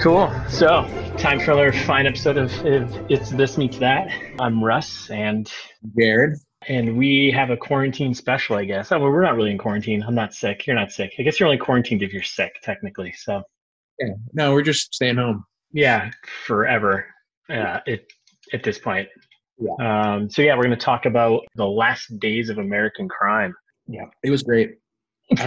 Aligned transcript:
Cool. 0.00 0.32
So, 0.48 0.84
time 1.18 1.40
for 1.40 1.50
another 1.52 1.72
fine 1.72 2.06
episode 2.06 2.36
of, 2.36 2.52
It's 3.10 3.30
This 3.30 3.58
Meets 3.58 3.78
That. 3.78 4.08
I'm 4.38 4.62
Russ, 4.62 5.10
and 5.10 5.50
Jared. 5.98 6.38
and 6.68 6.96
we 6.96 7.32
have 7.32 7.50
a 7.50 7.56
quarantine 7.56 8.14
special, 8.14 8.56
I 8.56 8.64
guess. 8.64 8.92
Oh, 8.92 8.98
well, 9.00 9.10
we're 9.10 9.22
not 9.22 9.34
really 9.34 9.50
in 9.50 9.58
quarantine. 9.58 10.04
I'm 10.06 10.14
not 10.14 10.34
sick. 10.34 10.66
You're 10.66 10.76
not 10.76 10.92
sick. 10.92 11.14
I 11.18 11.22
guess 11.22 11.40
you're 11.40 11.48
only 11.48 11.58
quarantined 11.58 12.02
if 12.02 12.12
you're 12.12 12.22
sick, 12.22 12.52
technically. 12.62 13.12
So, 13.16 13.42
Yeah. 13.98 14.14
No, 14.32 14.52
we're 14.52 14.62
just 14.62 14.94
staying 14.94 15.16
home. 15.16 15.44
yeah, 15.72 16.10
forever. 16.46 17.06
Uh, 17.50 17.80
it 17.86 18.06
at 18.52 18.62
this 18.62 18.78
point. 18.78 19.08
Yeah. 19.58 20.12
Um, 20.14 20.30
so 20.30 20.42
yeah, 20.42 20.54
we're 20.54 20.62
going 20.64 20.78
to 20.78 20.84
talk 20.84 21.06
about 21.06 21.42
the 21.56 21.66
last 21.66 22.18
days 22.20 22.50
of 22.50 22.58
American 22.58 23.08
crime. 23.08 23.52
Yeah, 23.88 24.04
it 24.22 24.30
was 24.30 24.42
great. 24.44 24.76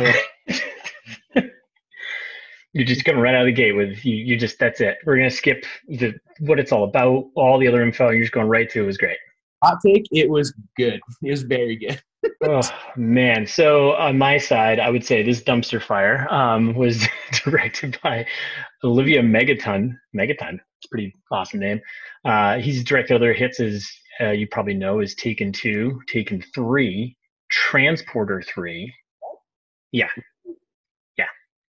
You're 2.73 2.85
just 2.85 3.03
going 3.03 3.19
right 3.19 3.35
out 3.35 3.41
of 3.41 3.47
the 3.47 3.51
gate 3.51 3.73
with 3.73 4.05
you. 4.05 4.15
You 4.15 4.37
just 4.37 4.57
that's 4.59 4.81
it. 4.81 4.97
We're 5.05 5.17
going 5.17 5.29
to 5.29 5.35
skip 5.35 5.65
the 5.87 6.13
what 6.39 6.59
it's 6.59 6.71
all 6.71 6.85
about, 6.85 7.25
all 7.35 7.59
the 7.59 7.67
other 7.67 7.83
info. 7.83 8.09
You're 8.09 8.21
just 8.21 8.33
going 8.33 8.47
right 8.47 8.69
to 8.69 8.83
it 8.83 8.85
was 8.85 8.97
great. 8.97 9.17
hot 9.63 9.79
take. 9.85 10.05
It 10.11 10.29
was 10.29 10.53
good. 10.77 11.01
It 11.21 11.31
was 11.31 11.43
very 11.43 11.75
good. 11.75 12.01
oh 12.47 12.61
man 12.95 13.45
so 13.45 13.93
on 13.93 14.17
my 14.17 14.37
side 14.37 14.79
i 14.79 14.89
would 14.89 15.03
say 15.03 15.23
this 15.23 15.41
dumpster 15.41 15.81
fire 15.81 16.31
um, 16.31 16.73
was 16.75 17.07
directed 17.43 17.99
by 18.03 18.25
olivier 18.83 19.21
megaton 19.21 19.91
megaton 20.15 20.53
it's 20.53 20.85
a 20.85 20.89
pretty 20.89 21.15
awesome 21.31 21.59
name 21.59 21.81
uh, 22.25 22.57
he's 22.57 22.83
directed 22.83 23.15
other 23.15 23.33
hits 23.33 23.59
as 23.59 23.89
uh, 24.19 24.29
you 24.29 24.47
probably 24.47 24.73
know 24.73 24.99
is 24.99 25.15
taken 25.15 25.51
two 25.51 25.99
taken 26.07 26.43
three 26.53 27.17
transporter 27.49 28.41
three 28.41 28.93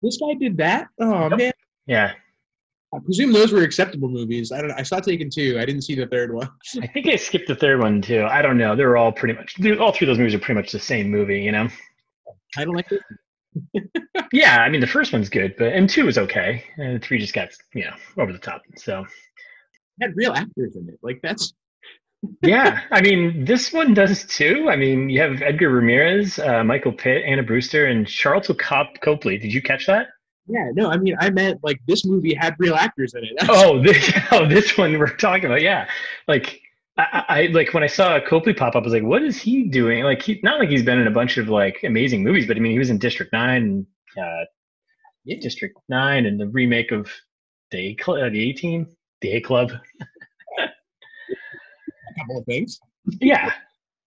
This 0.04 0.18
guy 0.18 0.34
did 0.34 0.56
that. 0.58 0.88
Oh 1.00 1.28
Yep. 1.30 1.38
man. 1.38 1.52
yeah 1.86 2.12
I 2.94 2.98
presume 3.04 3.32
those 3.32 3.50
were 3.52 3.62
acceptable 3.62 4.08
movies. 4.08 4.52
I 4.52 4.60
don't. 4.60 4.70
I 4.70 4.84
saw 4.84 5.00
Taken 5.00 5.28
two. 5.28 5.56
I 5.58 5.64
didn't 5.64 5.82
see 5.82 5.96
the 5.96 6.06
third 6.06 6.32
one. 6.32 6.48
i 6.82 6.86
think 6.86 7.08
i 7.08 7.16
skipped 7.16 7.48
the 7.48 7.56
third 7.56 7.80
one 7.80 8.00
too 8.00 8.24
i 8.30 8.40
don't 8.42 8.56
know 8.58 8.76
they're 8.76 8.96
all 8.96 9.10
pretty 9.10 9.34
much 9.34 9.56
all 9.80 9.90
three 9.92 10.06
of 10.06 10.08
those 10.10 10.18
movies 10.18 10.34
are 10.34 10.38
pretty 10.38 10.60
much 10.60 10.70
the 10.70 10.78
same 10.78 11.10
movie 11.10 11.40
you 11.40 11.50
know 11.52 11.66
I 12.56 12.64
don't 12.64 12.74
like 12.76 12.86
it. 12.92 13.02
yeah 14.32 14.58
i 14.58 14.68
mean 14.68 14.80
the 14.80 14.86
first 14.86 15.12
one's 15.12 15.28
good 15.28 15.54
but 15.58 15.72
and 15.72 15.88
two 15.88 16.04
was 16.06 16.18
okay 16.18 16.64
and 16.76 17.02
three 17.02 17.18
just 17.18 17.34
got 17.34 17.48
you 17.74 17.84
know 17.84 17.94
over 18.18 18.32
the 18.32 18.38
top 18.38 18.62
so 18.76 19.00
It 19.00 20.06
had 20.06 20.16
real 20.16 20.32
actors 20.32 20.74
in 20.76 20.88
it. 20.88 20.98
Like 21.02 21.20
that's 21.22 21.52
yeah, 22.42 22.80
I 22.90 23.00
mean, 23.00 23.44
this 23.44 23.72
one 23.72 23.94
does 23.94 24.24
too. 24.24 24.68
I 24.70 24.76
mean, 24.76 25.08
you 25.10 25.20
have 25.20 25.42
Edgar 25.42 25.70
Ramirez, 25.70 26.38
uh, 26.38 26.62
Michael 26.64 26.92
Pitt, 26.92 27.24
Anna 27.26 27.42
Brewster, 27.42 27.86
and 27.86 28.06
Sharlto 28.06 28.56
Cop- 28.58 29.00
Copley. 29.00 29.38
Did 29.38 29.52
you 29.52 29.62
catch 29.62 29.86
that? 29.86 30.08
yeah. 30.46 30.70
No, 30.74 30.90
I 30.90 30.98
mean 30.98 31.16
I 31.20 31.30
meant 31.30 31.60
like 31.64 31.80
this 31.88 32.04
movie 32.04 32.34
had 32.34 32.54
real 32.58 32.74
actors 32.74 33.14
in 33.14 33.24
it. 33.24 33.30
That's, 33.38 33.48
Oh, 33.52 33.82
this, 33.82 34.12
oh, 34.32 34.46
this 34.46 34.76
one 34.76 34.98
we're 34.98 35.16
talking 35.16 35.46
about. 35.46 35.62
Yeah, 35.62 35.88
like 36.28 36.60
I, 36.98 37.24
I 37.28 37.46
like 37.52 37.72
when 37.74 37.82
I 37.82 37.86
saw 37.88 38.20
Copley 38.20 38.52
pop 38.54 38.76
up, 38.76 38.82
I 38.82 38.84
was 38.84 38.92
like, 38.92 39.02
what 39.02 39.22
is 39.22 39.40
he 39.40 39.64
doing? 39.64 40.04
Like, 40.04 40.22
he 40.22 40.40
not 40.42 40.58
like 40.60 40.68
he's 40.68 40.82
been 40.84 40.98
in 40.98 41.06
a 41.06 41.10
bunch 41.10 41.38
of 41.38 41.48
like 41.48 41.82
amazing 41.84 42.22
movies, 42.22 42.46
but 42.46 42.56
I 42.56 42.60
mean, 42.60 42.72
he 42.72 42.78
was 42.78 42.90
in 42.90 42.98
District 42.98 43.32
Nine, 43.32 43.86
uh, 44.18 44.44
Yeah. 45.24 45.38
District 45.40 45.76
Nine, 45.88 46.26
and 46.26 46.38
the 46.38 46.48
remake 46.48 46.92
of 46.92 47.10
the 47.70 47.78
A 47.78 47.94
Club, 47.94 48.30
the 48.32 48.50
A-Team, 48.50 48.86
the 49.22 49.32
A 49.32 49.40
Club. 49.40 49.72
A 52.14 52.20
couple 52.20 52.38
of 52.38 52.44
things. 52.46 52.78
Yeah. 53.20 53.52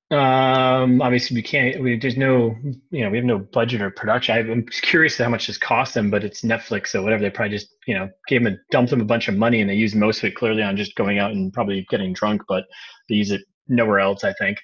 Um, 0.10 1.02
obviously, 1.02 1.36
we 1.36 1.42
can't. 1.42 1.82
We, 1.84 2.00
there's 2.00 2.16
no, 2.16 2.56
you 2.92 3.04
know, 3.04 3.10
we 3.10 3.18
have 3.18 3.26
no 3.26 3.40
budget 3.40 3.82
or 3.82 3.92
production. 3.92 4.50
I'm 4.50 4.66
curious 4.66 5.18
how 5.18 5.28
much 5.28 5.48
this 5.48 5.58
cost 5.58 5.94
them, 5.94 6.10
but 6.10 6.24
it's 6.24 6.44
Netflix, 6.44 6.88
so 6.88 7.04
whatever. 7.04 7.22
They 7.22 7.30
probably 7.30 7.58
just, 7.58 7.76
you 7.88 7.94
know, 7.94 8.10
gave 8.30 8.42
them, 8.44 8.54
a, 8.54 8.58
dumped 8.72 8.92
them 8.92 9.02
a 9.02 9.06
bunch 9.06 9.28
of 9.28 9.36
money, 9.36 9.60
and 9.60 9.70
they 9.70 9.76
used 9.76 9.96
most 9.96 10.20
of 10.20 10.26
it 10.26 10.36
clearly 10.36 10.64
on 10.64 10.78
just 10.78 10.96
going 10.96 11.20
out 11.20 11.32
and 11.32 11.52
probably 11.52 11.86
getting 11.90 12.14
drunk, 12.14 12.42
but 12.48 12.64
they 13.10 13.16
use 13.16 13.32
it 13.32 13.42
nowhere 13.68 14.00
else. 14.00 14.24
I 14.24 14.34
think. 14.34 14.58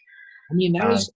I 0.50 0.54
mean 0.54 0.72
that 0.74 0.86
Um, 0.86 0.92
was 0.92 1.12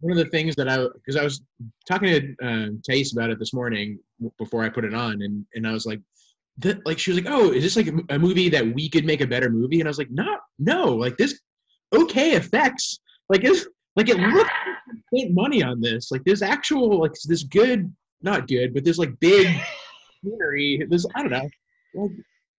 one 0.00 0.12
of 0.12 0.22
the 0.22 0.30
things 0.30 0.54
that 0.56 0.68
I 0.68 0.86
because 0.94 1.16
I 1.16 1.24
was 1.24 1.42
talking 1.88 2.08
to 2.08 2.46
uh, 2.46 2.66
Thais 2.86 3.14
about 3.14 3.30
it 3.30 3.38
this 3.38 3.54
morning 3.54 3.98
before 4.36 4.62
I 4.62 4.68
put 4.68 4.84
it 4.84 4.94
on, 4.94 5.22
and 5.22 5.46
and 5.54 5.66
I 5.66 5.72
was 5.72 5.86
like. 5.86 6.00
Th- 6.60 6.76
like 6.84 6.98
she 6.98 7.10
was 7.10 7.18
like, 7.18 7.32
"Oh, 7.32 7.52
is 7.52 7.62
this 7.62 7.76
like 7.76 7.90
a 8.10 8.18
movie 8.18 8.50
that 8.50 8.74
we 8.74 8.90
could 8.90 9.06
make 9.06 9.22
a 9.22 9.26
better 9.26 9.48
movie?" 9.48 9.80
And 9.80 9.88
I 9.88 9.90
was 9.90 9.96
like, 9.96 10.10
"No, 10.10 10.36
no, 10.58 10.94
like 10.94 11.16
this, 11.16 11.40
okay 11.92 12.32
effects, 12.32 13.00
like 13.28 13.44
it's 13.44 13.66
like 13.96 14.08
it 14.08 14.18
looks 14.18 14.48
like 14.66 14.98
spent 15.14 15.34
money 15.34 15.62
on 15.62 15.80
this. 15.80 16.10
Like 16.10 16.22
there's 16.24 16.42
actual 16.42 17.00
like 17.00 17.12
this 17.26 17.42
good, 17.44 17.92
not 18.22 18.48
good, 18.48 18.72
but 18.74 18.84
there's 18.84 18.98
like 18.98 19.18
big 19.20 19.48
scenery. 20.22 20.84
There's 20.88 21.06
I 21.14 21.22
don't 21.22 21.32
know, 21.32 21.48
like 21.94 22.10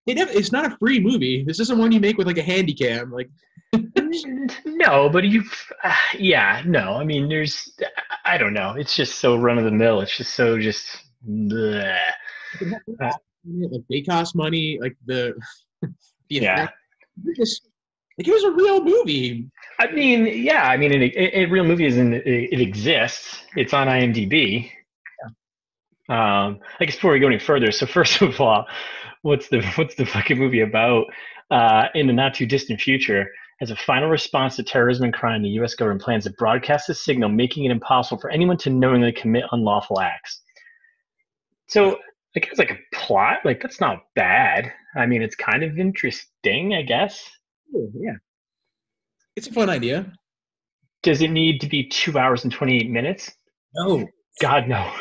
they 0.08 0.14
never, 0.16 0.32
it's 0.32 0.52
not 0.52 0.66
a 0.72 0.76
free 0.78 1.00
movie. 1.00 1.44
This 1.46 1.60
isn't 1.60 1.78
one 1.78 1.92
you 1.92 2.00
make 2.00 2.18
with 2.18 2.28
like 2.28 2.38
a 2.40 2.44
handy 2.44 2.74
cam. 2.74 3.12
Like 3.12 3.30
no, 4.66 5.10
but 5.10 5.24
you, 5.24 5.44
uh, 5.84 5.96
yeah, 6.18 6.62
no. 6.66 6.96
I 6.96 7.04
mean, 7.04 7.30
there's, 7.30 7.72
I 8.26 8.38
don't 8.38 8.54
know. 8.54 8.74
It's 8.78 8.96
just 8.96 9.20
so 9.20 9.38
run 9.38 9.58
of 9.58 9.64
the 9.64 9.72
mill. 9.72 10.02
It's 10.02 10.18
just 10.18 10.34
so 10.34 10.60
just. 10.60 10.88
bleh. 11.30 11.98
Like 13.46 13.84
they 13.90 14.02
cost 14.02 14.36
money. 14.36 14.78
Like 14.82 14.98
the 15.06 15.34
the 15.82 15.90
Yeah. 16.30 16.68
just- 17.36 17.68
like 18.18 18.28
it 18.28 18.32
was 18.32 18.44
a 18.44 18.52
real 18.52 18.84
movie. 18.84 19.50
I 19.80 19.92
mean, 19.92 20.26
yeah. 20.44 20.68
I 20.68 20.78
mean, 20.78 20.92
a, 20.94 21.46
real 21.46 21.64
movie 21.64 21.86
is 21.86 21.98
in 21.98 22.14
it, 22.14 22.26
it 22.26 22.62
exists. 22.62 23.44
It's 23.56 23.74
on 23.74 23.88
IMDb. 23.88 24.70
Um, 26.10 26.60
I 26.80 26.86
guess 26.86 26.96
before 26.96 27.14
we 27.14 27.20
go 27.20 27.28
any 27.28 27.40
further, 27.40 27.72
so 27.72 27.86
first 27.86 28.22
of 28.22 28.40
all, 28.42 28.66
what's 29.22 29.48
the 29.50 29.62
what's 29.76 29.96
the 29.96 30.06
fucking 30.06 30.38
movie 30.38 30.62
about? 30.62 31.06
Uh, 31.50 31.88
in 31.96 32.08
the 32.08 32.14
not 32.14 32.34
too 32.34 32.46
distant 32.46 32.80
future, 32.80 33.28
as 33.62 33.72
a 33.72 33.76
final 33.76 34.10
response 34.10 34.56
to 34.56 34.64
terrorism 34.64 35.06
and 35.06 35.14
crime, 35.14 35.44
the 35.44 35.50
U.S. 35.50 35.76
government 35.76 36.02
plans 36.02 36.24
to 36.24 36.32
broadcast 36.32 36.90
a 36.90 36.94
signal 36.94 37.30
making 37.30 37.66
it 37.66 37.72
impossible 37.72 38.20
for 38.20 38.30
anyone 38.30 38.58
to 38.58 38.70
knowingly 38.70 39.12
commit 39.12 39.44
unlawful 39.52 40.00
acts. 40.00 40.42
So, 41.68 42.00
I 42.36 42.40
guess 42.40 42.58
like 42.58 42.72
a 42.72 42.96
plot, 42.96 43.40
like 43.46 43.62
that's 43.62 43.80
not 43.80 44.04
bad. 44.16 44.72
I 44.96 45.06
mean, 45.06 45.22
it's 45.22 45.36
kind 45.36 45.64
of 45.64 45.78
interesting, 45.78 46.74
I 46.74 46.82
guess. 46.82 47.30
Yeah, 47.74 48.16
it's 49.36 49.48
a 49.48 49.54
fun 49.54 49.70
idea. 49.70 50.12
Does 51.04 51.22
it 51.22 51.32
need 51.32 51.62
to 51.62 51.68
be 51.68 51.88
two 51.88 52.18
hours 52.18 52.44
and 52.44 52.54
28 52.54 52.90
minutes? 52.90 53.32
No, 53.74 54.08
God, 54.40 54.68
no. 54.68 54.92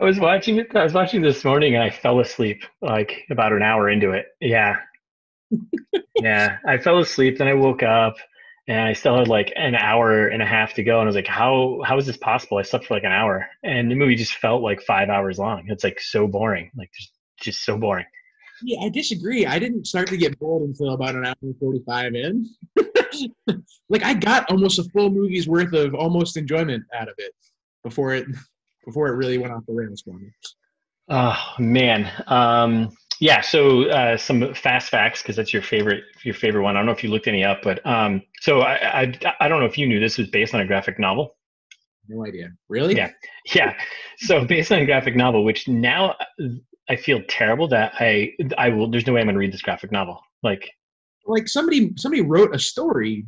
I 0.00 0.04
was 0.04 0.18
watching 0.18 0.58
it. 0.58 0.74
I 0.74 0.84
was 0.84 0.92
watching 0.92 1.22
this 1.22 1.44
morning 1.44 1.74
and 1.74 1.82
I 1.82 1.90
fell 1.90 2.20
asleep 2.20 2.62
like 2.80 3.22
about 3.30 3.52
an 3.52 3.62
hour 3.62 3.88
into 3.88 4.12
it. 4.12 4.26
Yeah. 4.40 4.76
yeah. 6.20 6.58
I 6.66 6.78
fell 6.78 6.98
asleep. 6.98 7.38
Then 7.38 7.48
I 7.48 7.54
woke 7.54 7.82
up 7.82 8.16
and 8.68 8.80
I 8.80 8.92
still 8.92 9.16
had 9.18 9.28
like 9.28 9.52
an 9.56 9.74
hour 9.74 10.28
and 10.28 10.42
a 10.42 10.46
half 10.46 10.74
to 10.74 10.84
go. 10.84 10.98
And 10.98 11.02
I 11.02 11.06
was 11.06 11.16
like, 11.16 11.26
how, 11.26 11.80
how 11.84 11.98
is 11.98 12.06
this 12.06 12.16
possible? 12.16 12.58
I 12.58 12.62
slept 12.62 12.86
for 12.86 12.94
like 12.94 13.04
an 13.04 13.12
hour 13.12 13.46
and 13.62 13.90
the 13.90 13.94
movie 13.94 14.14
just 14.14 14.34
felt 14.34 14.62
like 14.62 14.82
five 14.82 15.08
hours 15.08 15.38
long. 15.38 15.64
It's 15.66 15.84
like 15.84 16.00
so 16.00 16.26
boring. 16.26 16.70
Like 16.76 16.90
just, 16.92 17.12
just 17.40 17.64
so 17.64 17.76
boring. 17.76 18.06
Yeah, 18.62 18.80
I 18.82 18.88
disagree. 18.88 19.46
I 19.46 19.58
didn't 19.58 19.86
start 19.86 20.08
to 20.08 20.16
get 20.16 20.38
bored 20.38 20.62
until 20.62 20.94
about 20.94 21.14
an 21.14 21.26
hour 21.26 21.34
and 21.42 21.56
forty-five 21.58 22.14
in. 22.14 22.48
like 23.88 24.02
I 24.02 24.14
got 24.14 24.50
almost 24.50 24.78
a 24.78 24.84
full 24.84 25.10
movie's 25.10 25.48
worth 25.48 25.72
of 25.72 25.94
almost 25.94 26.36
enjoyment 26.36 26.84
out 26.94 27.08
of 27.08 27.14
it 27.18 27.32
before 27.82 28.14
it 28.14 28.26
before 28.84 29.08
it 29.08 29.16
really 29.16 29.38
went 29.38 29.52
off 29.52 29.64
the 29.66 29.72
rails 29.72 30.02
for 30.02 30.14
me. 30.14 30.30
Oh 31.08 31.38
man. 31.58 32.10
Um, 32.26 32.96
yeah. 33.20 33.40
So 33.40 33.90
uh, 33.90 34.16
some 34.16 34.54
fast 34.54 34.90
facts 34.90 35.22
because 35.22 35.36
that's 35.36 35.52
your 35.52 35.62
favorite 35.62 36.04
your 36.22 36.34
favorite 36.34 36.62
one. 36.62 36.76
I 36.76 36.78
don't 36.80 36.86
know 36.86 36.92
if 36.92 37.02
you 37.02 37.10
looked 37.10 37.28
any 37.28 37.44
up, 37.44 37.60
but 37.62 37.84
um, 37.86 38.22
so 38.40 38.60
I, 38.60 39.02
I 39.02 39.34
I 39.40 39.48
don't 39.48 39.60
know 39.60 39.66
if 39.66 39.76
you 39.76 39.86
knew 39.86 40.00
this 40.00 40.18
was 40.18 40.28
based 40.28 40.54
on 40.54 40.60
a 40.60 40.66
graphic 40.66 40.98
novel. 40.98 41.36
No 42.08 42.26
idea. 42.26 42.50
Really? 42.68 42.96
Yeah. 42.96 43.10
Yeah. 43.54 43.74
So 44.18 44.44
based 44.44 44.72
on 44.72 44.80
a 44.80 44.86
graphic 44.86 45.16
novel, 45.16 45.44
which 45.44 45.68
now 45.68 46.16
I 46.90 46.96
feel 46.96 47.22
terrible 47.28 47.68
that 47.68 47.92
I 48.00 48.32
I 48.58 48.68
will. 48.68 48.90
There's 48.90 49.06
no 49.06 49.12
way 49.12 49.20
I'm 49.20 49.28
gonna 49.28 49.38
read 49.38 49.52
this 49.52 49.62
graphic 49.62 49.92
novel. 49.92 50.20
Like 50.42 50.68
Like 51.24 51.46
somebody 51.46 51.92
somebody 51.96 52.22
wrote 52.22 52.54
a 52.54 52.58
story, 52.58 53.24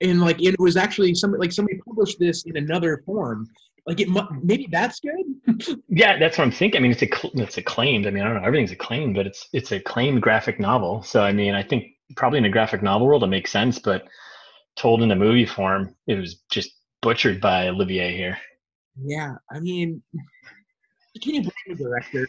and 0.00 0.20
like 0.20 0.42
it 0.42 0.58
was 0.58 0.78
actually 0.78 1.14
somebody 1.14 1.42
like 1.42 1.52
somebody 1.52 1.78
published 1.86 2.18
this 2.18 2.44
in 2.44 2.56
another 2.56 3.02
form. 3.04 3.46
Like 3.86 4.00
it 4.00 4.08
maybe 4.42 4.66
that's 4.70 4.98
good. 5.00 5.78
yeah, 5.88 6.18
that's 6.18 6.38
what 6.38 6.44
I'm 6.44 6.52
thinking. 6.52 6.78
I 6.78 6.82
mean, 6.82 6.92
it's 6.92 7.02
a 7.02 7.08
it's 7.34 7.58
acclaimed. 7.58 8.06
I 8.06 8.10
mean, 8.10 8.22
I 8.22 8.28
don't 8.28 8.40
know. 8.40 8.46
Everything's 8.46 8.72
acclaimed, 8.72 9.14
but 9.14 9.26
it's 9.26 9.48
it's 9.52 9.72
a 9.72 9.76
acclaimed 9.76 10.22
graphic 10.22 10.58
novel. 10.58 11.02
So 11.02 11.22
I 11.22 11.32
mean, 11.32 11.54
I 11.54 11.62
think 11.62 11.84
probably 12.16 12.38
in 12.38 12.46
a 12.46 12.50
graphic 12.50 12.82
novel 12.82 13.08
world 13.08 13.24
it 13.24 13.26
makes 13.26 13.52
sense, 13.52 13.78
but 13.78 14.08
told 14.76 15.02
in 15.02 15.10
a 15.10 15.16
movie 15.16 15.44
form, 15.44 15.94
it 16.06 16.14
was 16.14 16.40
just 16.50 16.70
butchered 17.02 17.42
by 17.42 17.68
Olivier 17.68 18.16
here. 18.16 18.38
Yeah, 19.04 19.34
I 19.50 19.60
mean, 19.60 20.02
can 21.20 21.34
you 21.34 21.42
blame 21.42 21.76
the 21.76 21.84
director? 21.84 22.28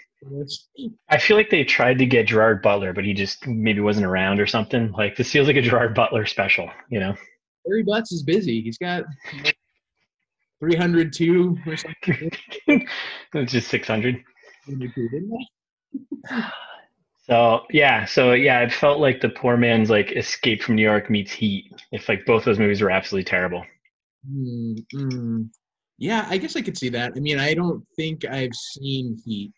I 1.10 1.18
feel 1.18 1.38
like 1.38 1.50
they 1.50 1.64
tried 1.64 2.00
to 2.00 2.06
get 2.06 2.28
Gerard 2.28 2.62
Butler, 2.62 2.94
but 2.94 3.06
he 3.06 3.14
just 3.14 3.48
maybe 3.48 3.80
wasn't 3.80 4.06
around 4.06 4.40
or 4.40 4.48
something. 4.48 4.92
Like 4.92 5.16
this 5.16 5.32
feels 5.32 5.48
like 5.48 5.56
a 5.56 5.62
Gerard 5.62 5.96
Butler 5.96 6.26
special, 6.26 6.70
you 6.90 7.00
know? 7.00 7.16
Barry 7.66 7.84
Butts 7.84 8.12
is 8.12 8.24
busy. 8.24 8.62
He's 8.62 8.78
got 8.78 9.04
302 10.60 11.58
or 11.66 11.78
something. 11.78 12.32
it's 13.34 13.52
just 13.52 13.70
600. 13.70 14.24
So 17.26 17.62
yeah, 17.70 18.04
so 18.04 18.34
yeah, 18.34 18.60
it 18.60 18.74
felt 18.74 19.00
like 19.00 19.22
the 19.22 19.30
poor 19.30 19.56
man's 19.56 19.90
like 19.90 20.12
Escape 20.12 20.62
from 20.62 20.76
New 20.76 20.82
York 20.82 21.10
meets 21.10 21.32
Heat. 21.32 21.72
If 21.94 22.10
like 22.10 22.26
both 22.26 22.44
those 22.44 22.60
movies 22.60 22.82
were 22.82 22.92
absolutely 22.92 23.24
terrible. 23.24 23.64
Hmm, 24.28 24.74
mm. 24.94 25.50
Yeah, 26.04 26.28
I 26.30 26.38
guess 26.38 26.58
I 26.58 26.62
could 26.62 26.78
see 26.78 26.90
that. 26.90 27.14
I 27.16 27.22
mean, 27.22 27.40
I 27.40 27.54
don't 27.54 27.82
think 27.96 28.26
I've 28.26 28.54
seen 28.54 29.18
Heat. 29.24 29.54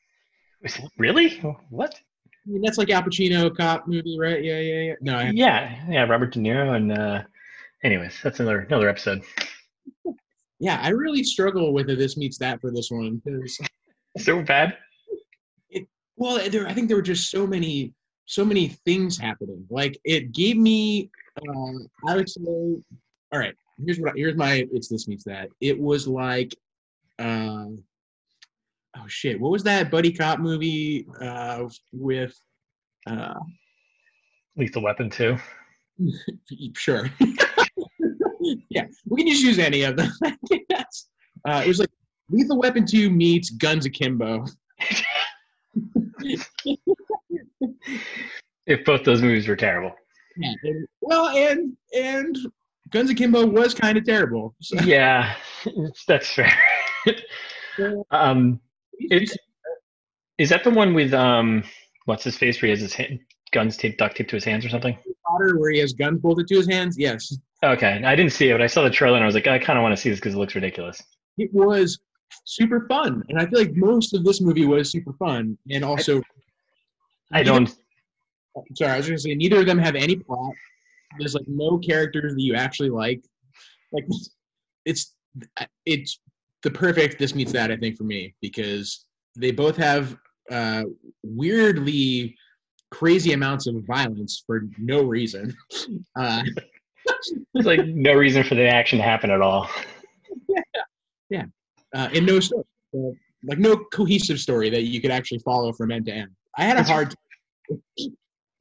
Really? 1.00 1.40
What? 1.72 1.96
I 1.96 2.52
mean, 2.52 2.62
that's 2.62 2.78
like 2.78 2.92
Al 2.92 3.02
Pacino 3.02 3.56
cop 3.58 3.88
movie, 3.88 4.16
right? 4.20 4.44
Yeah, 4.44 4.60
yeah, 4.60 4.82
yeah. 4.82 4.94
No, 5.02 5.18
I 5.18 5.32
Yeah, 5.34 5.76
yeah, 5.90 6.04
Robert 6.04 6.34
De 6.34 6.40
Niro 6.40 6.76
and 6.76 6.92
uh 6.92 7.24
anyways, 7.84 8.20
that's 8.22 8.40
another 8.40 8.60
another 8.60 8.90
episode. 8.90 9.24
yeah, 10.60 10.80
I 10.84 10.90
really 10.90 11.24
struggle 11.24 11.74
with 11.74 11.90
a 11.90 11.96
this 11.96 12.16
meets 12.16 12.38
that 12.38 12.62
for 12.62 12.70
this 12.70 12.92
one 12.92 13.24
because 13.26 13.60
So 14.20 14.44
bad. 14.44 14.78
well, 16.16 16.48
there 16.48 16.68
I 16.68 16.74
think 16.74 16.90
there 16.90 16.98
were 16.98 17.02
just 17.02 17.32
so 17.32 17.48
many 17.48 17.92
so 18.28 18.46
many 18.46 18.68
things 18.86 19.18
happening. 19.18 19.66
Like 19.72 20.00
it 20.04 20.32
gave 20.32 20.58
me 20.58 21.10
um 21.50 21.88
I 22.08 22.16
would 22.18 22.30
say 22.30 22.44
all 22.46 23.40
right, 23.40 23.56
here's 23.84 24.00
what 24.00 24.12
I- 24.12 24.18
here's 24.18 24.36
my 24.36 24.68
it's 24.72 24.88
this 24.88 25.08
meets 25.08 25.24
that. 25.26 25.50
It 25.62 25.80
was 25.80 26.08
like 26.08 26.56
uh 27.20 27.68
oh 28.98 29.08
shit, 29.08 29.40
what 29.40 29.52
was 29.52 29.64
that 29.64 29.90
buddy 29.92 30.12
cop 30.12 30.40
movie 30.40 31.08
uh 31.22 31.68
with 31.94 32.38
uh 33.08 33.34
Lethal 34.58 34.84
Weapon 34.84 35.10
too. 35.10 35.38
sure. 36.76 37.10
yeah, 38.70 38.86
we 39.10 39.24
can 39.24 39.32
just 39.32 39.44
use 39.44 39.60
any 39.60 39.84
of 39.84 39.98
them. 39.98 40.10
yes. 40.70 41.08
Uh, 41.48 41.62
it 41.64 41.68
was 41.68 41.80
like 41.80 41.90
Lethal 42.30 42.58
Weapon 42.60 42.86
2 42.86 43.10
meets 43.10 43.50
Guns 43.52 43.86
Akimbo. 43.86 44.46
If 48.66 48.84
both 48.86 49.04
those 49.04 49.22
movies 49.22 49.48
were 49.48 49.56
terrible. 49.56 49.94
Yeah. 50.38 50.54
and- 50.64 50.88
well, 51.02 51.28
and 51.30 51.78
and 51.96 52.38
Guns 52.92 53.10
Akimbo 53.10 53.46
was 53.46 53.74
kind 53.74 53.98
of 53.98 54.06
terrible. 54.06 54.56
So, 54.62 54.80
Yeah, 54.84 55.36
that's 56.08 56.30
fair. 56.32 56.52
um 58.12 58.60
It's 59.00 59.36
is 60.38 60.50
that 60.50 60.64
the 60.64 60.70
one 60.72 60.94
with 60.94 61.14
um 61.14 61.64
what's 62.06 62.24
his 62.24 62.38
face 62.38 62.62
where 62.62 62.68
he 62.68 62.72
has 62.72 62.82
his 62.82 62.94
hand, 62.94 63.20
guns 63.52 63.78
taped 63.78 63.98
duct 63.98 64.16
taped 64.18 64.30
to 64.32 64.36
his 64.36 64.44
hands 64.44 64.66
or 64.66 64.70
something? 64.70 64.98
Potter 65.28 65.58
where 65.60 65.72
he 65.72 65.80
has 65.80 65.94
guns 65.94 66.20
bolted 66.22 66.48
to 66.48 66.56
his 66.56 66.68
hands. 66.68 66.98
Yes, 66.98 67.36
Okay, 67.64 68.02
I 68.06 68.16
didn't 68.16 68.32
see 68.34 68.50
it, 68.50 68.54
but 68.54 68.62
I 68.62 68.68
saw 68.68 68.84
the 68.84 68.90
trailer 68.92 69.16
and 69.16 69.24
I 69.24 69.26
was 69.26 69.34
like, 69.36 69.48
I 69.48 69.58
kind 69.58 69.80
of 69.80 69.84
want 69.84 69.96
to 69.96 70.02
see 70.02 70.10
this 70.10 70.20
because 70.20 70.36
it 70.36 70.38
looks 70.38 70.54
ridiculous. 70.56 71.02
it 71.38 71.52
was 71.54 72.00
super 72.44 72.86
fun, 72.88 73.24
and 73.30 73.40
I 73.40 73.46
feel 73.48 73.60
like 73.60 73.74
most 73.76 74.14
of 74.14 74.24
this 74.24 74.40
movie 74.42 74.66
was 74.68 74.92
super 74.92 75.14
fun, 75.14 75.58
and 75.72 75.84
also. 75.84 76.22
I 77.32 77.42
don't. 77.42 77.74
Sorry, 78.76 78.92
I 78.92 78.98
was 78.98 79.08
going 79.08 79.18
to 79.18 79.22
say 79.22 79.34
neither 79.36 79.60
of 79.62 79.66
them 79.66 79.80
have 79.80 79.96
any 79.96 80.16
plot. 80.16 80.54
There's 81.20 81.34
like 81.36 81.48
no 81.48 81.78
characters 81.78 82.34
that 82.36 82.42
you 82.42 82.56
actually 82.56 82.90
like. 82.90 83.22
Like 83.92 84.06
it's 84.86 85.16
it's 85.86 86.20
the 86.64 86.72
perfect 86.72 87.20
this 87.20 87.36
meets 87.36 87.52
that 87.52 87.72
I 87.72 87.78
think 87.78 87.98
for 87.98 88.04
me 88.04 88.34
because 88.42 89.06
they 89.36 89.52
both 89.52 89.78
have 89.78 90.18
uh, 90.52 90.84
weirdly 91.24 92.36
crazy 92.92 93.34
amounts 93.34 93.68
of 93.68 93.76
violence 93.86 94.44
for 94.46 94.64
no 94.78 95.04
reason. 95.04 95.56
Uh, 96.18 96.42
There's 97.54 97.66
like 97.68 97.86
no 97.86 98.14
reason 98.14 98.44
for 98.44 98.56
the 98.56 98.68
action 98.68 98.98
to 99.00 99.04
happen 99.04 99.30
at 99.32 99.42
all. 99.42 99.70
Yeah, 100.50 100.62
yeah, 101.30 101.44
uh, 101.96 102.10
and 102.14 102.26
no 102.26 102.40
story, 102.40 102.64
Uh, 102.96 103.12
like 103.44 103.58
no 103.60 103.78
cohesive 103.94 104.40
story 104.40 104.70
that 104.70 104.84
you 104.84 105.00
could 105.02 105.12
actually 105.12 105.40
follow 105.40 105.72
from 105.74 105.92
end 105.92 106.06
to 106.08 106.14
end. 106.14 106.32
I 106.58 106.64
had 106.64 106.78
a 106.78 106.82
It's- 106.82 106.90
hard. 106.90 107.14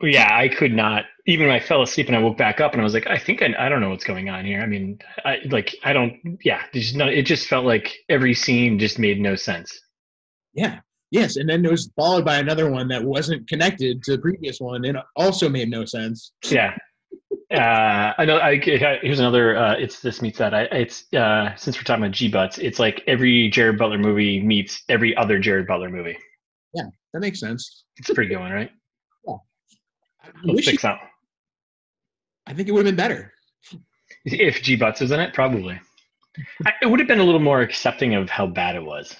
Yeah, 0.02 0.28
I 0.36 0.48
could 0.48 0.72
not. 0.72 1.04
Even 1.26 1.46
when 1.46 1.54
I 1.54 1.60
fell 1.60 1.82
asleep 1.82 2.08
and 2.08 2.16
I 2.16 2.20
woke 2.20 2.36
back 2.36 2.60
up 2.60 2.72
and 2.72 2.80
I 2.80 2.84
was 2.84 2.94
like, 2.94 3.06
I 3.06 3.16
think 3.16 3.42
I, 3.42 3.54
I 3.58 3.68
don't 3.68 3.80
know 3.80 3.90
what's 3.90 4.04
going 4.04 4.28
on 4.28 4.44
here. 4.44 4.60
I 4.60 4.66
mean, 4.66 4.98
I 5.24 5.38
like 5.50 5.74
I 5.84 5.92
don't. 5.92 6.38
Yeah, 6.44 6.62
there's 6.72 6.94
no. 6.94 7.06
It 7.06 7.22
just 7.22 7.46
felt 7.46 7.64
like 7.64 7.96
every 8.08 8.34
scene 8.34 8.78
just 8.78 8.98
made 8.98 9.20
no 9.20 9.34
sense. 9.34 9.78
Yeah. 10.52 10.80
Yes, 11.10 11.36
and 11.36 11.48
then 11.48 11.64
it 11.64 11.70
was 11.70 11.90
followed 11.94 12.24
by 12.24 12.38
another 12.38 12.68
one 12.70 12.88
that 12.88 13.02
wasn't 13.02 13.48
connected 13.48 14.02
to 14.02 14.12
the 14.12 14.18
previous 14.18 14.58
one 14.58 14.84
and 14.84 14.98
also 15.14 15.48
made 15.48 15.70
no 15.70 15.84
sense. 15.84 16.32
Yeah. 16.50 16.76
Uh, 17.52 18.12
I 18.18 18.24
know. 18.24 18.38
I, 18.38 18.58
here's 18.58 19.20
another. 19.20 19.56
Uh, 19.56 19.74
it's 19.74 20.00
this 20.00 20.20
meets 20.20 20.38
that. 20.38 20.52
I, 20.52 20.62
it's 20.72 21.12
uh, 21.14 21.54
since 21.54 21.76
we're 21.76 21.84
talking 21.84 22.02
about 22.02 22.14
G 22.14 22.28
butts, 22.28 22.58
it's 22.58 22.80
like 22.80 23.04
every 23.06 23.48
Gerard 23.48 23.78
Butler 23.78 23.98
movie 23.98 24.42
meets 24.42 24.82
every 24.88 25.16
other 25.16 25.38
Gerard 25.38 25.68
Butler 25.68 25.88
movie. 25.88 26.18
Yeah, 26.72 26.86
that 27.12 27.20
makes 27.20 27.38
sense. 27.38 27.84
It's 27.96 28.10
a 28.10 28.14
pretty 28.14 28.30
good 28.30 28.40
one, 28.40 28.50
right? 28.50 28.72
I, 30.26 30.52
wish 30.52 30.82
that. 30.82 30.98
I 32.46 32.54
think 32.54 32.68
it 32.68 32.72
would 32.72 32.86
have 32.86 32.96
been 32.96 33.02
better. 33.02 33.32
If 34.24 34.62
G 34.62 34.76
butts 34.76 35.00
was 35.00 35.10
in 35.10 35.20
it, 35.20 35.34
probably. 35.34 35.80
I, 36.66 36.72
it 36.82 36.86
would 36.86 36.98
have 37.00 37.08
been 37.08 37.20
a 37.20 37.24
little 37.24 37.40
more 37.40 37.60
accepting 37.60 38.14
of 38.14 38.30
how 38.30 38.46
bad 38.46 38.76
it 38.76 38.84
was. 38.84 39.14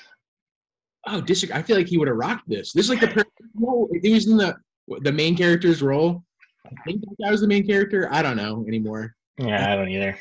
Oh, 1.07 1.21
disagree. 1.21 1.57
I 1.57 1.63
feel 1.63 1.77
like 1.77 1.87
he 1.87 1.99
would 1.99 2.09
have 2.09 2.17
rocked 2.17 2.49
this. 2.49 2.73
This 2.73 2.87
is 2.87 2.91
like 2.91 3.01
the 3.01 3.09
perfect 3.09 3.31
role. 3.55 3.89
He 4.03 4.13
was 4.13 4.27
in 4.27 4.37
the 4.37 4.57
the 5.03 5.13
main 5.13 5.37
character's 5.37 5.83
role. 5.83 6.25
I 6.67 6.71
think 6.85 7.03
that 7.03 7.15
guy 7.23 7.31
was 7.31 7.41
the 7.41 7.47
main 7.47 7.67
character. 7.67 8.09
I 8.11 8.23
don't 8.23 8.37
know 8.37 8.65
anymore. 8.67 9.15
Yeah, 9.39 9.73
I 9.73 9.77
don't 9.77 9.89
either. 9.89 10.19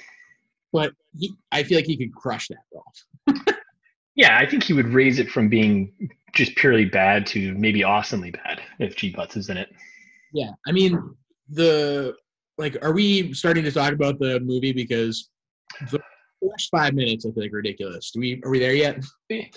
But 0.72 0.94
he, 1.18 1.34
I 1.52 1.64
feel 1.64 1.78
like 1.78 1.86
he 1.86 1.98
could 1.98 2.14
crush 2.14 2.48
that 2.50 2.58
role. 2.74 3.40
Yeah, 4.16 4.38
I 4.38 4.46
think 4.46 4.64
he 4.64 4.74
would 4.74 4.90
raise 4.90 5.20
it 5.20 5.30
from 5.30 5.50
being 5.50 5.92
just 6.34 6.56
purely 6.56 6.86
bad 6.86 7.26
to 7.28 7.54
maybe 7.56 7.84
awesomely 7.84 8.32
bad 8.32 8.62
if 8.80 8.96
G 8.96 9.10
butts 9.10 9.36
is 9.36 9.50
in 9.50 9.58
it. 9.58 9.74
Yeah. 10.34 10.52
I 10.68 10.72
mean, 10.72 11.16
the 11.50 12.16
like, 12.58 12.78
are 12.84 12.94
we 12.94 13.34
starting 13.34 13.64
to 13.64 13.72
talk 13.72 13.94
about 13.94 14.20
the 14.20 14.40
movie 14.42 14.74
because 14.74 15.30
the 15.92 16.00
first 16.50 16.70
five 16.72 16.94
minutes 16.94 17.26
I 17.26 17.32
feel 17.32 17.44
like 17.44 17.54
ridiculous. 17.54 18.12
Do 18.12 18.20
we? 18.20 18.42
Are 18.44 18.50
we 18.50 18.60
there 18.60 18.74
yet? 18.74 19.04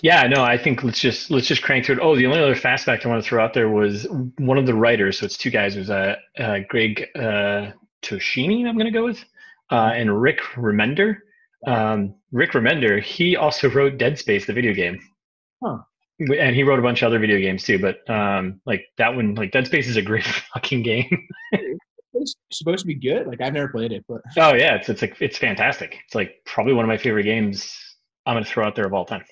Yeah, 0.01 0.23
no, 0.23 0.43
I 0.43 0.57
think 0.57 0.83
let's 0.83 0.99
just 0.99 1.29
let's 1.31 1.47
just 1.47 1.61
crank 1.61 1.85
through 1.85 1.95
it. 1.95 2.01
Oh, 2.01 2.15
the 2.15 2.25
only 2.25 2.39
other 2.39 2.55
fast 2.55 2.85
fact 2.85 3.05
I 3.05 3.09
want 3.09 3.23
to 3.23 3.27
throw 3.27 3.43
out 3.43 3.53
there 3.53 3.69
was 3.69 4.07
one 4.37 4.57
of 4.57 4.65
the 4.65 4.73
writers. 4.73 5.19
So 5.19 5.25
it's 5.25 5.37
two 5.37 5.49
guys. 5.49 5.75
It 5.75 5.79
was 5.79 5.89
uh, 5.89 6.15
uh, 6.39 6.59
Greg 6.67 7.05
uh, 7.15 7.71
Toshini. 8.01 8.67
I'm 8.67 8.77
going 8.77 8.85
to 8.85 8.91
go 8.91 9.05
with, 9.05 9.23
uh, 9.71 9.91
and 9.93 10.21
Rick 10.21 10.39
Remender. 10.55 11.17
Um, 11.65 12.15
Rick 12.31 12.51
Remender. 12.51 13.01
He 13.01 13.35
also 13.35 13.69
wrote 13.69 13.97
Dead 13.97 14.17
Space, 14.17 14.45
the 14.45 14.53
video 14.53 14.73
game. 14.73 14.99
Huh. 15.63 15.79
And 16.19 16.55
he 16.55 16.63
wrote 16.63 16.79
a 16.79 16.81
bunch 16.81 17.01
of 17.03 17.07
other 17.07 17.19
video 17.19 17.37
games 17.39 17.63
too. 17.63 17.79
But 17.79 18.09
um, 18.09 18.59
like 18.65 18.85
that 18.97 19.15
one, 19.15 19.35
like 19.35 19.51
Dead 19.51 19.67
Space 19.67 19.87
is 19.87 19.97
a 19.97 20.01
great 20.01 20.25
fucking 20.53 20.83
game. 20.83 21.27
It's 22.13 22.35
supposed 22.51 22.79
to 22.81 22.87
be 22.87 22.95
good. 22.95 23.27
Like 23.27 23.41
I've 23.41 23.53
never 23.53 23.67
played 23.69 23.91
it, 23.91 24.03
but 24.07 24.21
oh 24.37 24.53
yeah, 24.55 24.75
it's 24.75 24.89
it's 24.89 25.01
like 25.01 25.15
it's 25.21 25.37
fantastic. 25.37 25.97
It's 26.05 26.15
like 26.15 26.41
probably 26.45 26.73
one 26.73 26.83
of 26.85 26.89
my 26.89 26.97
favorite 26.97 27.23
games. 27.23 27.75
I'm 28.25 28.33
going 28.35 28.43
to 28.43 28.49
throw 28.49 28.65
out 28.65 28.75
there 28.75 28.85
of 28.85 28.93
all 28.93 29.05
time. 29.05 29.23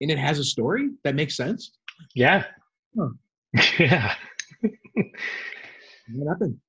and 0.00 0.10
it 0.10 0.18
has 0.18 0.38
a 0.38 0.44
story 0.44 0.90
that 1.04 1.14
makes 1.14 1.36
sense. 1.36 1.72
Yeah. 2.14 2.44
Huh. 2.98 3.08
Yeah. 3.78 4.14
What 6.12 6.28
happened? 6.28 6.60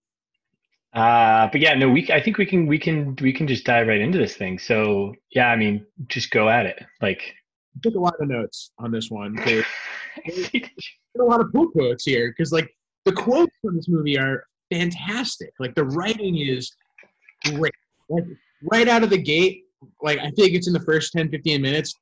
Uh, 0.93 1.47
but 1.51 1.61
yeah, 1.61 1.73
no, 1.75 1.89
we. 1.89 2.09
I 2.11 2.21
think 2.21 2.37
we 2.37 2.45
can. 2.45 2.65
We 2.65 2.79
can. 2.79 3.15
We 3.21 3.33
can 3.33 3.47
just 3.47 3.65
dive 3.65 3.87
right 3.87 4.01
into 4.01 4.17
this 4.17 4.35
thing. 4.35 4.57
So 4.57 5.13
yeah, 5.31 5.47
I 5.47 5.55
mean, 5.55 5.85
just 6.07 6.31
go 6.31 6.49
at 6.49 6.65
it. 6.65 6.83
Like, 7.01 7.35
took 7.81 7.95
a 7.95 7.99
lot 7.99 8.15
of 8.19 8.27
notes 8.27 8.71
on 8.79 8.91
this 8.91 9.09
one. 9.09 9.35
There's 9.35 9.65
a 11.19 11.23
lot 11.23 11.41
of 11.41 11.51
pull 11.51 11.69
quotes 11.69 12.05
here 12.05 12.33
because 12.35 12.51
like 12.51 12.69
the 13.05 13.11
quotes 13.11 13.55
from 13.61 13.75
this 13.75 13.87
movie 13.87 14.17
are 14.17 14.45
fantastic. 14.71 15.51
Like 15.59 15.75
the 15.75 15.85
writing 15.85 16.37
is 16.37 16.71
great. 17.45 17.73
Like 18.09 18.25
right 18.71 18.87
out 18.87 19.03
of 19.03 19.09
the 19.09 19.17
gate, 19.17 19.63
like 20.01 20.19
I 20.19 20.31
think 20.31 20.53
it's 20.53 20.67
in 20.67 20.73
the 20.73 20.81
first 20.81 21.13
10, 21.13 21.29
15 21.29 21.61
minutes, 21.61 21.93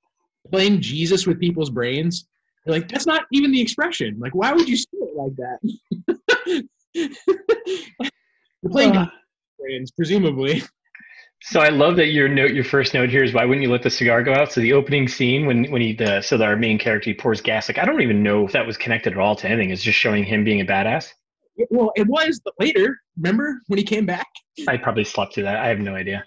playing 0.51 0.81
Jesus 0.81 1.27
with 1.27 1.39
people's 1.39 1.69
brains. 1.69 2.27
You're 2.65 2.75
like, 2.75 2.87
that's 2.87 3.05
not 3.05 3.23
even 3.31 3.51
the 3.51 3.61
expression. 3.61 4.17
Like, 4.19 4.33
why 4.33 4.51
would 4.51 4.67
you 4.67 4.77
say 4.77 4.87
it 4.93 5.15
like 5.15 5.35
that? 5.35 6.67
You're 8.63 8.71
playing 8.71 8.95
Uh, 8.97 9.09
brains, 9.59 9.91
presumably. 9.91 10.63
So 11.47 11.59
I 11.59 11.69
love 11.69 11.95
that 11.97 12.07
your 12.07 12.27
note. 12.27 12.51
Your 12.51 12.63
first 12.63 12.93
note 12.93 13.09
here 13.09 13.23
is 13.23 13.33
why 13.33 13.45
wouldn't 13.45 13.63
you 13.63 13.71
let 13.71 13.83
the 13.83 13.89
cigar 13.89 14.23
go 14.23 14.33
out? 14.33 14.51
So 14.51 14.61
the 14.61 14.73
opening 14.73 15.07
scene 15.07 15.45
when 15.45 15.65
when 15.71 15.81
he 15.81 15.93
the 15.93 16.21
so 16.21 16.37
that 16.37 16.47
our 16.47 16.55
main 16.55 16.79
character 16.79 17.11
he 17.11 17.13
pours 17.13 17.39
gas. 17.39 17.69
Like 17.69 17.77
I 17.77 17.85
don't 17.85 18.01
even 18.01 18.23
know 18.23 18.45
if 18.45 18.51
that 18.53 18.65
was 18.65 18.77
connected 18.77 19.13
at 19.13 19.19
all 19.19 19.35
to 19.37 19.47
anything. 19.47 19.69
It's 19.69 19.83
just 19.83 19.97
showing 19.97 20.23
him 20.23 20.43
being 20.43 20.61
a 20.61 20.65
badass. 20.65 21.13
It- 21.57 21.67
well, 21.69 21.91
it 21.95 22.07
was 22.07 22.41
but 22.43 22.53
later. 22.59 22.97
Remember 23.17 23.61
when 23.67 23.77
he 23.77 23.83
came 23.83 24.05
back? 24.05 24.27
I 24.67 24.77
probably 24.77 25.03
slept 25.03 25.35
through 25.35 25.43
that. 25.43 25.57
I 25.57 25.67
have 25.67 25.79
no 25.79 25.95
idea. 25.95 26.23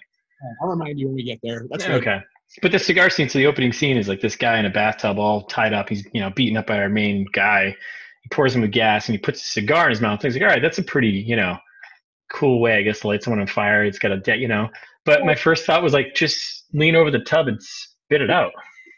I'll 0.61 0.69
remind 0.69 0.99
you 0.99 1.07
when 1.07 1.15
we 1.15 1.23
get 1.23 1.39
there. 1.43 1.65
That's 1.69 1.87
right. 1.87 1.97
Okay. 1.97 2.19
But 2.61 2.71
the 2.71 2.79
cigar 2.79 3.09
scene, 3.09 3.29
so 3.29 3.37
the 3.37 3.45
opening 3.45 3.73
scene 3.73 3.97
is 3.97 4.07
like 4.07 4.21
this 4.21 4.35
guy 4.35 4.57
in 4.57 4.65
a 4.65 4.69
bathtub 4.69 5.19
all 5.19 5.43
tied 5.43 5.73
up. 5.73 5.89
He's, 5.89 6.07
you 6.13 6.21
know, 6.21 6.31
beaten 6.31 6.57
up 6.57 6.65
by 6.65 6.79
our 6.79 6.89
main 6.89 7.27
guy. 7.31 7.75
He 8.23 8.29
pours 8.29 8.55
him 8.55 8.61
with 8.61 8.71
gas 8.71 9.07
and 9.07 9.13
he 9.13 9.19
puts 9.19 9.41
a 9.41 9.45
cigar 9.45 9.85
in 9.85 9.91
his 9.91 10.01
mouth. 10.01 10.21
He's 10.21 10.33
like, 10.33 10.41
all 10.41 10.47
right, 10.49 10.61
that's 10.61 10.79
a 10.79 10.83
pretty, 10.83 11.09
you 11.09 11.35
know, 11.35 11.57
cool 12.31 12.59
way, 12.59 12.77
I 12.77 12.81
guess, 12.81 13.01
to 13.01 13.07
light 13.07 13.21
someone 13.21 13.41
on 13.41 13.47
fire. 13.47 13.83
It's 13.83 13.99
got 13.99 14.11
a, 14.11 14.17
de- 14.17 14.37
you 14.37 14.47
know. 14.47 14.69
But 15.09 15.25
my 15.25 15.33
first 15.33 15.65
thought 15.65 15.81
was 15.81 15.91
like, 15.91 16.13
just 16.13 16.65
lean 16.71 16.95
over 16.95 17.09
the 17.09 17.21
tub 17.21 17.47
and 17.47 17.59
spit 17.59 18.21
it 18.21 18.29
out. 18.29 18.51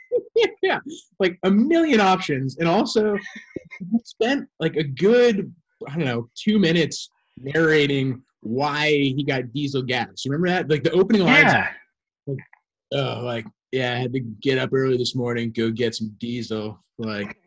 yeah, 0.61 0.79
like 1.21 1.39
a 1.43 1.49
million 1.49 2.01
options, 2.01 2.57
and 2.57 2.67
also 2.67 3.15
spent 4.03 4.45
like 4.59 4.75
a 4.75 4.83
good 4.83 5.55
I 5.87 5.95
don't 5.95 6.03
know 6.03 6.27
two 6.35 6.59
minutes 6.59 7.09
narrating 7.37 8.21
why 8.41 8.89
he 8.89 9.23
got 9.23 9.53
diesel 9.53 9.81
gas. 9.83 10.25
You 10.25 10.33
remember 10.33 10.49
that? 10.49 10.69
Like 10.69 10.83
the 10.83 10.91
opening 10.91 11.23
lines. 11.23 11.53
Yeah. 12.27 12.35
Oh, 12.93 13.21
like 13.23 13.45
yeah, 13.71 13.93
I 13.93 13.99
had 13.99 14.11
to 14.11 14.19
get 14.19 14.57
up 14.57 14.71
early 14.73 14.97
this 14.97 15.15
morning, 15.15 15.53
go 15.55 15.71
get 15.71 15.95
some 15.95 16.13
diesel. 16.19 16.77
Like, 16.97 17.37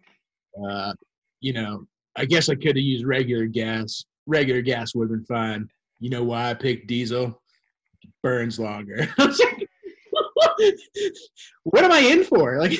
uh, 0.67 0.95
you 1.43 1.53
know, 1.53 1.87
I 2.17 2.25
guess 2.25 2.49
I 2.49 2.55
could 2.55 2.77
have 2.77 2.79
used 2.79 3.05
regular 3.05 3.45
gas. 3.45 4.07
Regular 4.27 4.63
gas 4.63 4.95
would 4.95 5.11
have 5.11 5.19
been 5.19 5.27
fine. 5.27 5.69
You 6.01 6.09
know 6.09 6.25
why 6.25 6.49
I 6.49 6.55
picked 6.55 6.87
diesel? 6.87 7.43
Burns 8.23 8.59
longer. 8.59 9.09
I 9.19 9.27
was 9.27 9.39
like, 9.41 9.69
what 11.65 11.85
am 11.85 11.93
I 11.93 12.01
in 12.01 12.25
for? 12.25 12.59
Like 12.59 12.79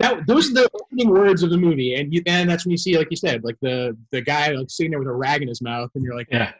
that. 0.00 0.26
Those 0.26 0.50
are 0.50 0.54
the 0.54 0.70
opening 0.74 1.08
words 1.10 1.42
of 1.42 1.50
the 1.50 1.56
movie, 1.56 1.94
and 1.94 2.12
you, 2.12 2.22
and 2.26 2.48
that's 2.48 2.64
when 2.64 2.70
you 2.72 2.76
see, 2.78 2.96
like 2.98 3.08
you 3.10 3.16
said, 3.16 3.44
like 3.44 3.56
the 3.60 3.96
the 4.10 4.20
guy 4.20 4.48
like 4.50 4.68
sitting 4.70 4.90
there 4.90 4.98
with 4.98 5.08
a 5.08 5.12
rag 5.12 5.42
in 5.42 5.48
his 5.48 5.62
mouth, 5.62 5.90
and 5.94 6.04
you're 6.04 6.16
like, 6.16 6.28
Yeah. 6.30 6.52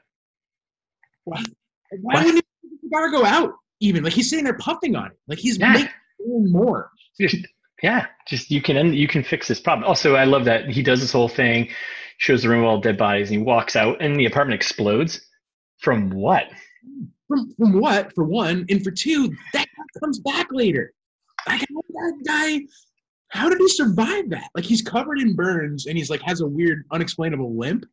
why, 1.24 1.42
why 2.00 2.14
What? 2.14 2.24
wouldn't 2.26 2.44
the 2.62 2.68
cigar 2.82 3.10
go 3.10 3.24
out? 3.24 3.52
Even 3.80 4.04
like 4.04 4.12
he's 4.12 4.30
sitting 4.30 4.44
there 4.44 4.56
puffing 4.58 4.94
on 4.96 5.06
it, 5.06 5.18
like 5.28 5.38
he's 5.38 5.58
Yeah. 5.58 5.72
making 5.72 6.50
more. 6.50 6.90
Just 7.20 7.36
yeah. 7.82 8.06
Just 8.26 8.50
you 8.50 8.62
can 8.62 8.76
end, 8.76 8.94
you 8.96 9.08
can 9.08 9.22
fix 9.22 9.48
this 9.48 9.60
problem. 9.60 9.86
Also, 9.86 10.14
I 10.14 10.24
love 10.24 10.44
that 10.46 10.70
he 10.70 10.82
does 10.82 11.00
this 11.00 11.12
whole 11.12 11.28
thing, 11.28 11.68
shows 12.18 12.42
the 12.42 12.48
room 12.48 12.60
of 12.60 12.66
all 12.66 12.80
dead 12.80 12.96
bodies, 12.96 13.30
and 13.30 13.38
he 13.40 13.44
walks 13.44 13.76
out, 13.76 14.00
and 14.00 14.16
the 14.18 14.26
apartment 14.26 14.54
explodes. 14.60 15.20
From 15.80 16.08
what? 16.10 16.44
From 17.28 17.54
from 17.56 17.80
what? 17.80 18.12
For 18.14 18.24
one, 18.24 18.66
and 18.68 18.82
for 18.82 18.90
two, 18.90 19.34
that 19.52 19.66
comes 20.00 20.18
back 20.20 20.48
later. 20.50 20.92
Like 21.46 21.60
how 21.60 21.80
did 21.80 21.94
that 21.94 22.22
guy. 22.26 22.60
How 23.28 23.48
did 23.48 23.58
he 23.58 23.68
survive 23.68 24.30
that? 24.30 24.48
Like 24.54 24.64
he's 24.64 24.82
covered 24.82 25.18
in 25.18 25.34
burns, 25.34 25.86
and 25.86 25.96
he's 25.96 26.10
like 26.10 26.22
has 26.22 26.40
a 26.40 26.46
weird, 26.46 26.84
unexplainable 26.92 27.56
limp. 27.56 27.86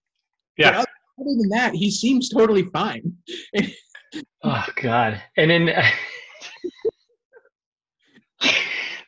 Yeah. 0.58 0.72
But 0.72 0.78
other 0.80 0.88
other 1.20 1.36
than 1.40 1.50
that, 1.50 1.74
he 1.74 1.92
seems 1.92 2.30
totally 2.30 2.64
fine. 2.64 3.16
Oh 4.44 4.66
God! 4.82 5.22
And 5.38 5.50
then 5.50 5.70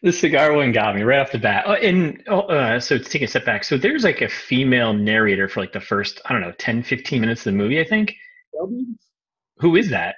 the 0.03 0.13
cigar 0.13 0.53
one 0.53 0.71
got 0.71 0.95
me 0.95 1.03
right 1.03 1.19
off 1.19 1.31
the 1.31 1.39
bat. 1.39 1.65
Oh, 1.67 1.73
and 1.73 2.23
oh, 2.27 2.41
uh, 2.41 2.79
so 2.79 2.97
to 2.97 3.03
take 3.03 3.21
a 3.21 3.27
step 3.27 3.45
back, 3.45 3.63
so 3.63 3.77
there's 3.77 4.03
like 4.03 4.21
a 4.21 4.29
female 4.29 4.93
narrator 4.93 5.49
for 5.49 5.59
like 5.59 5.73
the 5.73 5.81
first 5.81 6.21
I 6.25 6.31
don't 6.33 6.41
know 6.41 6.53
10, 6.57 6.83
15 6.83 7.19
minutes 7.19 7.41
of 7.41 7.51
the 7.51 7.57
movie. 7.57 7.81
I 7.81 7.83
think. 7.83 8.15
Who 9.63 9.75
is 9.75 9.89
that? 9.89 10.15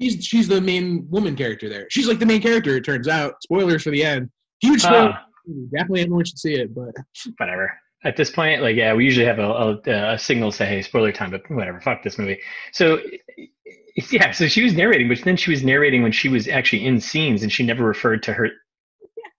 She's 0.00 0.24
she's 0.24 0.48
the 0.48 0.60
main 0.60 1.06
woman 1.10 1.34
character 1.34 1.68
there. 1.68 1.86
She's 1.90 2.06
like 2.06 2.18
the 2.18 2.26
main 2.26 2.42
character. 2.42 2.76
It 2.76 2.84
turns 2.84 3.08
out. 3.08 3.42
Spoilers 3.42 3.82
for 3.82 3.90
the 3.90 4.04
end. 4.04 4.30
Huge 4.60 4.82
spoiler. 4.82 5.14
Ah, 5.14 5.24
Definitely 5.72 6.02
everyone 6.02 6.24
should 6.24 6.38
see 6.38 6.54
it. 6.54 6.74
But 6.74 6.94
whatever. 7.38 7.72
At 8.04 8.16
this 8.16 8.30
point, 8.30 8.60
like 8.60 8.76
yeah, 8.76 8.92
we 8.92 9.04
usually 9.04 9.26
have 9.26 9.38
a, 9.38 9.80
a, 9.86 10.12
a 10.12 10.18
signal 10.18 10.52
say, 10.52 10.66
"Hey, 10.66 10.82
spoiler 10.82 11.10
time," 11.10 11.30
but 11.30 11.50
whatever. 11.50 11.80
Fuck 11.80 12.02
this 12.02 12.18
movie. 12.18 12.38
So 12.72 13.00
yeah, 14.10 14.30
so 14.32 14.46
she 14.46 14.62
was 14.62 14.74
narrating, 14.74 15.08
but 15.08 15.22
then 15.24 15.36
she 15.36 15.50
was 15.50 15.64
narrating 15.64 16.02
when 16.02 16.12
she 16.12 16.28
was 16.28 16.46
actually 16.46 16.84
in 16.84 17.00
scenes, 17.00 17.42
and 17.42 17.50
she 17.50 17.64
never 17.64 17.84
referred 17.84 18.22
to 18.24 18.34
her 18.34 18.50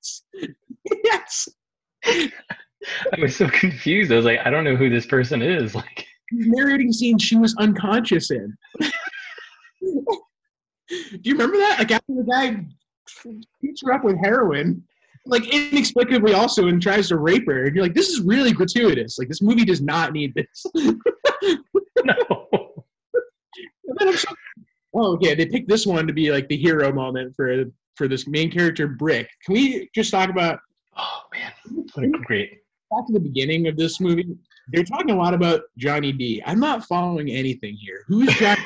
yes, 0.03 0.21
yes. 1.03 1.49
I 2.05 3.19
was 3.19 3.35
so 3.35 3.47
confused. 3.49 4.11
I 4.11 4.15
was 4.15 4.25
like, 4.25 4.39
I 4.45 4.49
don't 4.49 4.63
know 4.63 4.75
who 4.75 4.89
this 4.89 5.05
person 5.05 5.41
is. 5.41 5.75
Like, 5.75 6.05
narrating 6.31 6.91
scenes 6.91 7.23
she 7.23 7.35
was 7.35 7.55
unconscious 7.57 8.31
in. 8.31 8.55
Do 9.85 11.19
you 11.23 11.33
remember 11.33 11.57
that? 11.57 11.79
Like 11.79 11.91
after 11.91 12.13
the 12.13 12.23
guy 12.23 12.65
beats 13.61 13.81
her 13.85 13.93
up 13.93 14.03
with 14.03 14.17
heroin, 14.23 14.83
like 15.25 15.47
inexplicably 15.47 16.33
also 16.33 16.67
and 16.67 16.81
tries 16.81 17.07
to 17.09 17.17
rape 17.17 17.47
her, 17.47 17.65
and 17.65 17.75
you're 17.75 17.83
like, 17.83 17.95
this 17.95 18.09
is 18.09 18.21
really 18.21 18.51
gratuitous. 18.51 19.17
Like 19.17 19.27
this 19.27 19.41
movie 19.41 19.65
does 19.65 19.81
not 19.81 20.13
need 20.13 20.33
this. 20.35 20.65
no. 22.03 22.47
And 23.87 23.97
then 23.97 24.07
I'm 24.09 24.15
so- 24.17 24.35
oh, 24.95 25.13
okay. 25.15 25.33
They 25.35 25.45
picked 25.47 25.69
this 25.69 25.85
one 25.87 26.05
to 26.07 26.13
be 26.13 26.31
like 26.31 26.47
the 26.49 26.57
hero 26.57 26.91
moment 26.93 27.35
for 27.35 27.65
for 27.95 28.07
this 28.07 28.27
main 28.27 28.51
character, 28.51 28.87
Brick. 28.87 29.29
Can 29.43 29.53
we 29.53 29.89
just 29.95 30.11
talk 30.11 30.29
about 30.29 30.59
Oh 30.97 31.21
man, 31.33 31.51
what 31.93 32.05
a 32.05 32.09
great. 32.25 32.51
back 32.91 33.05
to 33.07 33.13
the 33.13 33.19
beginning 33.19 33.67
of 33.67 33.75
this 33.77 33.99
movie? 33.99 34.27
They're 34.69 34.83
talking 34.83 35.11
a 35.11 35.15
lot 35.15 35.33
about 35.33 35.61
Johnny 35.77 36.11
D. 36.11 36.41
I'm 36.45 36.59
not 36.59 36.85
following 36.85 37.29
anything 37.29 37.75
here. 37.75 38.03
Who 38.07 38.21
is 38.21 38.33
Johnny? 38.35 38.61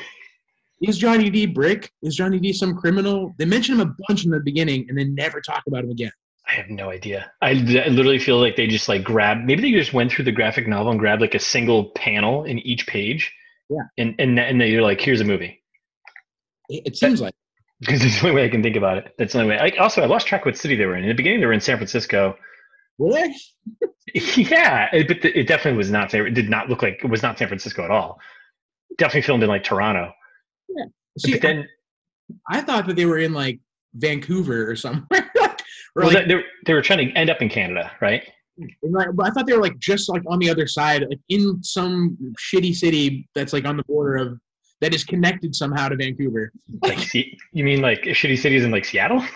Is 0.80 0.98
Johnny 0.98 1.30
D. 1.30 1.46
Brick? 1.46 1.90
Is 2.02 2.16
Johnny 2.16 2.38
D. 2.38 2.52
some 2.52 2.74
criminal? 2.76 3.34
They 3.38 3.44
mention 3.44 3.78
him 3.78 3.88
a 3.88 3.94
bunch 4.08 4.24
in 4.24 4.30
the 4.30 4.40
beginning 4.40 4.86
and 4.88 4.96
then 4.96 5.14
never 5.14 5.40
talk 5.40 5.62
about 5.66 5.84
him 5.84 5.90
again. 5.90 6.12
I 6.48 6.54
have 6.54 6.68
no 6.68 6.90
idea. 6.90 7.30
I, 7.42 7.50
I 7.50 7.88
literally 7.88 8.18
feel 8.18 8.40
like 8.40 8.56
they 8.56 8.66
just 8.66 8.88
like 8.88 9.04
grabbed. 9.04 9.44
Maybe 9.44 9.62
they 9.62 9.72
just 9.72 9.92
went 9.92 10.10
through 10.10 10.24
the 10.24 10.32
graphic 10.32 10.66
novel 10.66 10.90
and 10.90 10.98
grabbed 10.98 11.20
like 11.20 11.34
a 11.34 11.38
single 11.38 11.90
panel 11.90 12.44
in 12.44 12.58
each 12.60 12.86
page. 12.86 13.32
Yeah. 13.68 13.82
And 13.98 14.14
and 14.18 14.38
and 14.38 14.60
they're 14.60 14.82
like, 14.82 15.00
here's 15.00 15.20
a 15.20 15.24
movie. 15.24 15.62
It, 16.68 16.82
it 16.86 16.96
seems 16.96 17.20
like 17.20 17.34
Because 17.80 18.04
it's 18.04 18.20
the 18.20 18.28
only 18.28 18.40
way 18.40 18.46
I 18.46 18.48
can 18.48 18.62
think 18.62 18.76
about 18.76 18.98
it. 18.98 19.14
That's 19.18 19.34
the 19.34 19.40
only 19.40 19.50
way. 19.54 19.58
I, 19.58 19.82
also, 19.82 20.02
I 20.02 20.06
lost 20.06 20.26
track 20.26 20.44
what 20.44 20.56
city 20.56 20.74
they 20.74 20.86
were 20.86 20.96
in. 20.96 21.04
In 21.04 21.08
the 21.08 21.14
beginning, 21.14 21.40
they 21.40 21.46
were 21.46 21.52
in 21.52 21.60
San 21.60 21.76
Francisco. 21.76 22.36
really. 22.98 23.34
yeah, 24.14 24.88
it, 24.92 25.06
but 25.06 25.24
it 25.24 25.46
definitely 25.46 25.78
was 25.78 25.90
not. 25.90 26.12
It 26.12 26.34
did 26.34 26.50
not 26.50 26.68
look 26.68 26.82
like 26.82 27.00
it 27.04 27.10
was 27.10 27.22
not 27.22 27.38
San 27.38 27.46
Francisco 27.46 27.84
at 27.84 27.90
all. 27.90 28.18
Definitely 28.98 29.22
filmed 29.22 29.42
in 29.44 29.48
like 29.48 29.62
Toronto. 29.62 30.12
See, 31.18 31.32
but 31.32 31.42
then 31.42 31.66
I, 32.50 32.58
I 32.58 32.60
thought 32.62 32.86
that 32.86 32.96
they 32.96 33.06
were 33.06 33.18
in 33.18 33.32
like 33.32 33.60
Vancouver 33.94 34.70
or 34.70 34.76
somewhere. 34.76 35.06
or 35.40 35.54
well, 35.96 36.12
like, 36.12 36.28
they, 36.28 36.36
were- 36.36 36.44
they 36.66 36.74
were 36.74 36.82
trying 36.82 37.08
to 37.08 37.12
end 37.14 37.30
up 37.30 37.42
in 37.42 37.48
Canada, 37.48 37.90
right? 38.00 38.22
like, 38.82 39.08
but 39.14 39.26
I 39.26 39.30
thought 39.30 39.46
they 39.46 39.54
were 39.54 39.62
like 39.62 39.78
just 39.78 40.08
like 40.08 40.22
on 40.26 40.38
the 40.38 40.50
other 40.50 40.66
side, 40.66 41.04
like 41.08 41.18
in 41.30 41.62
some 41.62 42.16
shitty 42.38 42.74
city 42.74 43.28
that's 43.34 43.52
like 43.52 43.64
on 43.64 43.76
the 43.76 43.82
border 43.84 44.16
of 44.16 44.38
that 44.80 44.94
is 44.94 45.04
connected 45.04 45.54
somehow 45.54 45.88
to 45.88 45.96
Vancouver. 45.96 46.52
Like, 46.82 47.12
you 47.14 47.64
mean 47.64 47.80
like 47.80 48.02
shitty 48.02 48.38
cities 48.38 48.64
in 48.64 48.70
like 48.70 48.84
Seattle? 48.84 49.24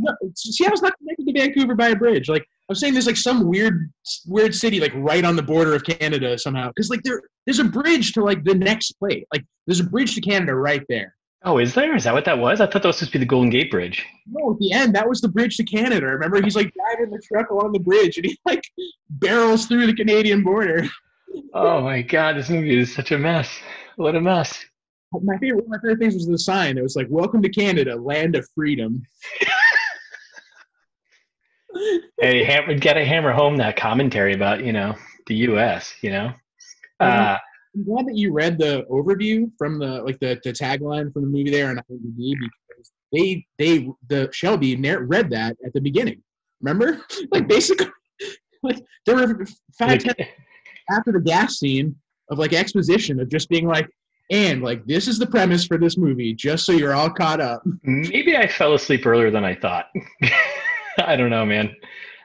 No, 0.00 0.12
Seattle's 0.34 0.82
not 0.82 0.92
connected 0.98 1.26
to 1.26 1.32
Vancouver 1.32 1.74
by 1.74 1.88
a 1.88 1.96
bridge. 1.96 2.28
Like 2.28 2.46
I'm 2.68 2.74
saying, 2.74 2.92
there's 2.92 3.06
like 3.06 3.16
some 3.16 3.46
weird, 3.46 3.90
weird 4.26 4.54
city 4.54 4.78
like 4.78 4.92
right 4.94 5.24
on 5.24 5.36
the 5.36 5.42
border 5.42 5.74
of 5.74 5.84
Canada 5.84 6.38
somehow. 6.38 6.68
Because 6.68 6.90
like 6.90 7.02
there, 7.02 7.22
there's 7.46 7.60
a 7.60 7.64
bridge 7.64 8.12
to 8.12 8.22
like 8.22 8.44
the 8.44 8.54
next 8.54 8.92
place. 8.92 9.24
Like 9.32 9.44
there's 9.66 9.80
a 9.80 9.84
bridge 9.84 10.14
to 10.16 10.20
Canada 10.20 10.54
right 10.54 10.84
there. 10.88 11.14
oh, 11.44 11.58
is 11.58 11.72
there? 11.72 11.96
Is 11.96 12.04
that 12.04 12.12
what 12.12 12.26
that 12.26 12.38
was? 12.38 12.60
I 12.60 12.66
thought 12.66 12.82
that 12.82 12.88
was 12.88 12.96
supposed 12.98 13.12
to 13.12 13.18
be 13.18 13.24
the 13.24 13.28
Golden 13.28 13.48
Gate 13.48 13.70
Bridge. 13.70 14.04
No, 14.26 14.52
at 14.52 14.58
the 14.58 14.72
end, 14.72 14.94
that 14.96 15.08
was 15.08 15.20
the 15.22 15.28
bridge 15.28 15.56
to 15.56 15.64
Canada. 15.64 16.06
Remember, 16.06 16.42
he's 16.42 16.56
like 16.56 16.72
driving 16.74 17.10
the 17.10 17.22
truck 17.26 17.48
along 17.50 17.72
the 17.72 17.78
bridge, 17.78 18.16
and 18.18 18.26
he 18.26 18.38
like 18.44 18.62
barrels 19.08 19.64
through 19.66 19.86
the 19.86 19.94
Canadian 19.94 20.42
border. 20.42 20.86
Oh 21.54 21.80
my 21.80 22.02
god, 22.02 22.36
this 22.36 22.50
movie 22.50 22.78
is 22.78 22.94
such 22.94 23.12
a 23.12 23.18
mess. 23.18 23.48
What 23.96 24.14
a 24.14 24.20
mess. 24.20 24.62
My 25.22 25.38
favorite, 25.38 25.66
one 25.66 25.76
of 25.76 25.82
my 25.82 25.88
favorite 25.88 26.00
things 26.00 26.14
was 26.14 26.26
the 26.26 26.38
sign. 26.38 26.76
It 26.76 26.82
was 26.82 26.96
like 26.96 27.06
"Welcome 27.08 27.40
to 27.42 27.48
Canada, 27.48 27.96
land 27.96 28.36
of 28.36 28.46
freedom." 28.54 29.02
Hey, 32.20 32.44
ham- 32.44 32.78
gotta 32.78 33.04
hammer 33.04 33.32
home 33.32 33.56
that 33.56 33.76
commentary 33.76 34.34
about 34.34 34.64
you 34.64 34.72
know 34.72 34.94
the 35.26 35.34
U.S. 35.36 35.94
You 36.02 36.10
know. 36.10 36.32
Uh, 37.00 37.38
I'm 37.74 37.84
glad 37.84 38.06
that 38.06 38.16
you 38.16 38.32
read 38.32 38.58
the 38.58 38.84
overview 38.90 39.50
from 39.56 39.78
the 39.78 40.02
like 40.02 40.18
the, 40.20 40.40
the 40.42 40.52
tagline 40.52 41.12
from 41.12 41.22
the 41.22 41.28
movie 41.28 41.50
there 41.50 41.68
on 41.68 41.76
IMDb 41.76 42.34
because 42.40 42.92
they 43.12 43.46
they 43.58 43.88
the 44.08 44.28
Shelby 44.32 44.76
read 44.76 45.30
that 45.30 45.56
at 45.64 45.72
the 45.72 45.80
beginning. 45.80 46.22
Remember, 46.60 47.00
like 47.30 47.46
basically, 47.46 47.86
like 48.62 48.82
there 49.06 49.16
were 49.16 49.46
five 49.78 50.04
like, 50.04 50.28
after 50.90 51.12
the 51.12 51.20
gas 51.20 51.58
scene 51.58 51.94
of 52.30 52.38
like 52.38 52.52
exposition 52.52 53.20
of 53.20 53.28
just 53.28 53.48
being 53.48 53.66
like, 53.66 53.88
and 54.30 54.62
like 54.62 54.84
this 54.86 55.06
is 55.08 55.18
the 55.18 55.26
premise 55.26 55.66
for 55.66 55.78
this 55.78 55.96
movie, 55.96 56.34
just 56.34 56.66
so 56.66 56.72
you're 56.72 56.94
all 56.94 57.10
caught 57.10 57.40
up. 57.40 57.62
maybe 57.82 58.36
I 58.36 58.46
fell 58.48 58.74
asleep 58.74 59.06
earlier 59.06 59.30
than 59.30 59.44
I 59.44 59.54
thought. 59.54 59.86
I 61.06 61.16
don't 61.16 61.30
know, 61.30 61.46
man. 61.46 61.74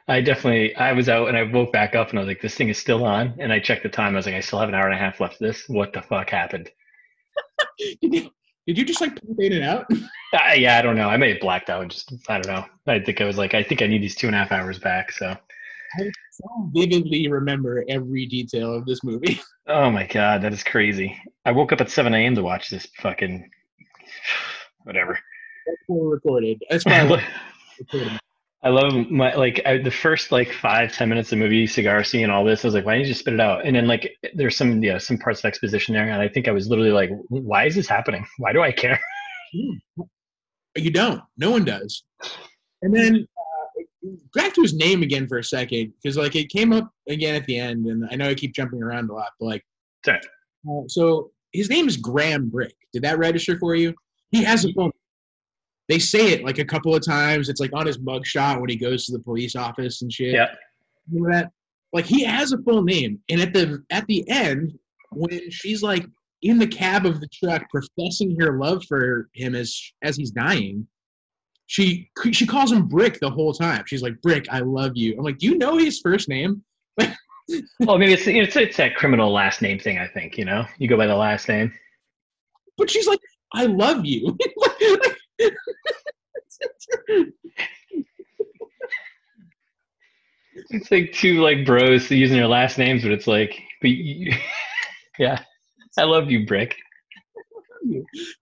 I 0.06 0.20
definitely 0.20 0.74
I 0.76 0.92
was 0.92 1.08
out 1.08 1.28
and 1.28 1.36
I 1.36 1.44
woke 1.44 1.72
back 1.72 1.94
up 1.94 2.10
and 2.10 2.18
I 2.18 2.22
was 2.22 2.28
like, 2.28 2.42
this 2.42 2.54
thing 2.54 2.68
is 2.68 2.78
still 2.78 3.04
on. 3.04 3.34
And 3.38 3.52
I 3.52 3.58
checked 3.58 3.84
the 3.84 3.88
time. 3.88 4.14
I 4.14 4.16
was 4.16 4.26
like, 4.26 4.34
I 4.34 4.40
still 4.40 4.58
have 4.58 4.68
an 4.68 4.74
hour 4.74 4.86
and 4.86 4.94
a 4.94 4.98
half 4.98 5.20
left 5.20 5.34
of 5.34 5.40
this. 5.40 5.68
What 5.68 5.92
the 5.92 6.02
fuck 6.02 6.30
happened? 6.30 6.70
Did 7.78 8.14
you, 8.14 8.30
did 8.66 8.78
you 8.78 8.84
just 8.84 9.00
like 9.00 9.18
in 9.38 9.52
and 9.52 9.64
out? 9.64 9.86
Uh, 10.34 10.52
yeah, 10.54 10.76
I 10.76 10.82
don't 10.82 10.96
know. 10.96 11.08
I 11.08 11.16
may 11.16 11.28
have 11.30 11.40
blacked 11.40 11.70
out. 11.70 11.86
Just 11.86 12.12
I 12.28 12.40
don't 12.40 12.52
know. 12.52 12.64
I 12.88 12.98
think 12.98 13.20
I 13.20 13.24
was 13.24 13.38
like, 13.38 13.54
I 13.54 13.62
think 13.62 13.82
I 13.82 13.86
need 13.86 14.02
these 14.02 14.16
two 14.16 14.26
and 14.26 14.34
a 14.34 14.38
half 14.40 14.50
hours 14.50 14.80
back. 14.80 15.12
So, 15.12 15.28
I 15.28 16.10
so 16.32 16.70
vividly 16.72 17.28
remember 17.28 17.84
every 17.88 18.26
detail 18.26 18.74
of 18.74 18.84
this 18.84 19.04
movie. 19.04 19.40
oh 19.68 19.92
my 19.92 20.08
god, 20.08 20.42
that 20.42 20.52
is 20.52 20.64
crazy. 20.64 21.16
I 21.44 21.52
woke 21.52 21.70
up 21.72 21.80
at 21.80 21.88
seven 21.88 22.14
a.m. 22.14 22.34
to 22.34 22.42
watch 22.42 22.68
this 22.68 22.88
fucking 23.00 23.48
whatever. 24.82 25.20
That's 25.66 25.78
recorded. 25.88 26.60
That's 26.68 26.84
I 26.84 26.90
probably 26.90 27.08
lo- 27.10 27.16
what 27.16 27.24
we 27.92 27.98
recorded. 28.00 28.20
I 28.64 28.70
love 28.70 29.10
my 29.10 29.34
like 29.34 29.60
I, 29.66 29.76
the 29.76 29.90
first 29.90 30.32
like 30.32 30.50
five 30.50 30.90
ten 30.92 31.10
minutes 31.10 31.30
of 31.30 31.38
the 31.38 31.44
movie 31.44 31.66
cigar 31.66 32.02
scene 32.02 32.24
and 32.24 32.32
all 32.32 32.44
this. 32.44 32.64
I 32.64 32.68
was 32.68 32.74
like, 32.74 32.86
why 32.86 32.94
didn't 32.94 33.06
you 33.06 33.12
just 33.12 33.20
spit 33.20 33.34
it 33.34 33.40
out? 33.40 33.66
And 33.66 33.76
then 33.76 33.86
like 33.86 34.16
there's 34.34 34.56
some 34.56 34.82
yeah 34.82 34.96
some 34.96 35.18
parts 35.18 35.40
of 35.40 35.44
exposition 35.44 35.94
there, 35.94 36.08
and 36.08 36.20
I 36.20 36.28
think 36.28 36.48
I 36.48 36.50
was 36.50 36.68
literally 36.68 36.90
like, 36.90 37.10
why 37.28 37.66
is 37.66 37.74
this 37.74 37.86
happening? 37.86 38.26
Why 38.38 38.52
do 38.52 38.62
I 38.62 38.72
care? 38.72 38.98
You 40.76 40.90
don't. 40.90 41.20
No 41.36 41.52
one 41.52 41.64
does. 41.64 42.02
And 42.82 42.92
then 42.92 43.28
uh, 43.38 43.82
back 44.34 44.54
to 44.54 44.62
his 44.62 44.74
name 44.74 45.04
again 45.04 45.28
for 45.28 45.38
a 45.38 45.44
second 45.44 45.92
because 46.02 46.16
like 46.16 46.34
it 46.34 46.48
came 46.48 46.72
up 46.72 46.90
again 47.08 47.36
at 47.36 47.46
the 47.46 47.56
end, 47.56 47.86
and 47.86 48.04
I 48.10 48.16
know 48.16 48.28
I 48.28 48.34
keep 48.34 48.54
jumping 48.54 48.82
around 48.82 49.08
a 49.08 49.14
lot, 49.14 49.30
but 49.38 49.46
like, 49.46 49.64
uh, 50.68 50.82
so 50.88 51.30
his 51.52 51.70
name 51.70 51.86
is 51.86 51.96
Graham 51.96 52.48
Brick. 52.48 52.74
Did 52.92 53.02
that 53.02 53.18
register 53.18 53.56
for 53.60 53.76
you? 53.76 53.94
He 54.32 54.42
has 54.42 54.64
a 54.64 54.72
phone. 54.72 54.90
They 55.88 55.98
say 55.98 56.32
it 56.32 56.44
like 56.44 56.58
a 56.58 56.64
couple 56.64 56.94
of 56.94 57.04
times. 57.04 57.48
It's 57.48 57.60
like 57.60 57.72
on 57.74 57.86
his 57.86 57.98
mugshot 57.98 58.60
when 58.60 58.70
he 58.70 58.76
goes 58.76 59.04
to 59.06 59.12
the 59.12 59.18
police 59.18 59.54
office 59.54 60.02
and 60.02 60.12
shit. 60.12 60.34
Yeah. 60.34 60.48
Remember 61.10 61.32
that? 61.32 61.50
Like 61.92 62.06
he 62.06 62.24
has 62.24 62.52
a 62.52 62.58
full 62.58 62.82
name, 62.82 63.20
and 63.28 63.40
at 63.40 63.52
the 63.52 63.84
at 63.90 64.06
the 64.06 64.28
end, 64.28 64.76
when 65.12 65.50
she's 65.50 65.82
like 65.82 66.04
in 66.42 66.58
the 66.58 66.66
cab 66.66 67.06
of 67.06 67.20
the 67.20 67.28
truck 67.28 67.68
professing 67.70 68.36
her 68.40 68.58
love 68.58 68.84
for 68.88 69.28
him 69.34 69.54
as 69.54 69.80
as 70.02 70.16
he's 70.16 70.30
dying, 70.32 70.86
she 71.66 72.10
she 72.32 72.46
calls 72.46 72.72
him 72.72 72.88
Brick 72.88 73.20
the 73.20 73.30
whole 73.30 73.52
time. 73.52 73.84
She's 73.86 74.02
like, 74.02 74.20
"Brick, 74.22 74.46
I 74.50 74.60
love 74.60 74.92
you." 74.96 75.14
I'm 75.16 75.24
like, 75.24 75.38
"Do 75.38 75.46
you 75.46 75.56
know 75.56 75.76
his 75.76 76.00
first 76.00 76.28
name?" 76.28 76.62
Well, 77.80 77.98
maybe 77.98 78.14
it's 78.14 78.26
it's 78.26 78.56
it's 78.56 78.78
that 78.78 78.96
criminal 78.96 79.30
last 79.30 79.60
name 79.60 79.78
thing. 79.78 79.98
I 79.98 80.08
think 80.08 80.38
you 80.38 80.46
know 80.46 80.64
you 80.78 80.88
go 80.88 80.96
by 80.96 81.06
the 81.06 81.14
last 81.14 81.46
name. 81.46 81.70
But 82.78 82.88
she's 82.88 83.06
like, 83.06 83.20
"I 83.52 83.66
love 83.66 84.06
you." 84.06 84.36
It's 90.70 90.90
like 90.90 91.12
two 91.12 91.42
like 91.42 91.66
bros 91.66 92.10
using 92.10 92.36
their 92.36 92.46
last 92.46 92.78
names, 92.78 93.02
but 93.02 93.12
it's 93.12 93.26
like, 93.26 93.60
but 93.80 93.90
you, 93.90 94.32
yeah, 95.18 95.40
I 95.98 96.04
love 96.04 96.30
you, 96.30 96.46
Brick. 96.46 96.76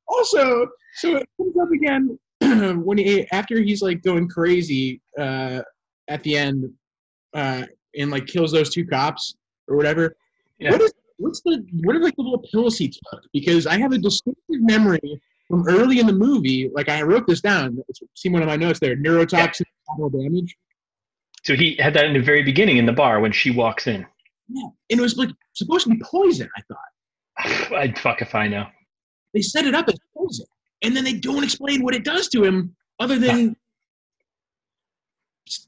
also, 0.07 0.67
so 0.97 1.17
it 1.17 1.29
comes 1.37 1.57
up 1.61 1.71
again 1.71 2.19
when 2.85 2.99
he 2.99 3.27
after 3.33 3.61
he's 3.61 3.83
like 3.83 4.03
going 4.03 4.29
crazy 4.29 5.01
uh, 5.19 5.63
at 6.09 6.23
the 6.23 6.37
end 6.37 6.71
uh, 7.35 7.65
and 7.97 8.11
like 8.11 8.27
kills 8.27 8.53
those 8.53 8.71
two 8.71 8.87
cops 8.87 9.35
or 9.69 9.77
whatever. 9.77 10.17
Yeah. 10.59 10.73
What 10.73 10.83
is 10.83 10.93
what's 11.19 11.41
the 11.43 11.65
what 11.85 11.97
are 11.97 12.03
like 12.03 12.17
the 12.17 12.23
little 12.23 12.45
pills 12.53 12.77
he 12.79 12.89
took? 12.89 13.23
Because 13.33 13.67
I 13.67 13.79
have 13.79 13.93
a 13.93 13.99
distinctive 13.99 14.61
memory 14.61 15.21
from 15.53 15.69
early 15.69 16.01
in 16.01 16.07
the 16.07 16.15
movie. 16.15 16.71
Like 16.73 16.89
I 16.89 17.03
wrote 17.03 17.27
this 17.27 17.43
down. 17.43 17.77
It's 17.87 18.01
seen 18.17 18.33
one 18.33 18.41
of 18.41 18.49
my 18.49 18.57
notes 18.57 18.81
there. 18.81 18.97
Neurotoxin 18.97 19.65
collateral 19.87 20.09
damage. 20.09 20.57
So 21.45 21.55
he 21.55 21.77
had 21.79 21.93
that 21.93 22.07
in 22.07 22.15
the 22.15 22.21
very 22.21 22.43
beginning 22.43 22.79
in 22.79 22.87
the 22.87 22.93
bar 22.93 23.21
when 23.21 23.33
she 23.33 23.51
walks 23.51 23.87
in. 23.87 24.07
Yeah, 24.49 24.69
and 24.89 24.99
it 24.99 25.03
was 25.03 25.19
like 25.19 25.29
supposed 25.53 25.85
to 25.85 25.91
be 25.91 26.01
poison. 26.03 26.49
I 26.57 26.63
thought 26.63 27.73
I'd 27.77 27.99
fuck 27.99 28.23
if 28.23 28.35
I 28.35 28.49
know. 28.49 28.65
they 29.35 29.43
set 29.43 29.67
it 29.67 29.75
up 29.75 29.89
as 29.89 29.97
poison, 30.17 30.47
and 30.81 30.97
then 30.97 31.05
they 31.05 31.13
don't 31.13 31.45
explain 31.45 31.83
what 31.83 31.95
it 31.95 32.03
does 32.03 32.29
to 32.29 32.43
him, 32.43 32.75
other 32.99 33.19
than 33.19 33.51
uh, 33.51 33.55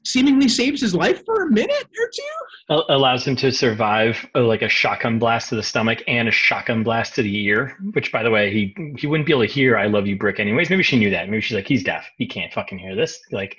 seemingly 0.03 0.47
saves 0.47 0.81
his 0.81 0.95
life 0.95 1.23
for 1.25 1.43
a 1.43 1.51
minute 1.51 1.87
or 1.99 2.09
two. 2.13 2.83
Allows 2.89 3.27
him 3.27 3.35
to 3.37 3.51
survive 3.51 4.25
uh, 4.35 4.41
like 4.41 4.61
a 4.61 4.69
shotgun 4.69 5.19
blast 5.19 5.49
to 5.49 5.55
the 5.55 5.63
stomach 5.63 6.03
and 6.07 6.27
a 6.27 6.31
shotgun 6.31 6.83
blast 6.83 7.15
to 7.15 7.21
the 7.21 7.45
ear. 7.45 7.77
Which, 7.93 8.11
by 8.11 8.23
the 8.23 8.31
way, 8.31 8.51
he 8.51 8.95
he 8.97 9.07
wouldn't 9.07 9.27
be 9.27 9.33
able 9.33 9.45
to 9.45 9.51
hear 9.51 9.77
"I 9.77 9.87
love 9.87 10.07
you, 10.07 10.17
Brick." 10.17 10.39
Anyways, 10.39 10.69
maybe 10.69 10.83
she 10.83 10.97
knew 10.97 11.09
that. 11.11 11.29
Maybe 11.29 11.41
she's 11.41 11.55
like, 11.55 11.67
he's 11.67 11.83
deaf. 11.83 12.05
He 12.17 12.25
can't 12.27 12.51
fucking 12.53 12.79
hear 12.79 12.95
this. 12.95 13.19
Like, 13.31 13.57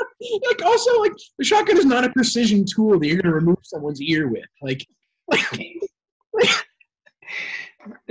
Like 0.46 0.62
also, 0.62 1.00
like 1.00 1.12
the 1.38 1.44
shotgun 1.44 1.78
is 1.78 1.84
not 1.84 2.04
a 2.04 2.10
precision 2.10 2.64
tool 2.64 2.98
that 2.98 3.06
you're 3.06 3.20
gonna 3.20 3.34
remove 3.34 3.58
someone's 3.62 4.00
ear 4.02 4.28
with. 4.28 4.44
Like, 4.62 4.86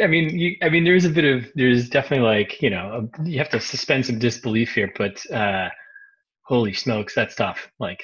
I 0.01 0.07
mean, 0.07 0.37
you, 0.37 0.55
I 0.61 0.69
mean, 0.69 0.83
there's 0.83 1.05
a 1.05 1.09
bit 1.09 1.25
of 1.25 1.45
there's 1.55 1.89
definitely 1.89 2.25
like 2.25 2.61
you 2.61 2.69
know 2.69 3.09
you 3.23 3.37
have 3.37 3.49
to 3.49 3.59
suspend 3.59 4.05
some 4.05 4.19
disbelief 4.19 4.73
here, 4.73 4.91
but 4.97 5.23
uh, 5.31 5.69
holy 6.49 6.73
smokes, 6.73 7.15
that's 7.15 7.35
tough. 7.35 7.71
Like, 7.79 8.03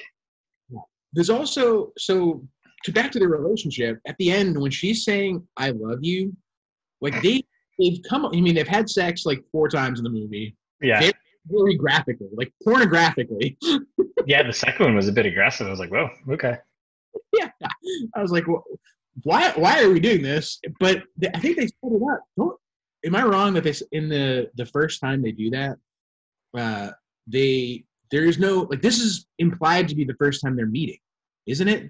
there's 1.13 1.29
also 1.29 1.91
so 1.97 2.47
to 2.83 2.91
back 2.91 3.11
to 3.11 3.19
the 3.19 3.27
relationship 3.27 3.99
at 4.07 4.15
the 4.19 4.31
end 4.31 4.59
when 4.59 4.71
she's 4.71 5.03
saying 5.03 5.45
"I 5.57 5.71
love 5.71 5.99
you," 6.01 6.33
like 7.01 7.21
they 7.21 7.43
they've 7.79 7.99
come. 8.07 8.25
I 8.27 8.39
mean, 8.39 8.55
they've 8.55 8.67
had 8.67 8.89
sex 8.89 9.25
like 9.25 9.43
four 9.51 9.67
times 9.67 9.99
in 9.99 10.03
the 10.03 10.09
movie, 10.09 10.55
yeah, 10.81 10.99
Very- 10.99 11.13
very 11.47 11.75
graphically, 11.75 12.29
like 12.33 12.51
pornographically. 12.65 13.57
yeah. 14.25 14.43
The 14.43 14.53
second 14.53 14.85
one 14.85 14.95
was 14.95 15.07
a 15.07 15.11
bit 15.11 15.25
aggressive. 15.25 15.67
I 15.67 15.71
was 15.71 15.79
like, 15.79 15.91
whoa, 15.91 16.09
okay. 16.31 16.57
yeah, 17.33 17.49
I 18.15 18.21
was 18.21 18.31
like, 18.31 18.47
well, 18.47 18.63
why 19.23 19.51
why 19.51 19.81
are 19.83 19.89
we 19.89 19.99
doing 19.99 20.21
this? 20.21 20.59
But 20.79 21.03
I 21.33 21.39
think 21.39 21.57
they 21.57 21.67
set 21.67 21.73
it 21.83 22.01
up. 22.11 22.21
Don't 22.37 22.57
am 23.05 23.15
I 23.15 23.23
wrong 23.23 23.53
that 23.53 23.63
this 23.63 23.81
in 23.91 24.09
the 24.09 24.49
the 24.55 24.65
first 24.65 24.99
time 24.99 25.21
they 25.21 25.31
do 25.31 25.49
that, 25.51 25.77
uh, 26.57 26.91
they 27.27 27.85
there 28.11 28.25
is 28.25 28.37
no 28.39 28.67
like 28.69 28.81
this 28.81 28.99
is 28.99 29.25
implied 29.39 29.87
to 29.89 29.95
be 29.95 30.03
the 30.03 30.15
first 30.15 30.41
time 30.43 30.55
they're 30.55 30.65
meeting, 30.65 30.99
isn't 31.47 31.67
it? 31.67 31.89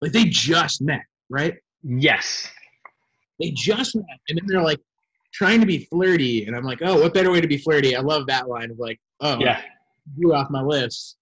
Like 0.00 0.12
they 0.12 0.24
just 0.24 0.82
met, 0.82 1.02
right? 1.30 1.54
Yes, 1.82 2.48
They 3.40 3.50
just 3.50 3.96
met, 3.96 4.04
and 4.28 4.38
then 4.38 4.46
they're 4.46 4.62
like 4.62 4.80
trying 5.32 5.60
to 5.60 5.66
be 5.66 5.84
flirty, 5.86 6.46
and 6.46 6.54
I'm 6.54 6.64
like, 6.64 6.78
oh, 6.82 7.00
what 7.00 7.14
better 7.14 7.30
way 7.30 7.40
to 7.40 7.48
be 7.48 7.58
flirty? 7.58 7.96
I 7.96 8.00
love 8.00 8.26
that 8.26 8.48
line 8.48 8.70
of 8.70 8.78
like, 8.78 9.00
oh, 9.20 9.38
yeah. 9.40 9.60
blew 10.16 10.34
off 10.34 10.48
my 10.50 10.62
list. 10.62 11.16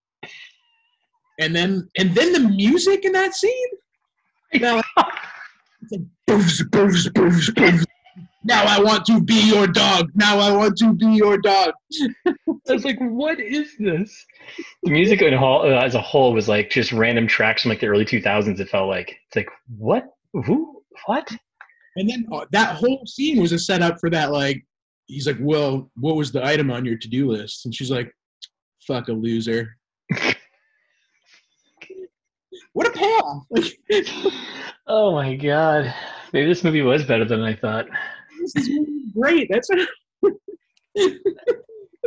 And 1.39 1.55
then 1.57 1.89
and 1.99 2.15
then 2.15 2.33
the 2.33 2.41
music 2.41 3.05
in 3.05 3.13
that 3.13 3.35
scene. 3.35 3.67
Now, 4.61 4.83
it's 5.81 5.93
like, 5.93 6.01
"Boofs, 6.29 6.61
boofs, 6.71 7.07
boofs, 7.13 7.51
boofs." 7.55 7.85
Now 8.43 8.65
I 8.65 8.81
want 8.81 9.05
to 9.07 9.23
be 9.23 9.35
your 9.49 9.67
dog. 9.67 10.11
Now 10.15 10.39
I 10.39 10.51
want 10.57 10.77
to 10.79 10.95
be 10.95 11.07
your 11.07 11.37
dog. 11.39 11.75
I 12.27 12.73
was 12.73 12.85
like, 12.85 12.99
what 12.99 13.39
is 13.39 13.77
this? 13.79 14.27
The 14.83 14.91
music 14.91 15.21
in 15.21 15.35
whole, 15.35 15.63
uh, 15.63 15.81
as 15.81 15.95
a 15.95 16.01
whole 16.01 16.33
was 16.33 16.49
like 16.49 16.71
just 16.71 16.93
random 16.93 17.27
tracks 17.27 17.63
from 17.63 17.71
like 17.71 17.81
the 17.81 17.89
early 17.89 18.05
2000s. 18.05 18.59
It 18.59 18.69
felt 18.71 18.89
like 18.89 19.19
it's 19.27 19.37
like 19.37 19.49
what? 19.77 20.05
Who? 20.33 20.83
What? 21.07 21.29
And 21.97 22.09
then 22.09 22.27
uh, 22.33 22.47
that 22.53 22.77
whole 22.77 23.05
scene 23.07 23.41
was 23.41 23.53
a 23.53 23.59
setup 23.59 23.99
for 24.01 24.09
that. 24.11 24.31
Like, 24.33 24.65
he's 25.07 25.27
like, 25.27 25.39
"Well, 25.41 25.91
what 25.97 26.17
was 26.17 26.33
the 26.33 26.45
item 26.45 26.71
on 26.71 26.85
your 26.85 26.97
to-do 26.97 27.31
list?" 27.31 27.67
And 27.67 27.75
she's 27.75 27.91
like, 27.91 28.11
"Fuck 28.87 29.09
a 29.09 29.13
loser." 29.13 29.77
what 32.73 32.87
a 32.87 32.91
payoff! 32.93 33.47
Oh 34.93 35.13
my 35.13 35.37
god. 35.37 35.95
Maybe 36.33 36.49
this 36.49 36.65
movie 36.65 36.83
was 36.83 37.05
better 37.05 37.25
than 37.25 37.43
I 37.43 37.55
thought. 37.55 37.87
This 38.55 38.69
is 38.69 38.71
really 38.71 39.05
great. 39.15 39.49
That's 39.51 39.69
and 40.95 41.19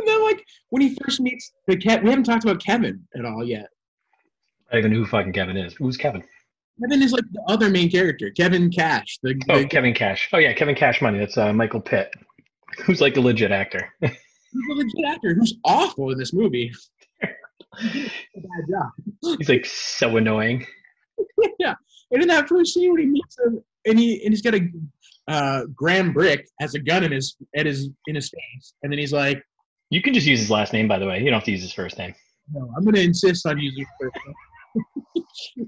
then, 0.06 0.22
like, 0.22 0.44
when 0.70 0.82
he 0.82 0.96
first 1.02 1.20
meets 1.20 1.52
the 1.66 1.76
cat, 1.76 2.02
we 2.02 2.10
haven't 2.10 2.24
talked 2.24 2.44
about 2.44 2.62
Kevin 2.62 3.02
at 3.16 3.24
all 3.24 3.44
yet. 3.44 3.68
I 4.70 4.74
don't 4.74 4.78
even 4.80 4.92
know 4.92 4.98
who 4.98 5.06
fucking 5.06 5.32
Kevin 5.32 5.56
is. 5.56 5.74
Who's 5.74 5.96
Kevin? 5.96 6.22
Kevin 6.80 7.02
is 7.02 7.12
like 7.12 7.24
the 7.32 7.42
other 7.46 7.70
main 7.70 7.90
character, 7.90 8.30
Kevin 8.30 8.70
Cash. 8.70 9.18
The, 9.22 9.40
Oh, 9.48 9.60
the 9.60 9.68
Kevin 9.68 9.94
Cash. 9.94 10.28
Oh 10.32 10.38
yeah, 10.38 10.52
Kevin 10.52 10.74
Cash 10.74 11.00
Money. 11.00 11.18
That's 11.18 11.38
uh, 11.38 11.52
Michael 11.52 11.80
Pitt, 11.80 12.12
who's 12.84 13.00
like 13.00 13.16
a 13.16 13.20
legit 13.20 13.52
actor. 13.52 13.92
he's 14.00 14.10
a 14.70 14.74
legit 14.74 15.04
actor 15.06 15.34
who's 15.34 15.54
awful 15.64 16.10
in 16.10 16.18
this 16.18 16.32
movie. 16.32 16.72
He 17.80 17.88
did 17.90 18.10
a 18.36 18.40
bad 18.40 18.64
job. 18.70 19.36
He's 19.38 19.48
like 19.48 19.66
so 19.66 20.16
annoying. 20.16 20.66
yeah, 21.58 21.74
and 22.10 22.22
in 22.22 22.28
that 22.28 22.48
first 22.48 22.74
scene 22.74 22.90
when 22.90 23.00
he 23.00 23.06
meets 23.06 23.38
him, 23.38 23.62
and 23.86 23.98
he 23.98 24.24
and 24.24 24.32
he's 24.32 24.42
got 24.42 24.54
a 24.54 24.68
uh, 25.28 25.62
Graham 25.74 26.12
Brick 26.12 26.46
has 26.60 26.74
a 26.74 26.78
gun 26.78 27.04
in 27.04 27.12
his 27.12 27.36
at 27.56 27.66
his 27.66 27.88
in 28.06 28.14
his 28.14 28.28
face, 28.30 28.74
and 28.82 28.92
then 28.92 28.98
he's 28.98 29.12
like, 29.12 29.42
You 29.90 30.02
can 30.02 30.14
just 30.14 30.26
use 30.26 30.40
his 30.40 30.50
last 30.50 30.72
name, 30.72 30.88
by 30.88 30.98
the 30.98 31.06
way. 31.06 31.18
You 31.18 31.24
don't 31.26 31.34
have 31.34 31.44
to 31.44 31.50
use 31.52 31.62
his 31.62 31.72
first 31.72 31.98
name. 31.98 32.14
"No, 32.52 32.70
I'm 32.76 32.84
going 32.84 32.94
to 32.94 33.02
insist 33.02 33.46
on 33.46 33.58
using 33.58 33.86
first 34.00 34.16
name." 34.26 35.24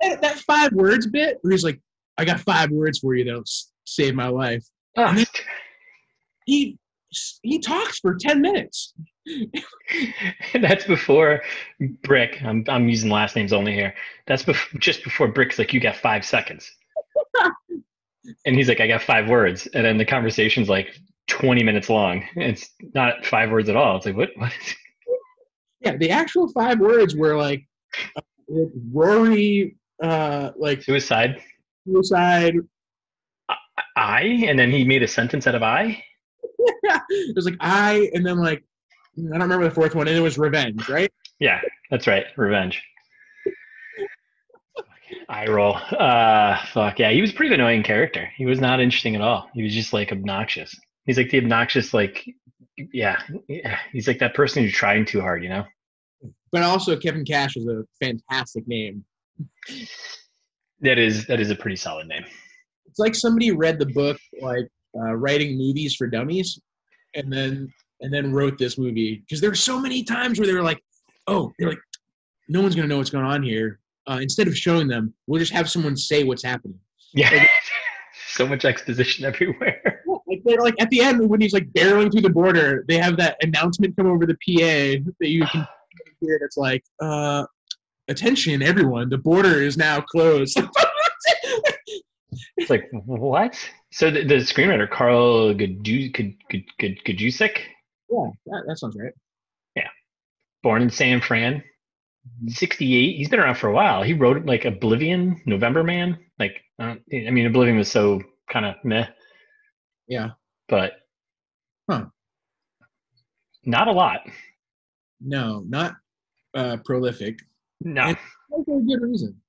that, 0.00 0.22
that 0.22 0.38
five 0.40 0.72
words 0.72 1.06
bit 1.06 1.38
where 1.42 1.52
he's 1.52 1.64
like, 1.64 1.80
"I 2.18 2.24
got 2.24 2.40
five 2.40 2.70
words 2.70 2.98
for 3.00 3.14
you 3.14 3.24
that'll 3.24 3.40
s- 3.40 3.70
save 3.84 4.14
my 4.14 4.28
life." 4.28 4.64
Oh, 4.96 5.12
He 6.46 6.78
he 7.42 7.58
talks 7.58 7.98
for 8.00 8.14
ten 8.14 8.40
minutes. 8.40 8.94
that's 10.60 10.84
before 10.84 11.42
Brick. 12.02 12.40
I'm 12.42 12.64
I'm 12.68 12.88
using 12.88 13.10
last 13.10 13.34
names 13.36 13.52
only 13.52 13.72
here. 13.72 13.94
That's 14.26 14.44
bef- 14.44 14.78
just 14.78 15.02
before 15.02 15.28
Brick's 15.28 15.58
like, 15.58 15.72
you 15.72 15.80
got 15.80 15.96
five 15.96 16.24
seconds, 16.24 16.70
and 18.44 18.56
he's 18.56 18.68
like, 18.68 18.80
I 18.80 18.86
got 18.86 19.02
five 19.02 19.28
words, 19.28 19.66
and 19.74 19.84
then 19.84 19.98
the 19.98 20.04
conversation's 20.04 20.68
like 20.68 20.94
20 21.28 21.62
minutes 21.62 21.88
long. 21.90 22.24
It's 22.36 22.68
not 22.94 23.24
five 23.26 23.50
words 23.50 23.68
at 23.68 23.76
all. 23.76 23.96
It's 23.96 24.06
like 24.06 24.16
what? 24.16 24.30
What? 24.36 24.52
Is- 24.52 24.74
Yeah, 25.80 25.98
the 25.98 26.10
actual 26.10 26.48
five 26.48 26.80
words 26.80 27.14
were 27.14 27.36
like 27.36 27.66
uh, 28.16 28.20
Rory, 28.90 29.76
uh, 30.02 30.52
like 30.56 30.82
Suicide. 30.82 31.42
suicide. 31.86 32.54
I, 33.96 34.22
and 34.46 34.58
then 34.58 34.70
he 34.70 34.84
made 34.84 35.02
a 35.02 35.08
sentence 35.08 35.46
out 35.46 35.54
of 35.54 35.62
I. 35.62 36.02
it 37.10 37.36
was 37.36 37.44
like 37.44 37.56
I, 37.60 38.10
and 38.14 38.24
then 38.24 38.38
like 38.38 38.64
I 39.18 39.22
don't 39.32 39.42
remember 39.42 39.64
the 39.68 39.74
fourth 39.74 39.94
one, 39.94 40.08
and 40.08 40.16
it 40.16 40.20
was 40.20 40.38
revenge, 40.38 40.88
right? 40.88 41.12
Yeah, 41.38 41.60
that's 41.90 42.06
right. 42.06 42.24
Revenge. 42.38 42.82
I 45.28 45.46
roll. 45.46 45.76
Uh, 45.76 46.58
fuck 46.66 46.98
yeah. 46.98 47.10
He 47.10 47.20
was 47.20 47.30
a 47.30 47.34
pretty 47.34 47.54
annoying 47.54 47.82
character. 47.82 48.30
He 48.36 48.46
was 48.46 48.60
not 48.60 48.80
interesting 48.80 49.14
at 49.14 49.20
all. 49.20 49.48
He 49.54 49.62
was 49.62 49.74
just 49.74 49.92
like 49.92 50.12
obnoxious. 50.12 50.74
He's 51.06 51.18
like 51.18 51.30
the 51.30 51.38
obnoxious, 51.38 51.92
like, 51.92 52.24
yeah, 52.76 53.20
yeah. 53.48 53.78
He's 53.92 54.08
like 54.08 54.18
that 54.18 54.34
person 54.34 54.62
who's 54.62 54.72
trying 54.72 55.04
too 55.04 55.20
hard, 55.20 55.42
you 55.42 55.48
know? 55.48 55.64
but 56.54 56.62
also 56.62 56.96
Kevin 56.96 57.24
Cash 57.24 57.56
is 57.56 57.66
a 57.66 57.82
fantastic 58.00 58.66
name. 58.68 59.04
That 60.82 60.98
is 60.98 61.26
that 61.26 61.40
is 61.40 61.50
a 61.50 61.56
pretty 61.56 61.74
solid 61.74 62.06
name. 62.06 62.24
It's 62.86 63.00
like 63.00 63.16
somebody 63.16 63.50
read 63.50 63.80
the 63.80 63.86
book 63.86 64.16
like 64.40 64.68
uh, 64.96 65.14
writing 65.14 65.58
movies 65.58 65.96
for 65.96 66.06
dummies, 66.06 66.60
and 67.14 67.32
then 67.32 67.72
and 68.02 68.14
then 68.14 68.32
wrote 68.32 68.56
this 68.56 68.78
movie 68.78 69.24
because 69.26 69.40
there 69.40 69.50
were 69.50 69.56
so 69.56 69.80
many 69.80 70.04
times 70.04 70.38
where 70.38 70.46
they 70.46 70.54
were 70.54 70.62
like, 70.62 70.80
oh, 71.26 71.52
they're 71.58 71.70
like, 71.70 71.80
no 72.48 72.60
one's 72.60 72.76
gonna 72.76 72.86
know 72.86 72.98
what's 72.98 73.10
going 73.10 73.24
on 73.24 73.42
here. 73.42 73.80
Uh, 74.06 74.18
instead 74.20 74.48
of 74.48 74.56
showing 74.56 74.86
them, 74.88 75.14
we'll 75.26 75.40
just 75.40 75.52
have 75.52 75.70
someone 75.70 75.96
say 75.96 76.24
what's 76.24 76.44
happening. 76.44 76.78
Yeah. 77.14 77.30
Like- 77.30 77.48
so 78.28 78.46
much 78.46 78.64
exposition 78.64 79.24
everywhere. 79.24 80.02
Like 80.26 80.40
they're 80.44 80.60
like 80.60 80.74
at 80.80 80.88
the 80.88 81.00
end 81.00 81.28
when 81.28 81.40
he's 81.40 81.52
like 81.52 81.70
barreling 81.72 82.10
through 82.10 82.22
the 82.22 82.30
border, 82.30 82.84
they 82.88 82.96
have 82.96 83.18
that 83.18 83.36
announcement 83.42 83.94
come 83.94 84.06
over 84.06 84.24
the 84.24 84.34
PA 84.34 85.04
that 85.20 85.28
you 85.28 85.44
can 85.44 85.66
hear. 86.20 86.38
That's 86.40 86.56
like, 86.56 86.82
uh, 87.00 87.44
attention, 88.08 88.62
everyone, 88.62 89.10
the 89.10 89.18
border 89.18 89.60
is 89.60 89.76
now 89.76 90.00
closed. 90.00 90.58
It's 92.56 92.70
like 92.70 92.88
what? 92.92 93.56
So 93.92 94.10
the, 94.10 94.24
the 94.24 94.36
screenwriter 94.36 94.90
Karl 94.90 95.54
Gajdusek, 95.54 97.58
yeah, 98.10 98.30
that, 98.46 98.64
that 98.66 98.78
sounds 98.78 98.96
right. 98.98 99.12
Yeah, 99.76 99.88
born 100.62 100.82
in 100.82 100.90
San 100.90 101.20
Fran, 101.20 101.62
68. 102.46 103.16
He's 103.16 103.28
been 103.28 103.40
around 103.40 103.56
for 103.56 103.68
a 103.68 103.72
while. 103.72 104.02
He 104.02 104.12
wrote 104.12 104.44
like 104.46 104.64
Oblivion, 104.64 105.40
November 105.46 105.82
Man. 105.84 106.18
Like, 106.38 106.60
uh, 106.78 106.94
I 107.12 107.30
mean, 107.30 107.46
Oblivion 107.46 107.76
was 107.76 107.90
so 107.90 108.20
kind 108.50 108.66
of 108.66 108.74
meh, 108.84 109.06
Yeah. 110.08 110.30
but 110.68 110.92
Huh. 111.88 112.06
not 113.64 113.88
a 113.88 113.92
lot. 113.92 114.20
No, 115.20 115.64
not 115.68 115.94
uh, 116.54 116.78
prolific. 116.84 117.38
No, 117.80 118.02
And- 118.02 118.18
For 118.64 118.78
a 118.78 118.82
good 118.82 119.00
reason. 119.02 119.40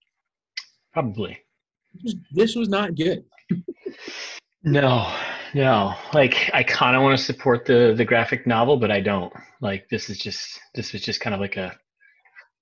probably. 0.93 1.37
This 2.31 2.55
was 2.55 2.67
not 2.67 2.95
good. 2.95 3.23
No, 4.63 5.15
no. 5.53 5.93
Like, 6.13 6.49
I 6.53 6.63
kind 6.63 6.95
of 6.95 7.03
want 7.03 7.17
to 7.17 7.23
support 7.23 7.65
the 7.65 7.93
the 7.95 8.03
graphic 8.03 8.45
novel, 8.47 8.77
but 8.77 8.91
I 8.91 8.99
don't. 8.99 9.31
Like, 9.61 9.87
this 9.89 10.09
is 10.09 10.17
just 10.17 10.59
this 10.73 10.91
was 10.91 11.01
just 11.03 11.21
kind 11.21 11.33
of 11.33 11.39
like 11.39 11.55
a. 11.57 11.77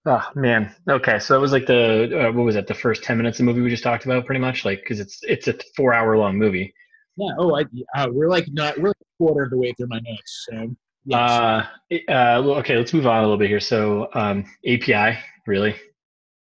Oh 0.05 0.27
man. 0.35 0.75
Okay, 0.89 1.19
so 1.19 1.35
it 1.35 1.39
was 1.39 1.51
like 1.51 1.65
the 1.65 2.27
uh, 2.27 2.31
what 2.31 2.43
was 2.43 2.55
that? 2.55 2.67
The 2.67 2.73
first 2.73 3.03
ten 3.03 3.17
minutes 3.17 3.39
of 3.39 3.45
the 3.45 3.51
movie 3.51 3.61
we 3.61 3.69
just 3.69 3.83
talked 3.83 4.05
about, 4.05 4.25
pretty 4.25 4.41
much. 4.41 4.65
Like, 4.65 4.81
because 4.81 4.99
it's 4.99 5.19
it's 5.23 5.47
a 5.47 5.55
four 5.75 5.93
hour 5.93 6.17
long 6.17 6.37
movie. 6.37 6.73
Yeah. 7.15 7.31
Oh, 7.37 7.55
I, 7.55 7.63
uh, 7.95 8.07
we're 8.11 8.29
like 8.29 8.47
not. 8.51 8.77
We're 8.77 8.89
like 8.89 8.97
a 9.01 9.17
quarter 9.17 9.43
of 9.43 9.49
the 9.51 9.57
way 9.57 9.73
through 9.73 9.87
my 9.87 9.99
notes. 9.99 10.47
So. 10.49 10.75
Yes. 11.05 11.19
Uh, 11.19 11.65
uh, 12.09 12.41
okay, 12.59 12.77
let's 12.77 12.93
move 12.93 13.05
on 13.05 13.17
a 13.17 13.21
little 13.21 13.37
bit 13.37 13.49
here. 13.49 13.59
So, 13.59 14.07
um, 14.13 14.45
API, 14.65 15.19
really, 15.45 15.75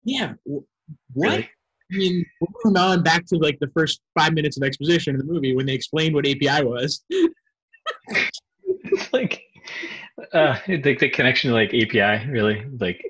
yeah. 0.05 0.35
What? 0.45 0.63
really, 1.15 1.51
I 1.93 1.97
mean, 1.97 2.27
we're 2.41 2.63
going 2.63 2.77
on 2.77 3.03
back 3.03 3.27
to 3.27 3.37
like 3.37 3.59
the 3.61 3.71
first 3.75 4.01
five 4.19 4.33
minutes 4.35 4.57
of 4.57 4.63
exposition 4.63 5.15
in 5.15 5.19
the 5.19 5.25
movie 5.25 5.55
when 5.55 5.67
they 5.67 5.73
explained 5.73 6.15
what 6.15 6.27
API 6.27 6.65
was. 6.65 7.03
it's 8.07 8.41
like, 9.13 9.43
uh, 10.33 10.59
the, 10.67 10.95
the 10.95 11.09
connection 11.09 11.51
to 11.51 11.55
like 11.55 11.75
API, 11.75 12.31
really, 12.31 12.65
like, 12.79 13.03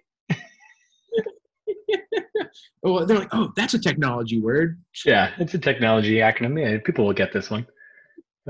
Oh, 2.82 3.04
they're 3.04 3.18
like, 3.18 3.28
oh, 3.32 3.52
that's 3.56 3.74
a 3.74 3.78
technology 3.78 4.40
word. 4.40 4.80
yeah, 5.04 5.32
it's 5.38 5.52
a 5.54 5.58
technology 5.58 6.14
acronym. 6.16 6.58
Yeah, 6.60 6.78
people 6.84 7.04
will 7.06 7.12
get 7.12 7.32
this 7.32 7.50
one. 7.50 7.66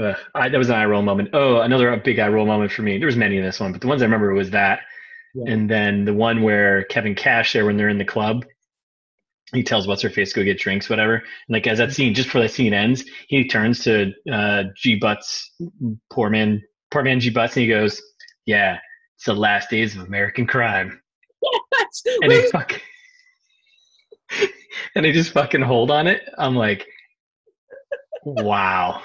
Uh, 0.00 0.14
I, 0.34 0.48
that 0.48 0.56
was 0.56 0.68
an 0.68 0.76
eye 0.76 0.84
roll 0.84 1.02
moment. 1.02 1.30
Oh, 1.32 1.60
another 1.60 1.94
big 1.96 2.18
eye 2.20 2.28
roll 2.28 2.46
moment 2.46 2.70
for 2.72 2.82
me. 2.82 2.96
There 2.98 3.06
was 3.06 3.16
many 3.16 3.36
in 3.38 3.42
this 3.44 3.58
one, 3.60 3.72
but 3.72 3.80
the 3.80 3.88
ones 3.88 4.02
I 4.02 4.04
remember 4.04 4.32
was 4.32 4.50
that, 4.50 4.80
Yeah. 5.34 5.52
and 5.52 5.68
then 5.68 6.04
the 6.04 6.14
one 6.14 6.42
where 6.42 6.84
Kevin 6.84 7.14
Cash 7.16 7.52
there 7.52 7.66
when 7.66 7.76
they're 7.76 7.88
in 7.88 7.98
the 7.98 8.04
club. 8.04 8.44
He 9.52 9.64
tells 9.64 9.88
what's 9.88 10.02
her 10.02 10.10
face 10.10 10.32
go 10.32 10.44
get 10.44 10.60
drinks, 10.60 10.88
whatever. 10.88 11.14
And 11.16 11.24
like 11.48 11.66
as 11.66 11.78
that 11.78 11.92
scene, 11.92 12.14
just 12.14 12.28
before 12.28 12.42
that 12.42 12.52
scene 12.52 12.72
ends, 12.72 13.04
he 13.26 13.48
turns 13.48 13.82
to 13.82 14.12
uh, 14.32 14.62
G 14.76 14.94
Butts, 14.94 15.52
poor 16.08 16.30
man, 16.30 16.62
poor 16.92 17.02
man 17.02 17.18
G 17.18 17.30
Butts, 17.30 17.56
and 17.56 17.62
he 17.62 17.68
goes, 17.68 18.00
"Yeah, 18.46 18.78
it's 19.16 19.24
the 19.24 19.34
last 19.34 19.68
days 19.68 19.96
of 19.96 20.02
American 20.06 20.46
crime." 20.46 21.00
That's, 21.78 22.02
And 22.22 22.28
wait, 22.28 22.44
he 22.44 22.50
fuck, 22.52 22.80
and 24.94 25.04
they 25.04 25.12
just 25.12 25.32
fucking 25.32 25.62
hold 25.62 25.90
on 25.90 26.06
it. 26.06 26.22
I'm 26.38 26.56
like, 26.56 26.86
wow. 28.24 29.02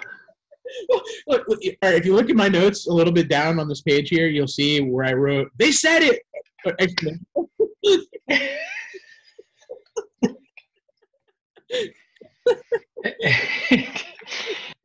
look, 0.90 1.04
look, 1.48 1.48
all 1.50 1.90
right, 1.90 1.96
if 1.96 2.06
you 2.06 2.16
look 2.16 2.30
at 2.30 2.36
my 2.36 2.48
notes 2.48 2.88
a 2.88 2.94
little 2.94 3.14
bit 3.14 3.30
down 3.30 3.60
on 3.60 3.68
this 3.68 3.82
page 3.82 4.10
here, 4.10 4.28
you'll 4.28 4.48
see 4.48 4.82
where 4.82 5.06
I 5.06 5.14
wrote, 5.14 5.52
they 5.58 5.72
said 5.72 6.02
it. 6.04 6.22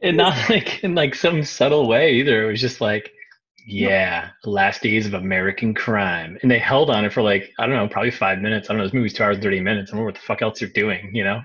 And 0.02 0.16
not 0.16 0.48
like 0.48 0.82
in 0.82 0.94
like 0.94 1.14
some 1.14 1.44
subtle 1.44 1.86
way 1.86 2.14
either. 2.14 2.44
It 2.44 2.52
was 2.52 2.60
just 2.60 2.80
like, 2.80 3.12
yeah, 3.66 4.30
the 4.44 4.50
last 4.50 4.82
days 4.82 5.06
of 5.06 5.14
American 5.14 5.74
crime, 5.74 6.38
and 6.42 6.50
they 6.50 6.58
held 6.58 6.90
on 6.90 7.04
it 7.04 7.12
for 7.12 7.22
like 7.22 7.52
I 7.58 7.66
don't 7.66 7.76
know, 7.76 7.88
probably 7.88 8.10
five 8.10 8.40
minutes. 8.40 8.68
I 8.68 8.72
don't 8.72 8.78
know. 8.78 8.84
This 8.84 8.94
movie's 8.94 9.12
two 9.12 9.22
hours 9.22 9.36
and 9.36 9.42
thirty 9.42 9.60
minutes. 9.60 9.90
I 9.90 9.92
don't 9.92 10.00
know 10.00 10.06
what 10.06 10.14
the 10.14 10.20
fuck 10.20 10.42
else 10.42 10.60
they're 10.60 10.68
doing. 10.68 11.14
You 11.14 11.24
know? 11.24 11.42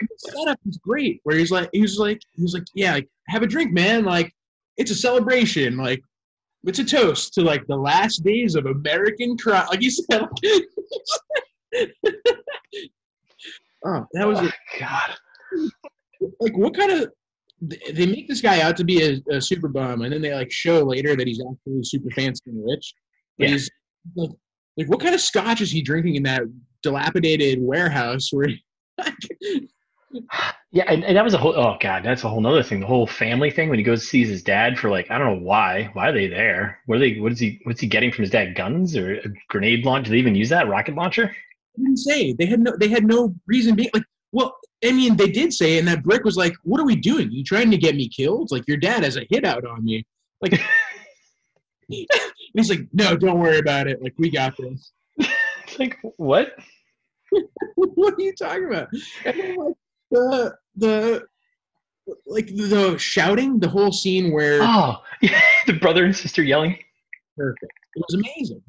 The 0.00 0.08
setup 0.18 0.58
is 0.66 0.78
great. 0.78 1.20
Where 1.24 1.36
he's 1.36 1.50
like, 1.50 1.68
he's 1.72 1.98
like, 1.98 2.20
he's 2.32 2.54
like, 2.54 2.64
yeah, 2.74 2.94
like, 2.94 3.08
have 3.28 3.42
a 3.42 3.46
drink, 3.46 3.72
man. 3.72 4.04
Like, 4.04 4.32
it's 4.76 4.90
a 4.90 4.94
celebration. 4.94 5.76
Like, 5.76 6.02
it's 6.64 6.78
a 6.78 6.84
toast 6.84 7.34
to 7.34 7.42
like 7.42 7.66
the 7.66 7.76
last 7.76 8.24
days 8.24 8.54
of 8.54 8.66
American 8.66 9.36
crime. 9.36 9.66
Like 9.68 9.82
you 9.82 9.90
said, 9.90 10.22
like, 10.22 10.30
oh, 13.84 14.06
that 14.12 14.26
was 14.26 14.38
oh, 14.40 14.50
God. 14.80 15.14
like 16.40 16.56
what 16.56 16.76
kind 16.76 16.92
of 16.92 17.12
they 17.92 18.06
make 18.06 18.28
this 18.28 18.40
guy 18.40 18.60
out 18.60 18.76
to 18.76 18.84
be 18.84 19.02
a, 19.02 19.34
a 19.34 19.40
super 19.40 19.68
bum 19.68 20.02
and 20.02 20.12
then 20.12 20.22
they 20.22 20.34
like 20.34 20.50
show 20.50 20.82
later 20.82 21.16
that 21.16 21.26
he's 21.26 21.40
actually 21.40 21.82
super 21.82 22.10
fancy 22.10 22.42
and 22.46 22.64
rich 22.64 22.94
but 23.38 23.48
Yeah. 23.48 23.52
he's 23.52 23.70
like, 24.16 24.30
like 24.76 24.88
what 24.88 25.00
kind 25.00 25.14
of 25.14 25.20
scotch 25.20 25.60
is 25.60 25.70
he 25.70 25.82
drinking 25.82 26.16
in 26.16 26.22
that 26.24 26.42
dilapidated 26.82 27.58
warehouse 27.60 28.30
where 28.32 28.48
Yeah, 30.74 30.84
and, 30.88 31.04
and 31.04 31.16
that 31.16 31.22
was 31.22 31.34
a 31.34 31.38
whole. 31.38 31.54
Oh 31.56 31.76
God, 31.80 32.04
that's 32.04 32.24
a 32.24 32.28
whole 32.28 32.40
nother 32.40 32.64
thing. 32.64 32.80
The 32.80 32.86
whole 32.86 33.06
family 33.06 33.48
thing 33.48 33.68
when 33.68 33.78
he 33.78 33.84
goes 33.84 34.08
sees 34.08 34.28
his 34.28 34.42
dad 34.42 34.76
for 34.76 34.90
like 34.90 35.08
I 35.08 35.18
don't 35.18 35.36
know 35.38 35.46
why. 35.46 35.88
Why 35.92 36.08
are 36.08 36.12
they 36.12 36.26
there? 36.26 36.80
What 36.86 36.96
are 36.96 36.98
they? 36.98 37.20
What 37.20 37.30
is 37.30 37.38
he? 37.38 37.60
What's 37.62 37.80
he 37.80 37.86
getting 37.86 38.10
from 38.10 38.22
his 38.22 38.30
dad? 38.32 38.56
Guns 38.56 38.96
or 38.96 39.14
a 39.14 39.28
grenade 39.48 39.84
launch? 39.86 40.06
Do 40.06 40.10
they 40.10 40.18
even 40.18 40.34
use 40.34 40.48
that 40.48 40.66
rocket 40.68 40.96
launcher? 40.96 41.32
They 41.76 41.84
didn't 41.84 41.98
say 41.98 42.32
they 42.32 42.46
had 42.46 42.58
no 42.58 42.76
they 42.76 42.88
had 42.88 43.04
no 43.04 43.36
reason 43.46 43.76
being 43.76 43.90
like 43.94 44.02
well 44.32 44.56
I 44.84 44.92
mean 44.92 45.16
they 45.16 45.30
did 45.30 45.52
say 45.52 45.78
and 45.78 45.88
that 45.88 46.02
brick 46.02 46.24
was 46.24 46.36
like 46.36 46.54
what 46.62 46.80
are 46.80 46.84
we 46.84 46.96
doing 46.96 47.30
you 47.30 47.42
trying 47.42 47.70
to 47.70 47.78
get 47.78 47.96
me 47.96 48.08
killed 48.08 48.50
like 48.50 48.66
your 48.68 48.76
dad 48.76 49.04
has 49.04 49.16
a 49.16 49.26
hit 49.30 49.44
out 49.44 49.64
on 49.64 49.84
me 49.84 50.04
like 50.40 50.60
he's 51.88 52.70
like 52.70 52.86
no 52.92 53.16
don't 53.16 53.40
worry 53.40 53.58
about 53.58 53.86
it 53.86 54.02
like 54.02 54.14
we 54.18 54.30
got 54.30 54.54
this 54.56 54.92
like 55.78 55.98
what? 56.16 56.54
what 57.74 58.14
are 58.14 58.22
you 58.22 58.34
talking 58.34 58.66
about? 58.66 58.88
And 59.24 59.40
then, 59.40 59.56
like 59.56 59.74
the 60.10 60.54
the 60.76 61.22
like 62.26 62.46
the 62.48 62.96
shouting, 62.98 63.58
the 63.58 63.68
whole 63.68 63.92
scene 63.92 64.32
where 64.32 64.60
Oh, 64.62 65.02
the 65.66 65.72
brother 65.80 66.04
and 66.04 66.14
sister 66.14 66.42
yelling. 66.42 66.78
perfect. 67.36 67.72
It 67.96 68.04
was 68.08 68.14
amazing. 68.14 68.62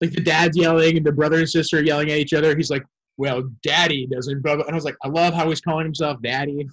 Like 0.00 0.12
the 0.12 0.22
dad's 0.22 0.56
yelling 0.56 0.96
and 0.96 1.04
the 1.04 1.12
brother 1.12 1.38
and 1.38 1.48
sister 1.48 1.82
yelling 1.82 2.10
at 2.10 2.18
each 2.18 2.32
other. 2.32 2.56
He's 2.56 2.70
like, 2.70 2.84
"Well, 3.20 3.42
Daddy 3.62 4.06
doesn't." 4.06 4.42
Blah, 4.42 4.56
blah. 4.56 4.64
And 4.64 4.72
I 4.72 4.74
was 4.74 4.84
like, 4.84 4.96
I 5.04 5.08
love 5.08 5.34
how 5.34 5.48
he's 5.48 5.60
calling 5.60 5.84
himself 5.84 6.20
Daddy. 6.22 6.68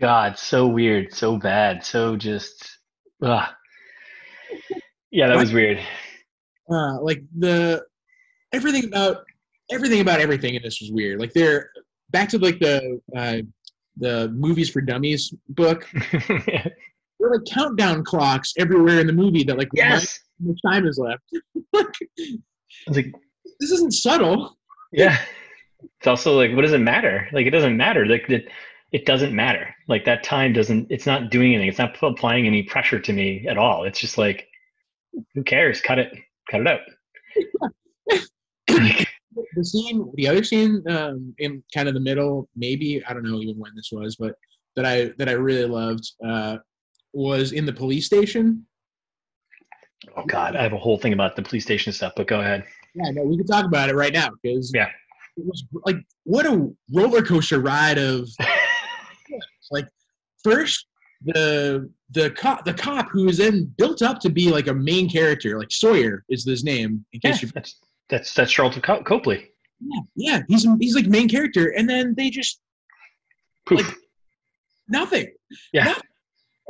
God, 0.00 0.38
so 0.38 0.66
weird, 0.66 1.14
so 1.14 1.36
bad, 1.38 1.84
so 1.84 2.16
just. 2.16 2.78
Ugh. 3.22 3.48
Yeah, 5.10 5.28
that 5.28 5.36
was 5.36 5.52
weird. 5.52 5.78
Uh, 6.70 7.00
like 7.00 7.22
the 7.38 7.84
everything 8.52 8.84
about 8.84 9.24
everything 9.70 10.00
about 10.00 10.20
everything 10.20 10.54
in 10.54 10.62
this 10.62 10.80
was 10.80 10.90
weird. 10.90 11.20
Like 11.20 11.32
they're 11.32 11.70
back 12.10 12.28
to 12.30 12.38
like 12.38 12.58
the 12.58 13.00
uh, 13.16 13.38
the 13.96 14.28
movies 14.30 14.68
for 14.68 14.80
dummies 14.80 15.32
book. 15.48 15.86
There 17.18 17.30
are 17.30 17.36
like 17.36 17.46
countdown 17.46 18.04
clocks 18.04 18.52
everywhere 18.58 19.00
in 19.00 19.06
the 19.06 19.12
movie 19.12 19.42
that 19.44 19.56
like 19.56 19.70
yes. 19.72 20.20
much 20.40 20.58
time 20.66 20.86
is 20.86 20.98
left. 20.98 21.22
like, 21.72 21.86
I 22.18 22.88
was 22.88 22.96
like, 22.96 23.12
this 23.58 23.70
isn't 23.70 23.94
subtle. 23.94 24.56
Yeah. 24.96 25.18
It's 25.98 26.06
also 26.06 26.36
like, 26.36 26.54
what 26.54 26.62
does 26.62 26.72
it 26.72 26.80
matter? 26.80 27.28
Like, 27.32 27.46
it 27.46 27.50
doesn't 27.50 27.76
matter. 27.76 28.06
Like, 28.06 28.28
it, 28.28 28.48
it 28.92 29.06
doesn't 29.06 29.34
matter. 29.34 29.74
Like, 29.88 30.04
that 30.06 30.24
time 30.24 30.52
doesn't, 30.52 30.88
it's 30.90 31.06
not 31.06 31.30
doing 31.30 31.54
anything. 31.54 31.68
It's 31.68 31.78
not 31.78 31.96
applying 32.02 32.46
any 32.46 32.62
pressure 32.62 32.98
to 32.98 33.12
me 33.12 33.46
at 33.46 33.58
all. 33.58 33.84
It's 33.84 34.00
just 34.00 34.18
like, 34.18 34.48
who 35.34 35.44
cares? 35.44 35.80
Cut 35.80 35.98
it, 35.98 36.12
cut 36.50 36.62
it 36.62 36.66
out. 36.66 36.80
The 39.54 39.64
scene, 39.64 40.10
the 40.14 40.28
other 40.28 40.42
scene, 40.42 40.82
um, 40.88 41.34
in 41.36 41.62
kind 41.74 41.88
of 41.88 41.94
the 41.94 42.00
middle, 42.00 42.48
maybe 42.56 43.04
I 43.04 43.12
don't 43.12 43.22
know 43.22 43.38
even 43.40 43.58
when 43.58 43.72
this 43.76 43.90
was, 43.92 44.16
but 44.16 44.34
that 44.76 44.86
I 44.86 45.12
that 45.18 45.28
I 45.28 45.32
really 45.32 45.66
loved 45.66 46.10
uh, 46.24 46.56
was 47.12 47.52
in 47.52 47.66
the 47.66 47.72
police 47.72 48.06
station. 48.06 48.66
Oh 50.16 50.24
God, 50.26 50.56
I 50.56 50.62
have 50.62 50.72
a 50.72 50.78
whole 50.78 50.98
thing 50.98 51.12
about 51.12 51.36
the 51.36 51.42
police 51.42 51.64
station 51.64 51.92
stuff, 51.92 52.12
but 52.16 52.26
go 52.26 52.40
ahead. 52.40 52.64
Yeah, 52.96 53.10
no, 53.10 53.22
we 53.24 53.36
can 53.36 53.46
talk 53.46 53.64
about 53.66 53.88
it 53.90 53.94
right 53.94 54.12
now 54.12 54.30
because 54.42 54.72
Yeah. 54.74 54.88
it 55.36 55.44
was 55.44 55.64
like 55.84 55.96
what 56.24 56.46
a 56.46 56.70
roller 56.92 57.22
coaster 57.22 57.60
ride 57.60 57.98
of 57.98 58.28
like 59.70 59.86
first 60.42 60.86
the 61.24 61.90
the 62.10 62.30
cop 62.30 62.64
the 62.64 62.72
cop 62.72 63.08
who 63.10 63.28
is 63.28 63.38
then 63.38 63.72
built 63.78 64.00
up 64.02 64.18
to 64.20 64.30
be 64.30 64.50
like 64.50 64.66
a 64.68 64.74
main 64.74 65.08
character 65.10 65.58
like 65.58 65.70
Sawyer 65.70 66.24
is 66.28 66.44
his 66.46 66.64
name 66.64 67.04
in 67.12 67.20
Yeah, 67.22 67.30
case 67.32 67.42
you 67.42 67.48
that's 67.54 67.76
that's 68.08 68.32
that's 68.34 68.52
Sharlto 68.52 68.82
Co- 68.82 69.02
Copley. 69.02 69.50
yeah, 69.80 70.00
yeah 70.14 70.42
he's 70.48 70.66
he's 70.80 70.94
like 70.94 71.06
main 71.06 71.28
character 71.28 71.72
and 71.76 71.88
then 71.88 72.14
they 72.16 72.30
just 72.30 72.60
Poof. 73.66 73.78
Like- 73.86 73.96
nothing 74.88 75.26
yeah. 75.72 75.84
nothing. 75.84 76.02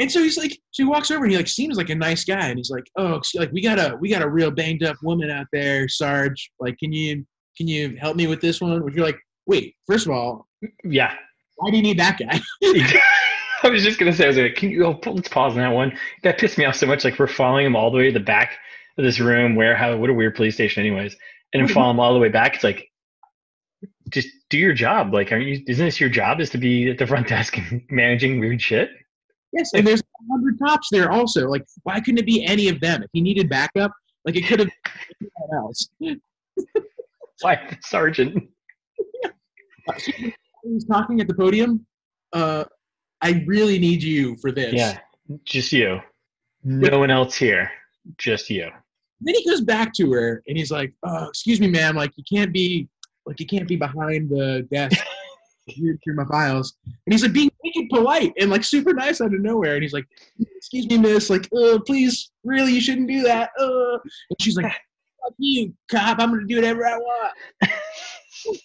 And 0.00 0.11
so 0.11 0.22
he's 0.22 0.37
like 0.37 0.52
so 0.70 0.82
he 0.82 0.85
walks 0.85 1.11
over 1.11 1.24
and 1.24 1.32
he 1.32 1.37
like 1.37 1.48
seems 1.48 1.76
like 1.76 1.90
a 1.90 1.94
nice 1.94 2.24
guy 2.24 2.48
and 2.48 2.59
he's 2.59 2.70
like 2.70 2.85
oh 2.96 3.20
like 3.35 3.50
we 3.52 3.62
got 3.62 3.78
a 3.78 3.96
we 4.00 4.11
got 4.11 4.22
a 4.22 4.28
real 4.28 4.50
banged 4.50 4.82
up 4.82 4.96
woman 5.02 5.30
out 5.30 5.46
there 5.52 5.88
Sarge 5.88 6.50
like 6.61 6.78
can 6.78 6.92
you 6.92 7.24
can 7.56 7.66
you 7.66 7.96
help 7.96 8.16
me 8.16 8.26
with 8.26 8.40
this 8.40 8.61
one 8.61 8.85
which 8.85 8.94
you're 8.94 9.06
like 9.06 9.18
wait 9.46 9.74
first 9.87 10.06
of 10.06 10.12
all 10.12 10.46
yeah. 10.85 11.14
why 11.56 11.70
do 11.70 11.76
you 11.76 11.82
need 11.82 11.98
that 11.98 12.18
guy 12.18 12.40
I 13.62 13.68
was 13.68 13.82
just 13.82 13.98
gonna 13.98 14.12
say, 14.12 14.24
I 14.24 14.28
was 14.28 14.37
like, 14.37 14.54
can 14.54 14.70
you 14.70 14.85
oh, 14.87 15.00
let's 15.06 15.28
pause 15.28 15.52
on 15.52 15.59
that 15.59 15.68
one. 15.68 15.96
That 16.22 16.38
pissed 16.38 16.59
me 16.59 16.64
off 16.64 16.76
so 16.76 16.87
much. 16.87 17.04
Like 17.04 17.18
we're 17.18 17.26
following 17.26 17.66
him 17.66 17.74
all 17.74 17.90
the 17.90 17.96
way 17.96 18.06
to 18.06 18.12
the 18.12 18.24
back 18.24 18.59
of 18.98 19.04
this 19.04 19.18
room. 19.18 19.56
Where 19.56 19.74
how 19.76 19.96
what 19.96 20.11
a 20.11 20.14
weird 20.14 20.37
police 20.37 20.54
station, 20.54 20.85
anyways. 20.85 21.16
And 21.52 21.62
then 21.62 21.74
follow 21.74 21.90
him 21.90 22.00
all 22.00 22.12
the 22.12 22.20
way 22.20 22.28
back. 22.28 22.54
It's 22.54 22.64
like, 22.64 22.90
just 24.11 24.28
do 24.50 24.59
your 24.59 24.74
job. 24.74 25.12
Like, 25.12 25.32
aren't 25.32 25.46
you? 25.46 25.62
Isn't 25.66 25.85
this 25.85 26.00
your 26.00 26.11
job? 26.11 26.40
Is 26.40 26.50
to 26.50 26.59
be 26.59 26.90
at 26.90 26.98
the 26.98 27.06
front 27.06 27.28
desk 27.28 27.56
and 27.56 27.82
managing 27.90 28.40
weird 28.40 28.61
shit? 28.61 28.90
Yes, 29.52 29.70
and 29.74 29.87
there's 29.87 30.00
a 30.00 30.32
hundred 30.32 30.59
cops 30.59 30.88
there 30.90 31.11
also. 31.11 31.48
Like, 31.48 31.64
why 31.85 32.00
couldn't 32.00 32.18
it 32.18 32.26
be 32.26 32.44
any 32.44 32.68
of 32.68 32.80
them? 32.80 33.02
If 33.02 33.11
he 33.12 33.20
needed 33.20 33.48
backup, 33.48 33.92
like 34.24 34.37
it 34.37 34.46
could 34.46 34.61
have 34.61 34.68
been 35.20 35.30
anyone 35.40 35.64
else. 35.64 35.88
Why, 37.42 37.76
sergeant? 37.80 38.48
Uh, 39.88 39.96
so 39.98 40.11
he 40.16 40.35
was 40.64 40.85
talking 40.85 41.20
at 41.20 41.28
the 41.28 41.35
podium. 41.35 41.87
Uh, 42.32 42.64
I 43.22 43.44
really 43.46 43.78
need 43.78 44.02
you 44.02 44.37
for 44.38 44.50
this. 44.50 44.74
Yeah, 44.74 44.98
just 45.44 45.70
you. 45.70 46.00
No 46.64 46.98
one 46.98 47.12
else 47.12 47.37
here. 47.37 47.70
Just 48.18 48.50
you. 48.50 48.68
Then 49.20 49.37
he 49.37 49.48
goes 49.48 49.61
back 49.61 49.92
to 49.94 50.11
her 50.11 50.42
and 50.48 50.59
he's 50.59 50.72
like, 50.72 50.92
"Oh, 51.04 51.28
excuse 51.28 51.61
me, 51.61 51.68
ma'am. 51.68 51.94
Like, 51.94 52.11
you 52.16 52.24
can't 52.28 52.52
be, 52.52 52.88
like, 53.26 53.38
you 53.38 53.46
can't 53.46 53.68
be 53.68 53.76
behind 53.76 54.28
the 54.28 54.66
desk." 54.72 54.98
Here 55.66 55.96
through 56.02 56.16
my 56.16 56.24
files, 56.24 56.74
and 56.85 57.12
he's 57.12 57.22
like 57.22 57.32
being 57.32 57.50
polite 57.88 58.33
and 58.38 58.51
like 58.51 58.64
super 58.64 58.92
nice 58.92 59.20
out 59.20 59.35
of 59.35 59.40
nowhere. 59.40 59.75
And 59.75 59.83
he's 59.83 59.92
like, 59.92 60.07
"Excuse 60.57 60.87
me, 60.88 60.99
miss. 60.99 61.31
Like, 61.31 61.49
uh, 61.57 61.79
please, 61.87 62.31
really, 62.44 62.72
you 62.72 62.81
shouldn't 62.81 63.09
do 63.09 63.22
that." 63.22 63.51
Uh. 63.59 63.99
And 64.31 64.40
she's 64.40 64.57
like, 64.57 64.66
"Fuck 64.66 65.35
you, 65.38 65.75
cop. 65.90 66.18
I'm 66.20 66.31
gonna 66.31 66.46
do 66.46 66.57
whatever 66.57 66.87
I 66.87 66.96
want." 66.96 67.33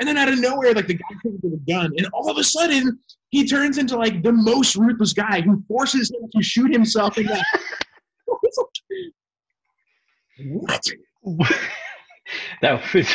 And 0.00 0.08
then 0.08 0.18
out 0.18 0.28
of 0.28 0.40
nowhere, 0.40 0.74
like 0.74 0.88
the 0.88 0.94
guy 0.94 1.06
comes 1.22 1.40
with 1.40 1.54
a 1.54 1.70
gun, 1.70 1.92
and 1.96 2.08
all 2.12 2.28
of 2.28 2.36
a 2.36 2.42
sudden, 2.42 2.98
he 3.30 3.46
turns 3.46 3.78
into 3.78 3.96
like 3.96 4.24
the 4.24 4.32
most 4.32 4.74
ruthless 4.74 5.12
guy 5.12 5.40
who 5.40 5.62
forces 5.68 6.10
him 6.10 6.28
to 6.34 6.42
shoot 6.42 6.72
himself 6.72 7.16
in 7.16 7.26
the. 7.26 7.44
What? 11.20 11.54
that 12.62 12.94
was 12.94 13.08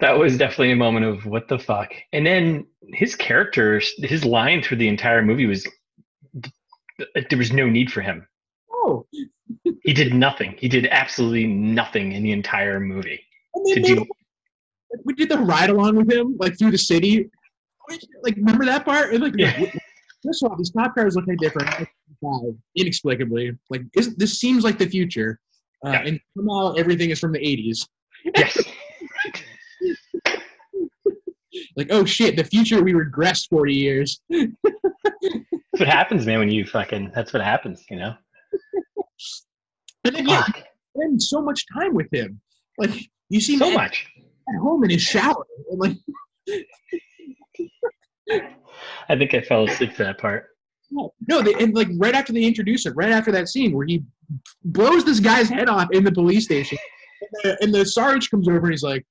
that 0.00 0.18
was 0.18 0.36
definitely 0.36 0.72
a 0.72 0.76
moment 0.76 1.04
of 1.06 1.26
what 1.26 1.48
the 1.48 1.58
fuck. 1.58 1.92
And 2.12 2.26
then 2.26 2.66
his 2.94 3.14
character, 3.14 3.80
his 3.98 4.24
line 4.24 4.62
through 4.62 4.78
the 4.78 4.88
entire 4.88 5.22
movie 5.22 5.46
was 5.46 5.66
there 7.28 7.38
was 7.38 7.52
no 7.52 7.68
need 7.68 7.90
for 7.92 8.00
him. 8.00 8.26
Oh, 8.72 9.06
He 9.82 9.92
did 9.92 10.14
nothing. 10.14 10.56
He 10.58 10.68
did 10.68 10.86
absolutely 10.90 11.46
nothing 11.46 12.12
in 12.12 12.22
the 12.22 12.32
entire 12.32 12.80
movie. 12.80 13.20
To 13.66 13.80
do 13.80 14.06
we 15.04 15.14
did 15.14 15.28
the 15.30 15.38
ride 15.38 15.70
along 15.70 15.96
with 15.96 16.10
him, 16.12 16.36
like 16.38 16.58
through 16.58 16.70
the 16.70 16.78
city. 16.78 17.30
Like, 18.22 18.36
remember 18.36 18.64
that 18.66 18.84
part? 18.84 19.14
Like, 19.18 19.34
Yeah. 19.36 19.52
first 20.24 20.42
of 20.42 20.50
all, 20.50 20.56
these 20.56 20.70
cop 20.70 20.94
cars 20.94 21.16
look 21.16 21.24
different. 21.38 21.88
Inexplicably, 22.76 23.52
like 23.70 23.82
this 23.94 24.38
seems 24.38 24.62
like 24.64 24.78
the 24.78 24.86
future, 24.86 25.40
uh, 25.84 25.90
Yeah. 25.90 26.02
and 26.06 26.20
somehow 26.36 26.74
everything 26.74 27.10
is 27.10 27.18
from 27.18 27.32
the 27.32 27.40
'80s. 27.40 27.86
Yes. 28.36 28.58
Like, 31.76 31.88
oh 31.90 32.04
shit, 32.04 32.36
the 32.36 32.44
future 32.44 32.82
we 32.82 32.92
regressed 32.92 33.48
40 33.50 33.74
years. 33.74 34.20
That's 34.30 34.50
what 35.78 35.88
happens, 35.88 36.26
man, 36.26 36.38
when 36.38 36.50
you 36.50 36.64
fucking 36.66 37.12
that's 37.14 37.32
what 37.32 37.42
happens, 37.42 37.84
you 37.90 37.96
know? 37.96 38.14
And 40.04 40.16
then 40.16 40.26
yeah, 40.26 40.44
spend 40.96 41.22
so 41.22 41.40
much 41.42 41.64
time 41.72 41.94
with 41.94 42.08
him. 42.12 42.40
Like 42.78 42.90
you 43.28 43.40
see 43.40 43.58
So 43.58 43.70
at, 43.70 43.74
much. 43.74 44.06
at 44.18 44.60
home 44.60 44.84
in 44.84 44.90
his 44.90 45.02
shower. 45.02 45.44
And 45.70 45.78
like 45.78 45.96
I 49.08 49.16
think 49.16 49.34
I 49.34 49.40
fell 49.42 49.68
asleep 49.68 49.92
for 49.94 50.04
that 50.04 50.18
part. 50.18 50.46
no, 50.90 51.42
they, 51.42 51.54
and 51.54 51.74
like 51.74 51.88
right 51.96 52.14
after 52.14 52.32
they 52.32 52.44
introduce 52.44 52.86
it, 52.86 52.94
right 52.96 53.10
after 53.12 53.32
that 53.32 53.48
scene 53.48 53.72
where 53.72 53.86
he 53.86 54.02
blows 54.64 55.04
this 55.04 55.20
guy's 55.20 55.48
head 55.48 55.68
off 55.68 55.88
in 55.92 56.04
the 56.04 56.12
police 56.12 56.44
station, 56.44 56.78
and 56.78 56.88
and 57.60 57.74
the 57.74 57.84
sarge 57.84 58.30
comes 58.30 58.48
over 58.48 58.58
and 58.58 58.70
he's 58.70 58.82
like, 58.82 59.04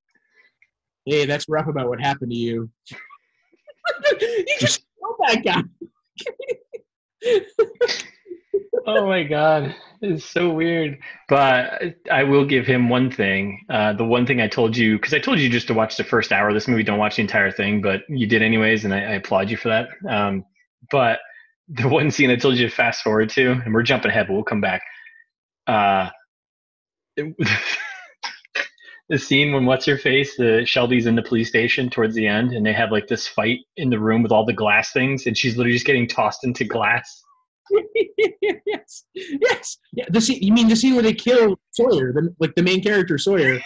"Hey, 1.06 1.24
that's 1.26 1.48
rough 1.48 1.68
about 1.68 1.88
what 1.88 2.00
happened 2.00 2.30
to 2.32 2.36
you." 2.36 2.70
you 4.20 4.46
just 4.58 4.84
killed 4.98 5.16
that 5.28 5.44
guy. 5.44 5.62
oh 8.86 9.06
my 9.06 9.22
god. 9.22 9.74
It's 10.00 10.24
so 10.24 10.50
weird. 10.50 10.98
But 11.28 11.80
i 12.10 12.24
will 12.24 12.44
give 12.44 12.66
him 12.66 12.88
one 12.88 13.10
thing. 13.10 13.64
Uh, 13.70 13.92
the 13.92 14.04
one 14.04 14.26
thing 14.26 14.40
i 14.40 14.48
told 14.48 14.76
you 14.76 14.96
because 14.96 15.14
i 15.14 15.18
told 15.18 15.38
you 15.38 15.48
just 15.48 15.66
to 15.68 15.74
watch 15.74 15.96
the 15.96 16.04
first 16.04 16.32
hour 16.32 16.48
of 16.48 16.54
this 16.54 16.66
movie 16.68 16.82
don't 16.82 16.98
watch 16.98 17.16
the 17.16 17.22
entire 17.22 17.50
thing 17.52 17.80
but 17.80 18.00
you 18.08 18.26
did 18.26 18.42
anyways 18.42 18.84
and 18.84 18.92
i, 18.92 18.98
I 18.98 19.12
applaud 19.14 19.50
you 19.50 19.56
for 19.56 19.68
that. 19.68 19.88
Um, 20.08 20.44
but 20.90 21.20
the 21.68 21.88
one 21.88 22.10
scene 22.10 22.30
i 22.30 22.36
told 22.36 22.56
you 22.56 22.68
to 22.68 22.74
fast 22.74 23.02
forward 23.02 23.30
to 23.30 23.52
and 23.64 23.72
we're 23.72 23.82
jumping 23.82 24.10
ahead 24.10 24.26
but 24.26 24.34
we'll 24.34 24.42
come 24.44 24.60
back. 24.60 24.82
Uh, 25.66 26.10
it- 27.16 27.34
the 29.12 29.18
scene 29.18 29.52
when 29.52 29.66
what's 29.66 29.84
her 29.84 29.98
face 29.98 30.36
the 30.36 30.64
shelby's 30.64 31.06
in 31.06 31.14
the 31.14 31.22
police 31.22 31.48
station 31.48 31.90
towards 31.90 32.14
the 32.14 32.26
end 32.26 32.52
and 32.52 32.64
they 32.64 32.72
have 32.72 32.90
like 32.90 33.06
this 33.06 33.28
fight 33.28 33.58
in 33.76 33.90
the 33.90 33.98
room 33.98 34.22
with 34.22 34.32
all 34.32 34.44
the 34.44 34.52
glass 34.52 34.90
things 34.92 35.26
and 35.26 35.36
she's 35.36 35.56
literally 35.56 35.74
just 35.74 35.86
getting 35.86 36.08
tossed 36.08 36.44
into 36.44 36.64
glass 36.64 37.22
yes, 38.66 39.04
yes. 39.14 39.78
Yeah, 39.92 40.04
the 40.10 40.20
scene. 40.20 40.42
You 40.42 40.52
mean 40.52 40.68
the 40.68 40.76
scene 40.76 40.94
where 40.94 41.02
they 41.02 41.14
kill 41.14 41.58
Sawyer, 41.70 42.12
the, 42.12 42.34
like 42.38 42.54
the 42.54 42.62
main 42.62 42.82
character 42.82 43.18
Sawyer, 43.18 43.60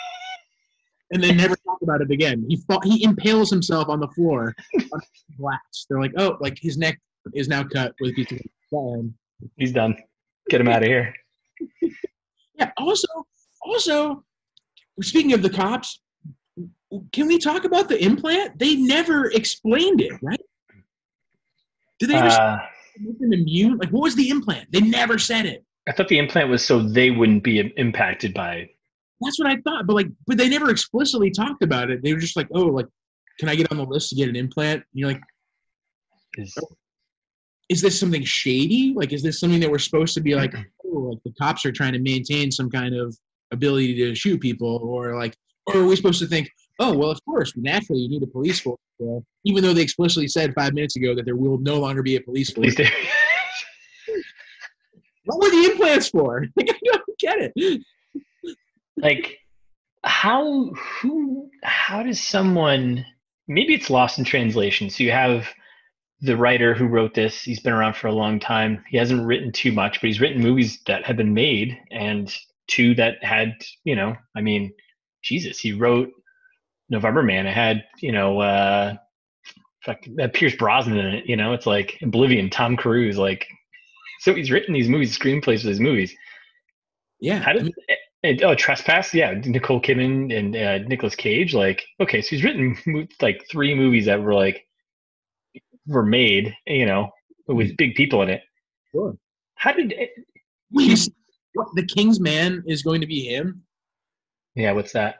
and 1.11 1.23
they 1.23 1.33
never 1.33 1.57
talk 1.57 1.79
about 1.83 2.01
it 2.01 2.11
again. 2.11 2.45
He 2.49 2.57
fa- 2.69 2.81
he 2.85 3.03
impales 3.03 3.51
himself 3.51 3.89
on 3.89 4.01
the 4.01 4.09
floor 4.09 4.55
on 4.75 5.01
glass. 5.39 5.87
They're 5.89 6.01
like, 6.01 6.13
oh, 6.19 6.37
like 6.41 6.59
his 6.61 6.77
neck 6.79 7.01
is 7.35 7.49
now 7.49 7.65
cut 7.65 7.95
with 8.01 8.13
a 8.13 8.15
piece 8.15 8.33
of 8.33 8.39
glass. 8.71 9.05
he's 9.57 9.73
done 9.73 9.97
get 10.49 10.61
him 10.61 10.69
out 10.69 10.83
of 10.83 10.89
here 10.89 11.13
Yeah. 12.59 12.71
Also, 12.79 13.09
also, 13.63 14.25
speaking 15.03 15.33
of 15.33 15.43
the 15.43 15.51
cops, 15.51 16.01
can 17.13 17.27
we 17.27 17.39
talk 17.39 17.65
about 17.65 17.89
the 17.89 18.03
implant? 18.03 18.59
They 18.59 18.77
never 18.77 19.31
explained 19.31 20.01
it, 20.01 20.13
right? 20.23 20.41
Did 21.99 22.11
they 22.11 22.17
ever 22.17 22.29
uh, 22.29 22.59
immune? 23.21 23.79
Like, 23.79 23.91
what 23.91 24.03
was 24.03 24.15
the 24.15 24.29
implant? 24.29 24.71
They 24.71 24.81
never 24.81 25.19
said 25.19 25.47
it. 25.47 25.65
I 25.89 25.93
thought 25.93 26.09
the 26.09 26.19
implant 26.19 26.51
was 26.51 26.65
so 26.65 26.81
they 26.81 27.11
wouldn't 27.11 27.45
be 27.45 27.61
impacted 27.77 28.35
by. 28.35 28.69
That's 29.21 29.39
what 29.39 29.49
I 29.49 29.57
thought, 29.57 29.87
but 29.87 29.95
like, 29.95 30.09
but 30.27 30.37
they 30.37 30.49
never 30.49 30.71
explicitly 30.71 31.31
talked 31.31 31.63
about 31.63 31.91
it. 31.91 32.03
They 32.03 32.13
were 32.13 32.21
just 32.21 32.37
like, 32.37 32.49
"Oh, 32.53 32.67
like, 32.67 32.87
can 33.39 33.49
I 33.49 33.55
get 33.55 33.71
on 33.71 33.79
the 33.79 33.85
list 33.85 34.11
to 34.11 34.17
get 34.17 34.29
an 34.29 34.37
implant?" 34.37 34.81
And 34.81 34.85
you're 34.93 35.09
like, 35.09 35.23
Is, 36.37 36.55
"Is 37.71 37.81
this 37.81 37.99
something 37.99 38.25
shady? 38.25 38.93
Like, 38.95 39.13
is 39.13 39.23
this 39.23 39.41
something 39.41 39.61
that 39.61 39.71
we're 39.71 39.79
supposed 39.79 40.13
to 40.15 40.21
be 40.21 40.35
like, 40.35 40.55
oh, 40.85 40.99
like 40.99 41.23
the 41.25 41.33
cops 41.41 41.65
are 41.65 41.73
trying 41.73 41.95
to 41.95 41.99
maintain 41.99 42.51
some 42.51 42.69
kind 42.69 42.95
of 42.95 43.17
ability 43.53 43.95
to 43.97 44.15
shoot 44.15 44.41
people, 44.41 44.81
or 44.83 45.19
like, 45.19 45.35
or 45.67 45.81
are 45.81 45.87
we 45.87 45.97
supposed 45.97 46.21
to 46.21 46.27
think, 46.27 46.51
oh, 46.79 46.97
well, 46.97 47.11
of 47.11 47.25
course, 47.25 47.53
naturally 47.57 48.03
you 48.03 48.09
need 48.09 48.23
a 48.23 48.27
police 48.27 48.61
force, 48.61 48.79
uh, 49.03 49.21
even 49.45 49.63
though 49.63 49.73
they 49.73 49.83
explicitly 49.83 50.29
said 50.29 50.55
five 50.55 50.75
minutes 50.75 50.97
ago 50.97 51.15
that 51.15 51.25
there 51.25 51.37
will 51.37 51.59
no 51.59 51.79
longer 51.79 52.03
be 52.03 52.17
a 52.17 52.21
police 52.21 52.51
force? 52.51 52.77
What 55.27 55.43
were 55.43 55.51
the 55.51 55.71
implants 55.73 56.09
for? 56.09 56.47
Like, 56.57 56.71
I 56.71 56.79
don't 56.85 57.19
get 57.19 57.53
it. 57.55 57.83
like, 58.97 59.39
how 60.05 60.71
who 61.01 61.51
how 61.63 62.03
does 62.03 62.23
someone? 62.23 63.05
Maybe 63.49 63.75
it's 63.75 63.91
lost 63.91 64.19
in 64.19 64.25
translation. 64.25 64.89
So 64.89 65.05
you 65.05 65.13
have 65.13 65.49
the 66.21 66.37
writer 66.37 66.75
who 66.75 66.87
wrote 66.87 67.15
this. 67.15 67.43
He's 67.43 67.61
been 67.61 67.73
around 67.73 67.95
for 67.95 68.09
a 68.09 68.13
long 68.13 68.41
time. 68.41 68.85
He 68.89 68.97
hasn't 68.97 69.27
written 69.27 69.53
too 69.53 69.73
much, 69.73 70.01
but 70.01 70.09
he's 70.09 70.21
written 70.21 70.43
movies 70.43 70.81
that 70.87 71.05
have 71.05 71.17
been 71.17 71.35
made 71.35 71.79
and 71.91 72.33
two 72.69 72.95
that 72.97 73.23
had, 73.23 73.55
you 73.85 73.97
know, 73.97 74.15
I 74.37 74.41
mean, 74.41 74.73
Jesus, 75.23 75.59
he 75.59 75.73
wrote 75.73 76.11
November 76.89 77.23
Man. 77.23 77.47
It 77.47 77.55
had, 77.55 77.85
you 78.01 78.13
know, 78.13 78.41
uh, 78.41 78.95
fuck, 79.85 79.99
uh, 80.21 80.29
Pierce 80.33 80.57
Brosnan 80.57 80.99
in 80.99 81.15
it. 81.15 81.27
You 81.27 81.37
know, 81.37 81.53
it's 81.53 81.67
like 81.67 81.99
Oblivion, 82.03 82.51
Tom 82.51 82.77
Cruise. 82.77 83.19
Like, 83.19 83.47
so 84.21 84.35
he's 84.35 84.51
written 84.51 84.75
these 84.75 84.89
movies, 84.89 85.17
screenplays 85.19 85.63
for 85.63 85.69
these 85.69 85.81
movies. 85.81 86.15
Yeah. 87.21 87.39
How 87.39 87.51
I 87.51 87.55
did 87.55 87.63
mean, 87.65 87.75
and, 88.23 88.43
oh 88.43 88.55
trespass? 88.55 89.15
Yeah, 89.15 89.33
Nicole 89.45 89.81
Kidman 89.81 90.37
and 90.37 90.57
uh, 90.57 90.79
Nicolas 90.89 91.15
Cage. 91.15 91.55
Like, 91.55 91.85
okay, 92.01 92.21
so 92.21 92.31
he's 92.31 92.45
written 92.45 93.09
like 93.21 93.45
three 93.51 93.75
movies 93.75 94.07
that 94.07 94.21
were 94.21 94.35
like 94.35 94.67
were 95.87 96.05
made, 96.05 96.55
you 96.67 96.87
know, 96.87 97.11
with 97.47 97.77
big 97.77 97.95
people 97.95 98.23
in 98.23 98.31
it. 98.31 98.43
Sure. 98.93 99.17
How 99.55 99.73
did? 99.73 99.93
It, 99.93 100.11
wait, 100.71 101.09
what, 101.57 101.69
the 101.75 101.85
King's 101.85 102.21
Man 102.21 102.62
is 102.66 102.83
going 102.83 103.01
to 103.01 103.07
be 103.07 103.21
him? 103.25 103.62
yeah, 104.55 104.73
what's 104.73 104.92
that? 104.92 105.16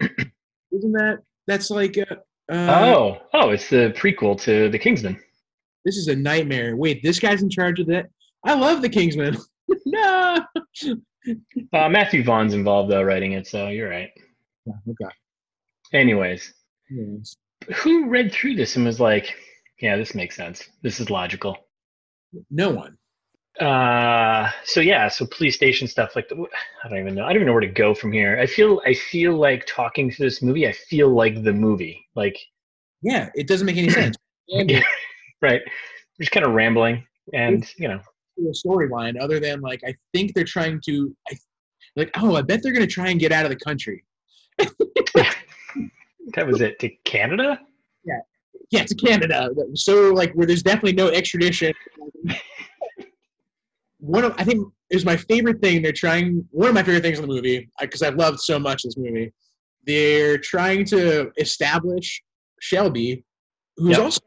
Isn't 0.00 0.92
that 0.92 1.18
that's 1.46 1.70
like 1.70 1.96
uh, 1.98 2.14
uh, 2.52 2.94
oh, 2.94 3.18
oh, 3.34 3.50
it's 3.50 3.68
the 3.70 3.92
prequel 3.96 4.40
to 4.42 4.68
The 4.68 4.78
Kingsman. 4.78 5.18
this 5.84 5.96
is 5.96 6.08
a 6.08 6.14
nightmare. 6.16 6.76
Wait, 6.76 7.02
this 7.02 7.18
guy's 7.18 7.42
in 7.42 7.50
charge 7.50 7.80
of 7.80 7.86
that. 7.88 8.06
I 8.44 8.54
love 8.54 8.82
the 8.82 8.88
Kingsman. 8.88 9.36
no. 9.86 10.38
Uh, 11.72 11.88
Matthew 11.88 12.22
Vaughn's 12.22 12.54
involved 12.54 12.90
though, 12.90 13.02
writing 13.02 13.32
it, 13.32 13.46
so 13.46 13.68
you're 13.68 13.88
right. 13.90 14.10
Yeah, 14.66 14.72
Okay. 14.90 15.14
Anyways, 15.94 16.52
Yes. 16.90 17.34
who 17.76 18.08
read 18.08 18.30
through 18.32 18.54
this 18.56 18.76
and 18.76 18.84
was 18.84 19.00
like, 19.00 19.34
"Yeah, 19.80 19.96
this 19.96 20.14
makes 20.14 20.36
sense. 20.36 20.68
This 20.82 21.00
is 21.00 21.08
logical." 21.10 21.56
No 22.50 22.70
one. 22.70 22.97
Uh, 23.60 24.50
so 24.64 24.80
yeah, 24.80 25.08
so 25.08 25.26
police 25.26 25.56
station 25.56 25.88
stuff 25.88 26.14
like 26.14 26.28
the, 26.28 26.36
I 26.84 26.88
don't 26.88 26.98
even 26.98 27.14
know. 27.14 27.24
I 27.24 27.28
don't 27.28 27.36
even 27.36 27.46
know 27.46 27.52
where 27.52 27.60
to 27.60 27.66
go 27.66 27.94
from 27.94 28.12
here. 28.12 28.38
I 28.38 28.46
feel 28.46 28.80
I 28.86 28.94
feel 28.94 29.36
like 29.36 29.66
talking 29.66 30.10
to 30.10 30.22
this 30.22 30.42
movie. 30.42 30.68
I 30.68 30.72
feel 30.72 31.08
like 31.08 31.42
the 31.42 31.52
movie, 31.52 32.06
like 32.14 32.38
Yeah, 33.02 33.30
it 33.34 33.48
doesn't 33.48 33.66
make 33.66 33.76
any 33.76 33.90
sense. 33.90 34.16
Yeah. 34.50 34.80
right, 35.42 35.60
just 36.18 36.30
kind 36.30 36.46
of 36.46 36.54
rambling, 36.54 37.06
and 37.34 37.70
you 37.76 37.86
know, 37.86 38.00
a 38.38 38.66
storyline 38.66 39.20
other 39.20 39.38
than 39.38 39.60
like 39.60 39.82
I 39.86 39.94
think 40.14 40.32
they're 40.32 40.42
trying 40.42 40.80
to 40.86 41.14
I, 41.30 41.36
like 41.96 42.10
oh 42.16 42.34
I 42.34 42.40
bet 42.40 42.62
they're 42.62 42.72
gonna 42.72 42.86
try 42.86 43.08
and 43.10 43.20
get 43.20 43.30
out 43.30 43.44
of 43.44 43.50
the 43.50 43.56
country. 43.56 44.04
that 44.56 46.46
was 46.46 46.62
it 46.62 46.78
to 46.78 46.88
Canada. 47.04 47.60
Yeah 48.06 48.20
yeah, 48.70 48.84
to 48.84 48.94
Canada. 48.94 49.50
So 49.74 50.12
like 50.12 50.32
where 50.34 50.46
there's 50.46 50.62
definitely 50.62 50.92
no 50.92 51.08
extradition. 51.08 51.72
One 53.98 54.24
of 54.24 54.34
I 54.38 54.44
think 54.44 54.66
is 54.90 55.04
my 55.04 55.16
favorite 55.16 55.60
thing. 55.60 55.82
They're 55.82 55.92
trying 55.92 56.46
one 56.50 56.68
of 56.68 56.74
my 56.74 56.82
favorite 56.82 57.02
things 57.02 57.18
in 57.18 57.22
the 57.26 57.32
movie 57.34 57.68
because 57.80 58.02
I've 58.02 58.14
loved 58.16 58.40
so 58.40 58.58
much 58.58 58.82
this 58.82 58.96
movie. 58.96 59.32
They're 59.86 60.38
trying 60.38 60.84
to 60.86 61.30
establish 61.38 62.22
Shelby, 62.60 63.24
who's 63.76 63.90
Yep. 63.96 64.00
also 64.00 64.20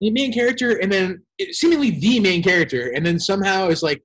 the 0.00 0.10
main 0.10 0.32
character, 0.32 0.76
and 0.76 0.92
then 0.92 1.22
seemingly 1.52 1.90
the 1.90 2.20
main 2.20 2.42
character, 2.42 2.92
and 2.94 3.04
then 3.04 3.18
somehow 3.18 3.68
is 3.68 3.82
like 3.82 4.02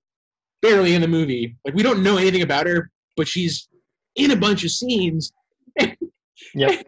barely 0.61 0.95
in 0.95 1.01
the 1.01 1.07
movie. 1.07 1.55
Like 1.65 1.75
we 1.75 1.83
don't 1.83 2.01
know 2.03 2.17
anything 2.17 2.41
about 2.43 2.65
her, 2.67 2.89
but 3.17 3.27
she's 3.27 3.67
in 4.15 4.31
a 4.31 4.35
bunch 4.35 4.63
of 4.63 4.71
scenes. 4.71 5.31
Yep. 6.55 6.85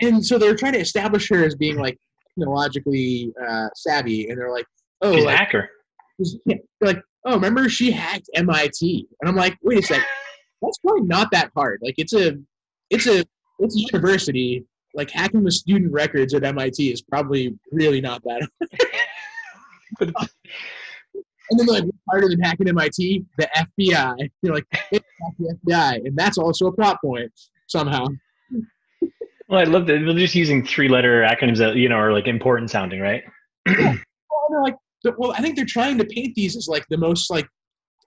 and 0.00 0.24
so 0.24 0.38
they're 0.38 0.56
trying 0.56 0.72
to 0.72 0.80
establish 0.80 1.28
her 1.28 1.44
as 1.44 1.54
being 1.54 1.78
like 1.78 1.96
technologically 2.28 3.32
uh, 3.46 3.68
savvy, 3.74 4.28
and 4.28 4.38
they're 4.38 4.50
like, 4.50 4.64
oh, 5.02 5.14
She's 5.14 5.24
like, 5.24 5.38
hacker. 5.38 5.68
They're 6.18 6.58
like, 6.80 7.02
oh, 7.24 7.34
remember 7.34 7.68
she 7.68 7.90
hacked 7.90 8.30
MIT, 8.34 9.06
and 9.20 9.28
I'm 9.28 9.36
like, 9.36 9.56
wait 9.62 9.78
a 9.78 9.82
second, 9.82 10.04
that's 10.60 10.78
probably 10.78 11.02
not 11.02 11.30
that 11.32 11.50
hard. 11.54 11.80
Like 11.82 11.94
it's 11.98 12.12
a, 12.12 12.36
it's 12.90 13.06
a, 13.06 13.24
it's 13.58 13.76
a 13.76 13.80
university. 13.92 14.64
Like 14.94 15.10
hacking 15.10 15.42
the 15.42 15.50
student 15.50 15.90
records 15.90 16.34
at 16.34 16.44
MIT 16.44 16.92
is 16.92 17.00
probably 17.00 17.58
really 17.70 18.00
not 18.00 18.22
that. 18.24 18.48
But 19.98 20.12
And 21.52 21.60
then 21.60 21.66
like, 21.66 21.84
harder 22.08 22.28
than 22.28 22.40
hacking 22.40 22.68
MIT? 22.68 23.24
The 23.36 23.48
FBI. 23.56 24.30
You're 24.42 24.54
like, 24.54 24.64
it's 24.90 25.06
the 25.38 25.54
FBI, 25.66 26.06
and 26.06 26.16
that's 26.16 26.38
also 26.38 26.68
a 26.68 26.72
plot 26.72 26.98
point 27.04 27.30
somehow. 27.66 28.06
well, 29.48 29.60
I 29.60 29.64
love 29.64 29.86
that 29.86 30.02
they're 30.04 30.14
just 30.14 30.34
using 30.34 30.64
three-letter 30.64 31.26
acronyms 31.28 31.58
that 31.58 31.76
you 31.76 31.90
know 31.90 31.96
are 31.96 32.12
like 32.12 32.26
important 32.26 32.70
sounding, 32.70 33.00
right? 33.00 33.22
Well, 33.66 33.76
and 33.76 33.98
they're 34.50 34.62
like, 34.62 34.76
well, 35.18 35.32
I 35.32 35.40
think 35.42 35.56
they're 35.56 35.64
trying 35.64 35.98
to 35.98 36.04
paint 36.04 36.34
these 36.34 36.56
as 36.56 36.68
like 36.68 36.84
the 36.90 36.96
most 36.96 37.30
like 37.30 37.46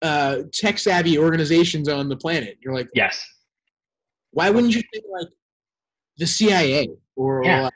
uh, 0.01 0.39
tech 0.53 0.77
savvy 0.77 1.17
organizations 1.17 1.89
on 1.89 2.09
the 2.09 2.17
planet. 2.17 2.57
You're 2.61 2.73
like, 2.73 2.87
Yes. 2.93 3.23
why 4.31 4.49
wouldn't 4.49 4.75
you 4.75 4.81
think 4.93 5.05
like 5.11 5.27
the 6.17 6.27
CIA 6.27 6.89
or 7.15 7.43
Yeah. 7.43 7.63
like, 7.63 7.73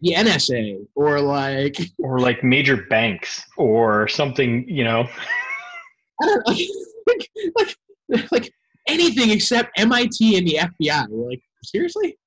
the 0.00 0.12
NSA 0.14 0.86
or 0.96 1.20
like 1.20 1.76
Or 1.98 2.18
like 2.18 2.44
major 2.44 2.76
banks 2.90 3.42
or 3.56 4.06
something, 4.08 4.68
you 4.68 4.84
know. 4.84 5.08
I 6.22 6.26
don't 6.26 6.46
know, 6.48 6.54
like, 7.06 7.76
like, 8.08 8.32
like 8.32 8.52
anything 8.88 9.30
except 9.30 9.78
MIT 9.78 10.36
and 10.36 10.46
the 10.46 10.54
FBI? 10.56 11.08
You're 11.08 11.30
like, 11.30 11.40
seriously? 11.64 12.18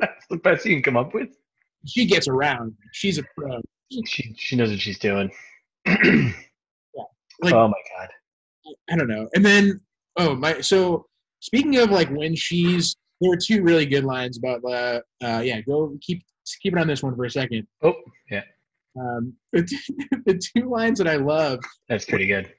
That's 0.00 0.26
the 0.30 0.36
best 0.36 0.64
you 0.66 0.74
can 0.74 0.82
come 0.82 0.96
up 0.96 1.14
with. 1.14 1.28
She 1.86 2.04
gets 2.06 2.28
around. 2.28 2.74
She's 2.92 3.18
a 3.18 3.22
pro. 3.36 3.60
She 4.06 4.34
she 4.38 4.56
knows 4.56 4.70
what 4.70 4.80
she's 4.80 4.98
doing. 4.98 5.30
Like- 7.42 7.54
oh 7.54 7.66
my 7.66 7.74
god. 7.98 8.08
I 8.90 8.96
don't 8.96 9.08
know. 9.08 9.28
And 9.34 9.44
then 9.44 9.80
oh 10.16 10.36
my 10.36 10.60
so 10.60 11.06
speaking 11.40 11.76
of 11.78 11.90
like 11.90 12.08
when 12.10 12.36
she's 12.36 12.94
there 13.20 13.30
were 13.30 13.36
two 13.36 13.62
really 13.62 13.84
good 13.84 14.04
lines 14.04 14.38
about 14.38 14.60
uh, 14.64 15.00
uh 15.24 15.40
yeah, 15.40 15.60
go 15.62 15.96
keep 16.00 16.22
keep 16.62 16.72
it 16.72 16.78
on 16.78 16.86
this 16.86 17.02
one 17.02 17.16
for 17.16 17.24
a 17.24 17.30
second. 17.30 17.66
Oh, 17.82 17.94
yeah. 18.30 18.42
Um 18.96 19.32
the 19.52 19.62
two, 19.64 20.22
the 20.24 20.40
two 20.56 20.70
lines 20.70 20.98
that 20.98 21.08
I 21.08 21.16
love 21.16 21.58
that's 21.88 22.04
pretty 22.04 22.26
good. 22.26 22.52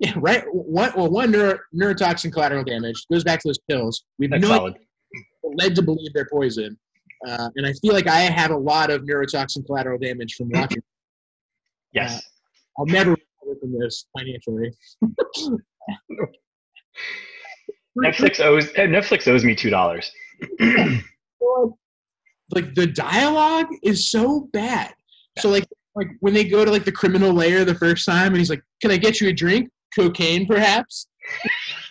yeah, 0.00 0.14
right 0.16 0.42
one 0.50 0.92
well 0.96 1.10
one 1.10 1.30
neuro, 1.30 1.58
neurotoxin 1.74 2.32
collateral 2.32 2.64
damage 2.64 3.06
goes 3.12 3.24
back 3.24 3.40
to 3.40 3.48
those 3.48 3.58
pills. 3.68 4.04
We've 4.18 4.30
That's 4.30 4.42
no 4.42 4.72
led 5.58 5.74
to 5.74 5.82
believe 5.82 6.12
they're 6.14 6.28
poison. 6.32 6.78
Uh, 7.26 7.50
and 7.56 7.66
I 7.66 7.72
feel 7.74 7.92
like 7.92 8.06
I 8.06 8.20
have 8.20 8.50
a 8.50 8.56
lot 8.56 8.90
of 8.90 9.02
neurotoxin 9.02 9.66
collateral 9.66 9.98
damage 9.98 10.34
from 10.34 10.48
watching. 10.50 10.82
Yes. 11.92 12.22
I'll 12.78 12.86
never 12.86 13.10
recover 13.10 13.60
from 13.60 13.78
this 13.78 14.06
financially. 14.16 14.72
Netflix 17.98 18.40
owes 18.40 18.68
eh, 18.76 18.86
Netflix 18.86 19.26
owes 19.26 19.44
me 19.44 19.54
two 19.54 19.70
dollars. 19.70 20.10
like 22.50 22.74
the 22.74 22.86
dialogue 22.86 23.68
is 23.82 24.10
so 24.10 24.48
bad. 24.52 24.92
So 25.38 25.48
like 25.48 25.66
like 25.94 26.08
when 26.20 26.34
they 26.34 26.44
go 26.44 26.64
to 26.64 26.70
like 26.70 26.84
the 26.84 26.92
criminal 26.92 27.32
layer 27.32 27.64
the 27.64 27.74
first 27.74 28.04
time 28.04 28.28
and 28.28 28.36
he's 28.36 28.50
like, 28.50 28.62
"Can 28.82 28.90
I 28.90 28.98
get 28.98 29.20
you 29.20 29.28
a 29.28 29.32
drink? 29.32 29.70
Cocaine, 29.94 30.46
perhaps?" 30.46 31.06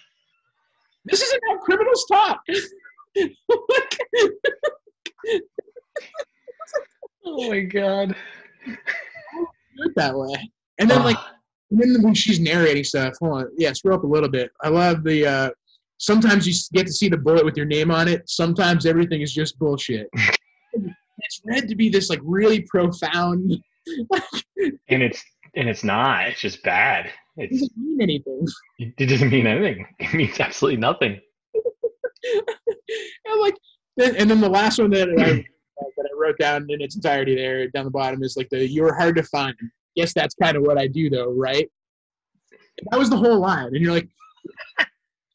this 1.05 1.21
isn't 1.21 1.41
how 1.47 1.57
criminals 1.57 2.05
talk. 2.11 2.39
oh 7.25 7.49
my 7.49 7.61
god. 7.61 8.15
Do 8.65 8.73
it 9.77 9.93
that 9.95 10.15
way. 10.15 10.51
And 10.79 10.89
then 10.89 11.03
like 11.03 11.17
and 11.71 11.95
then 11.95 12.03
when 12.03 12.13
she's 12.13 12.39
narrating 12.39 12.83
stuff, 12.83 13.13
hold 13.19 13.33
on, 13.33 13.47
yeah, 13.57 13.73
scroll 13.73 13.97
up 13.97 14.03
a 14.03 14.07
little 14.07 14.29
bit. 14.29 14.51
I 14.61 14.69
love 14.69 15.03
the. 15.03 15.25
uh 15.25 15.49
Sometimes 15.97 16.45
you 16.45 16.53
get 16.77 16.85
to 16.88 16.91
see 16.91 17.07
the 17.07 17.17
bullet 17.17 17.45
with 17.45 17.55
your 17.55 17.65
name 17.65 17.89
on 17.89 18.09
it. 18.09 18.29
Sometimes 18.29 18.85
everything 18.85 19.21
is 19.21 19.33
just 19.33 19.57
bullshit. 19.57 20.09
it's 20.73 21.41
read 21.45 21.69
to 21.69 21.75
be 21.75 21.88
this 21.88 22.09
like 22.09 22.19
really 22.21 22.63
profound. 22.63 23.57
and 24.89 25.01
it's 25.01 25.23
and 25.55 25.69
it's 25.69 25.85
not. 25.85 26.27
It's 26.27 26.41
just 26.41 26.61
bad. 26.63 27.09
It 27.38 27.49
doesn't 27.49 27.77
mean 27.77 28.01
anything. 28.01 28.45
it 28.79 29.07
doesn't 29.07 29.29
mean 29.29 29.47
anything. 29.47 29.88
It 29.99 30.13
means 30.13 30.39
absolutely 30.39 30.79
nothing. 30.79 31.19
I'm 33.27 33.39
like, 33.39 33.55
then, 33.97 34.15
and 34.15 34.29
then 34.29 34.41
the 34.41 34.50
last 34.50 34.79
one 34.79 34.89
that 34.91 35.10
I 35.10 35.46
that 35.77 36.10
I 36.10 36.13
wrote 36.17 36.37
down 36.39 36.65
in 36.69 36.81
its 36.81 36.96
entirety 36.96 37.35
there 37.35 37.67
down 37.69 37.85
the 37.85 37.91
bottom 37.91 38.23
is 38.23 38.35
like 38.37 38.50
the 38.50 38.67
"you're 38.67 38.96
hard 38.96 39.15
to 39.17 39.23
find." 39.23 39.56
Guess 39.96 40.13
that's 40.13 40.35
kind 40.35 40.58
of 40.58 40.63
what 40.63 40.77
I 40.77 40.87
do 40.87 41.10
though, 41.10 41.31
right? 41.31 41.69
That 42.91 43.00
was 43.00 43.10
the 43.10 43.17
whole 43.17 43.39
line, 43.39 43.67
and 43.67 43.77
you're 43.77 43.93
like, 43.93 44.10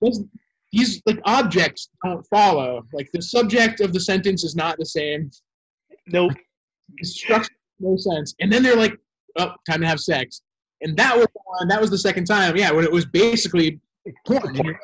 those- 0.01 0.25
these 0.73 1.03
like 1.05 1.21
objects 1.25 1.89
don't 2.05 2.25
follow. 2.29 2.87
Like 2.93 3.11
the 3.13 3.21
subject 3.21 3.81
of 3.81 3.93
the 3.93 3.99
sentence 4.01 4.45
is 4.45 4.55
not 4.55 4.77
the 4.79 4.87
same. 4.87 5.31
Nope. 6.07 6.33
Structure 7.03 7.51
no 7.81 7.97
sense. 7.97 8.35
And 8.41 8.53
then 8.53 8.63
they're 8.63 8.77
like, 8.77 8.97
"Oh, 9.39 9.53
time 9.69 9.81
to 9.81 9.87
have 9.89 9.99
sex," 10.01 10.43
and 10.81 10.97
that 10.97 11.17
was 11.17 11.27
the 11.35 11.41
one. 11.45 11.67
That 11.69 11.81
was 11.81 11.91
the 11.91 11.99
second 11.99 12.27
time. 12.27 12.57
Yeah, 12.57 12.71
when 12.71 12.85
it 12.85 12.93
was 12.93 13.05
basically 13.07 13.81
porn. 14.27 14.55
Like, 14.55 14.77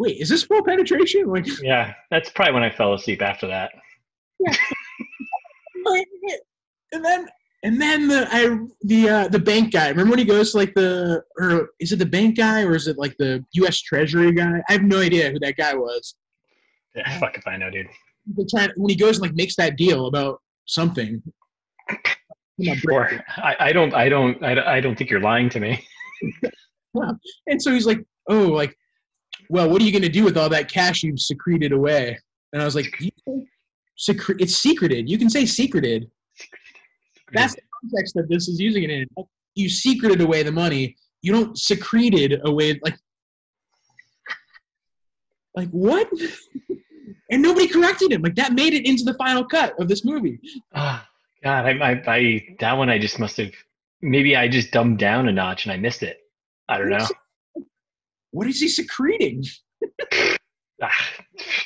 Wait, 0.00 0.16
is 0.18 0.30
this 0.30 0.44
full 0.44 0.64
penetration? 0.64 1.26
Like, 1.26 1.46
Yeah, 1.62 1.92
that's 2.10 2.30
probably 2.30 2.54
when 2.54 2.62
I 2.62 2.70
fell 2.70 2.94
asleep 2.94 3.20
after 3.20 3.46
that. 3.48 3.70
Yeah. 4.40 4.54
and 6.92 7.04
then 7.04 7.28
and 7.62 7.78
then 7.80 8.08
the 8.08 8.26
I 8.30 8.56
the 8.82 9.08
uh, 9.10 9.28
the 9.28 9.38
bank 9.38 9.72
guy. 9.74 9.88
Remember 9.90 10.10
when 10.12 10.18
he 10.18 10.24
goes 10.24 10.52
to 10.52 10.56
like 10.56 10.72
the 10.74 11.22
or 11.38 11.68
is 11.80 11.92
it 11.92 11.98
the 11.98 12.06
bank 12.06 12.38
guy 12.38 12.62
or 12.62 12.74
is 12.74 12.88
it 12.88 12.96
like 12.96 13.14
the 13.18 13.44
U.S. 13.52 13.82
Treasury 13.82 14.32
guy? 14.32 14.62
I 14.68 14.72
have 14.72 14.82
no 14.82 15.00
idea 15.00 15.30
who 15.30 15.38
that 15.40 15.56
guy 15.58 15.74
was. 15.74 16.14
Yeah, 16.94 17.18
fuck 17.20 17.36
if 17.36 17.46
I 17.46 17.58
know, 17.58 17.68
dude. 17.70 17.86
Trying 18.48 18.70
when 18.76 18.88
he 18.88 18.96
goes 18.96 19.16
and 19.18 19.22
like 19.26 19.34
makes 19.34 19.56
that 19.56 19.76
deal 19.76 20.06
about 20.06 20.40
something. 20.64 21.22
Or 22.90 23.10
I, 23.36 23.56
I 23.60 23.72
don't 23.72 23.92
I 23.94 24.08
don't 24.08 24.42
I, 24.42 24.54
don't- 24.54 24.66
I 24.66 24.80
don't 24.80 24.96
think 24.96 25.10
you're 25.10 25.20
lying 25.20 25.50
to 25.50 25.60
me. 25.60 25.86
And 27.46 27.62
so 27.62 27.72
he's 27.72 27.86
like, 27.86 28.00
oh, 28.28 28.48
like, 28.48 28.76
well, 29.50 29.68
what 29.68 29.82
are 29.82 29.84
you 29.84 29.90
going 29.90 30.02
to 30.02 30.08
do 30.08 30.24
with 30.24 30.38
all 30.38 30.48
that 30.48 30.70
cash 30.70 31.02
you've 31.02 31.18
secreted 31.18 31.72
away? 31.72 32.16
And 32.52 32.62
I 32.62 32.64
was 32.64 32.76
like, 32.76 32.94
you 33.00 33.46
secre- 33.98 34.40
it's 34.40 34.56
secreted. 34.56 35.10
You 35.10 35.18
can 35.18 35.28
say 35.28 35.44
secreted. 35.44 36.08
That's 37.32 37.54
the 37.56 37.62
context 37.82 38.14
that 38.14 38.28
this 38.28 38.46
is 38.48 38.60
using 38.60 38.84
it 38.84 38.90
in. 38.90 39.06
You 39.56 39.68
secreted 39.68 40.20
away 40.20 40.44
the 40.44 40.52
money. 40.52 40.96
You 41.22 41.32
don't 41.32 41.58
secreted 41.58 42.40
away 42.44 42.78
like 42.84 42.96
like 45.56 45.68
what? 45.70 46.08
and 47.30 47.42
nobody 47.42 47.66
corrected 47.66 48.12
him. 48.12 48.22
Like 48.22 48.36
that 48.36 48.52
made 48.52 48.72
it 48.72 48.86
into 48.86 49.02
the 49.02 49.14
final 49.14 49.44
cut 49.44 49.78
of 49.80 49.88
this 49.88 50.04
movie. 50.04 50.38
Oh, 50.74 51.02
God, 51.42 51.66
I, 51.66 51.70
I, 51.70 52.02
I, 52.06 52.56
that 52.60 52.74
one 52.74 52.88
I 52.88 52.98
just 52.98 53.18
must 53.18 53.36
have. 53.38 53.52
Maybe 54.00 54.36
I 54.36 54.46
just 54.46 54.70
dumbed 54.70 54.98
down 54.98 55.28
a 55.28 55.32
notch 55.32 55.64
and 55.64 55.72
I 55.72 55.76
missed 55.76 56.04
it. 56.04 56.18
I 56.68 56.78
don't 56.78 56.88
know. 56.88 57.06
What 58.32 58.46
is 58.46 58.60
he 58.60 58.68
secreting? 58.68 59.44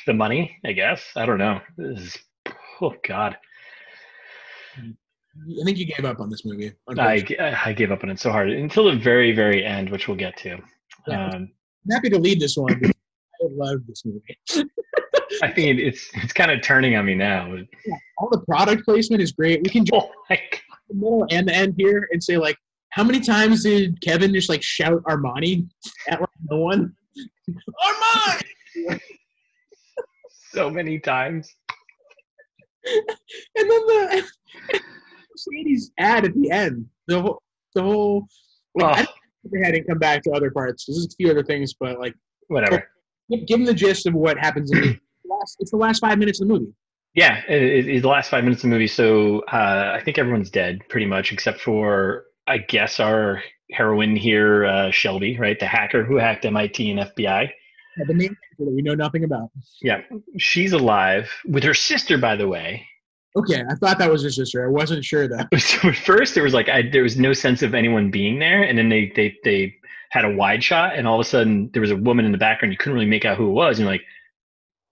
The 0.05 0.13
money, 0.13 0.57
I 0.65 0.71
guess. 0.73 1.03
I 1.15 1.25
don't 1.25 1.37
know. 1.37 1.61
This 1.77 1.99
is, 1.99 2.17
oh 2.81 2.93
God, 3.07 3.37
I 4.77 5.63
think 5.63 5.77
you 5.77 5.85
gave 5.85 6.05
up 6.05 6.19
on 6.19 6.29
this 6.29 6.43
movie. 6.45 6.73
I. 6.97 7.25
I 7.39 7.73
gave 7.73 7.91
up 7.91 8.03
on 8.03 8.09
it 8.09 8.19
so 8.19 8.31
hard 8.31 8.49
until 8.49 8.85
the 8.85 8.97
very, 8.97 9.31
very 9.31 9.63
end, 9.65 9.89
which 9.89 10.07
we'll 10.07 10.17
get 10.17 10.37
to. 10.37 10.57
Yeah. 11.07 11.27
Um, 11.27 11.51
I'm 11.85 11.91
happy 11.91 12.09
to 12.09 12.17
lead 12.17 12.39
this 12.39 12.57
one. 12.57 12.73
I 12.83 13.47
love 13.51 13.85
this 13.87 14.03
movie. 14.05 14.37
I 15.43 15.51
think 15.51 15.79
it's 15.79 16.09
it's 16.15 16.33
kind 16.33 16.49
of 16.51 16.61
turning 16.61 16.95
on 16.95 17.05
me 17.05 17.13
now. 17.15 17.55
All 18.17 18.29
the 18.29 18.39
product 18.39 18.85
placement 18.85 19.21
is 19.21 19.31
great. 19.33 19.61
We 19.61 19.69
can 19.69 19.85
jump 19.85 20.05
Oh 20.29 20.37
the 20.89 20.95
middle 20.95 21.27
and 21.31 21.47
the 21.47 21.53
end 21.53 21.75
here 21.77 22.07
and 22.11 22.23
say 22.23 22.37
like, 22.37 22.57
how 22.95 23.03
many 23.03 23.19
times 23.19 23.63
did 23.63 23.99
Kevin 24.01 24.33
just 24.33 24.47
like 24.47 24.63
shout 24.63 25.03
Armani 25.03 25.67
at 26.09 26.21
like 26.21 26.29
no 26.49 26.57
one? 26.59 26.93
Armani. 27.85 28.99
So 30.51 30.69
many 30.69 30.99
times. 30.99 31.53
And 32.85 33.01
then 33.55 33.67
the 33.67 34.23
Mercedes 35.29 35.91
ad 35.99 36.23
at 36.23 36.33
the 36.33 36.49
end. 36.49 36.85
The 37.07 37.21
whole, 37.21 37.41
the 37.73 37.83
whole. 37.83 38.25
Like, 38.73 38.85
I 38.85 39.01
Oh, 39.01 39.03
don't 39.03 39.07
think 39.43 39.53
they 39.53 39.65
hadn't 39.65 39.87
come 39.89 39.97
back 39.99 40.23
to 40.23 40.31
other 40.31 40.49
parts. 40.51 40.85
There's 40.85 41.05
a 41.05 41.09
few 41.17 41.29
other 41.29 41.43
things, 41.43 41.73
but 41.77 41.99
like, 41.99 42.15
whatever. 42.47 42.87
give, 43.29 43.45
give 43.47 43.57
them 43.59 43.65
the 43.65 43.73
gist 43.73 44.05
of 44.07 44.13
what 44.13 44.37
happens 44.37 44.71
in 44.71 44.79
the 44.79 44.87
last. 45.29 45.57
It's 45.59 45.71
the 45.71 45.77
last 45.77 45.99
five 45.99 46.17
minutes 46.19 46.39
of 46.39 46.47
the 46.47 46.53
movie. 46.53 46.71
Yeah, 47.15 47.41
it, 47.49 47.61
it, 47.61 47.87
it's 47.89 48.03
the 48.03 48.07
last 48.07 48.29
five 48.29 48.45
minutes 48.45 48.63
of 48.63 48.69
the 48.69 48.73
movie. 48.75 48.87
So 48.87 49.39
uh, 49.51 49.91
I 49.93 50.01
think 50.05 50.17
everyone's 50.17 50.49
dead 50.49 50.79
pretty 50.87 51.05
much, 51.05 51.33
except 51.33 51.59
for 51.59 52.23
I 52.47 52.59
guess 52.59 52.99
our 52.99 53.41
heroine 53.71 54.15
here, 54.15 54.65
uh, 54.65 54.91
Shelby, 54.91 55.37
right, 55.37 55.59
the 55.59 55.65
hacker 55.65 56.03
who 56.03 56.17
hacked 56.17 56.45
MIT 56.45 56.91
and 56.91 56.99
FBI. 56.99 57.49
Yeah, 57.97 58.03
the 58.07 58.13
main 58.13 58.27
character 58.27 58.65
that 58.65 58.71
we 58.71 58.81
know 58.81 58.93
nothing 58.93 59.23
about. 59.23 59.49
Yeah, 59.81 60.01
she's 60.37 60.73
alive 60.73 61.31
with 61.45 61.63
her 61.63 61.73
sister, 61.73 62.17
by 62.17 62.35
the 62.35 62.47
way. 62.47 62.85
Okay, 63.37 63.63
I 63.69 63.75
thought 63.75 63.97
that 63.97 64.09
was 64.09 64.23
her 64.23 64.29
sister. 64.29 64.65
I 64.65 64.69
wasn't 64.69 65.03
sure 65.03 65.27
though. 65.27 65.43
So 65.59 65.89
at 65.89 65.95
first 65.95 66.35
there 66.35 66.43
was 66.43 66.53
like 66.53 66.69
I, 66.69 66.83
there 66.89 67.03
was 67.03 67.17
no 67.17 67.33
sense 67.33 67.61
of 67.61 67.73
anyone 67.73 68.09
being 68.11 68.39
there, 68.39 68.63
and 68.63 68.77
then 68.77 68.89
they 68.89 69.11
they 69.15 69.35
they 69.43 69.75
had 70.11 70.23
a 70.23 70.33
wide 70.33 70.63
shot, 70.63 70.95
and 70.95 71.07
all 71.07 71.19
of 71.19 71.25
a 71.25 71.29
sudden 71.29 71.69
there 71.73 71.81
was 71.81 71.91
a 71.91 71.97
woman 71.97 72.25
in 72.25 72.31
the 72.31 72.37
background. 72.37 72.71
You 72.71 72.77
couldn't 72.77 72.93
really 72.93 73.05
make 73.05 73.25
out 73.25 73.37
who 73.37 73.49
it 73.49 73.53
was, 73.53 73.77
and 73.77 73.85
you're 73.85 73.93
like, 73.93 74.05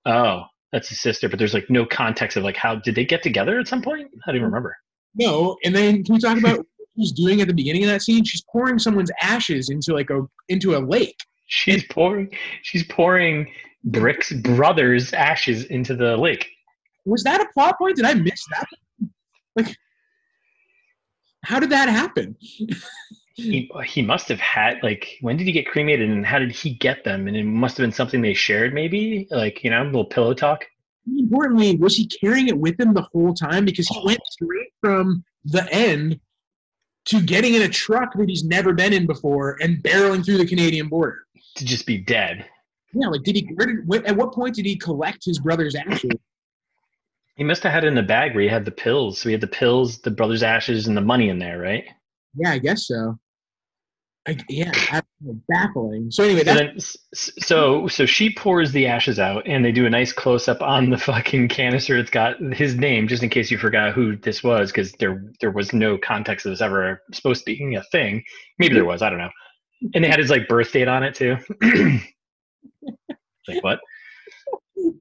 oh, 0.05 0.43
that's 0.73 0.89
his 0.89 0.99
sister. 0.99 1.29
But 1.29 1.39
there's 1.39 1.53
like 1.53 1.69
no 1.69 1.85
context 1.85 2.35
of 2.35 2.43
like 2.43 2.57
how 2.57 2.75
did 2.75 2.95
they 2.95 3.05
get 3.05 3.23
together 3.23 3.59
at 3.59 3.67
some 3.67 3.81
point? 3.81 4.09
I 4.25 4.31
don't 4.31 4.35
even 4.35 4.45
remember. 4.45 4.75
No, 5.15 5.57
and 5.63 5.73
then 5.75 6.03
can 6.03 6.15
we 6.15 6.19
talk 6.19 6.37
about 6.37 6.65
she's 6.97 7.11
doing 7.11 7.41
at 7.41 7.47
the 7.47 7.53
beginning 7.53 7.83
of 7.83 7.89
that 7.89 8.01
scene? 8.01 8.23
She's 8.23 8.43
pouring 8.51 8.79
someone's 8.79 9.11
ashes 9.21 9.69
into 9.69 9.93
like 9.93 10.09
a 10.09 10.21
into 10.49 10.75
a 10.75 10.79
lake. 10.79 11.17
She's 11.47 11.83
pouring 11.85 12.29
she's 12.61 12.83
pouring 12.83 13.51
Brick's 13.83 14.31
brother's 14.31 15.13
ashes 15.13 15.65
into 15.65 15.95
the 15.95 16.17
lake. 16.17 16.47
Was 17.05 17.23
that 17.23 17.41
a 17.41 17.47
plot 17.53 17.77
point? 17.77 17.97
Did 17.97 18.05
I 18.05 18.13
miss 18.13 18.45
that? 18.51 18.65
Like, 19.55 19.75
how 21.43 21.59
did 21.59 21.69
that 21.71 21.89
happen? 21.89 22.35
He 23.35 23.69
he 23.85 24.01
must 24.01 24.29
have 24.29 24.39
had 24.39 24.77
like 24.83 25.17
when 25.21 25.37
did 25.37 25.47
he 25.47 25.53
get 25.53 25.67
cremated 25.67 26.09
and 26.09 26.25
how 26.25 26.39
did 26.39 26.51
he 26.51 26.75
get 26.75 27.03
them? 27.03 27.27
And 27.27 27.35
it 27.35 27.43
must 27.43 27.77
have 27.77 27.83
been 27.83 27.91
something 27.91 28.21
they 28.21 28.33
shared, 28.33 28.73
maybe 28.73 29.27
like 29.31 29.63
you 29.63 29.71
know, 29.71 29.83
a 29.83 29.85
little 29.85 30.05
pillow 30.05 30.33
talk. 30.33 30.65
Importantly, 31.07 31.75
was 31.75 31.95
he 31.95 32.07
carrying 32.07 32.47
it 32.47 32.57
with 32.57 32.79
him 32.79 32.93
the 32.93 33.07
whole 33.11 33.33
time? 33.33 33.65
Because 33.65 33.87
he 33.87 33.99
oh. 33.99 34.05
went 34.05 34.21
straight 34.29 34.71
from 34.81 35.23
the 35.45 35.67
end 35.73 36.19
to 37.05 37.21
getting 37.21 37.53
in 37.55 37.63
a 37.63 37.69
truck 37.69 38.13
that 38.15 38.29
he's 38.29 38.43
never 38.43 38.73
been 38.73 38.93
in 38.93 39.05
before 39.05 39.57
and 39.61 39.83
barreling 39.83 40.23
through 40.23 40.37
the 40.37 40.45
Canadian 40.45 40.87
border. 40.87 41.19
to 41.55 41.65
just 41.65 41.85
be 41.85 41.97
dead. 41.97 42.45
Yeah, 42.93 43.07
like 43.07 43.23
did 43.23 43.35
he? 43.35 43.49
Where 43.55 43.67
did? 43.67 44.05
At 44.05 44.15
what 44.15 44.33
point 44.33 44.55
did 44.55 44.65
he 44.65 44.75
collect 44.75 45.25
his 45.25 45.39
brother's 45.39 45.75
ashes? 45.75 46.11
He 47.35 47.43
must 47.43 47.63
have 47.63 47.71
had 47.71 47.83
it 47.83 47.87
in 47.87 47.95
the 47.95 48.03
bag 48.03 48.33
where 48.33 48.43
he 48.43 48.47
had 48.47 48.63
the 48.65 48.71
pills. 48.71 49.19
So 49.19 49.29
he 49.29 49.33
had 49.33 49.41
the 49.41 49.47
pills, 49.47 49.97
the 49.99 50.11
brother's 50.11 50.43
ashes, 50.43 50.87
and 50.87 50.95
the 50.95 51.01
money 51.01 51.29
in 51.29 51.39
there, 51.39 51.57
right? 51.57 51.85
Yeah, 52.35 52.51
I 52.51 52.59
guess 52.59 52.87
so. 52.87 53.17
I, 54.27 54.37
yeah, 54.49 54.71
baffling. 55.49 56.11
So 56.11 56.23
anyway, 56.23 56.43
So 56.45 56.53
then, 56.53 56.73
s- 56.77 56.97
s- 57.13 57.31
so 57.39 57.87
so 57.87 58.05
she 58.05 58.33
pours 58.33 58.71
the 58.71 58.87
ashes 58.87 59.19
out, 59.19 59.47
and 59.47 59.65
they 59.65 59.71
do 59.73 59.85
a 59.85 59.89
nice 59.89 60.13
close 60.13 60.47
up 60.47 60.61
on 60.61 60.89
the 60.89 60.97
fucking 61.09 61.49
canister. 61.49 61.97
It's 61.97 62.09
got 62.11 62.39
his 62.53 62.75
name, 62.75 63.07
just 63.07 63.23
in 63.23 63.29
case 63.29 63.51
you 63.51 63.57
forgot 63.57 63.93
who 63.93 64.15
this 64.17 64.43
was, 64.43 64.71
because 64.71 64.93
there 64.93 65.25
there 65.41 65.51
was 65.51 65.73
no 65.73 65.97
context 65.97 66.45
of 66.45 66.51
this 66.53 66.61
ever 66.61 67.01
supposed 67.13 67.45
to 67.45 67.55
be 67.55 67.75
a 67.75 67.83
thing. 67.91 68.23
Maybe 68.59 68.75
there 68.75 68.85
was, 68.85 69.01
I 69.01 69.09
don't 69.09 69.19
know. 69.19 69.31
And 69.95 70.03
they 70.03 70.09
had 70.09 70.19
his 70.19 70.29
like 70.31 70.47
birth 70.47 70.71
date 70.71 70.87
on 70.87 71.03
it 71.03 71.15
too. 71.15 71.37
like 73.47 73.63
what? 73.63 73.79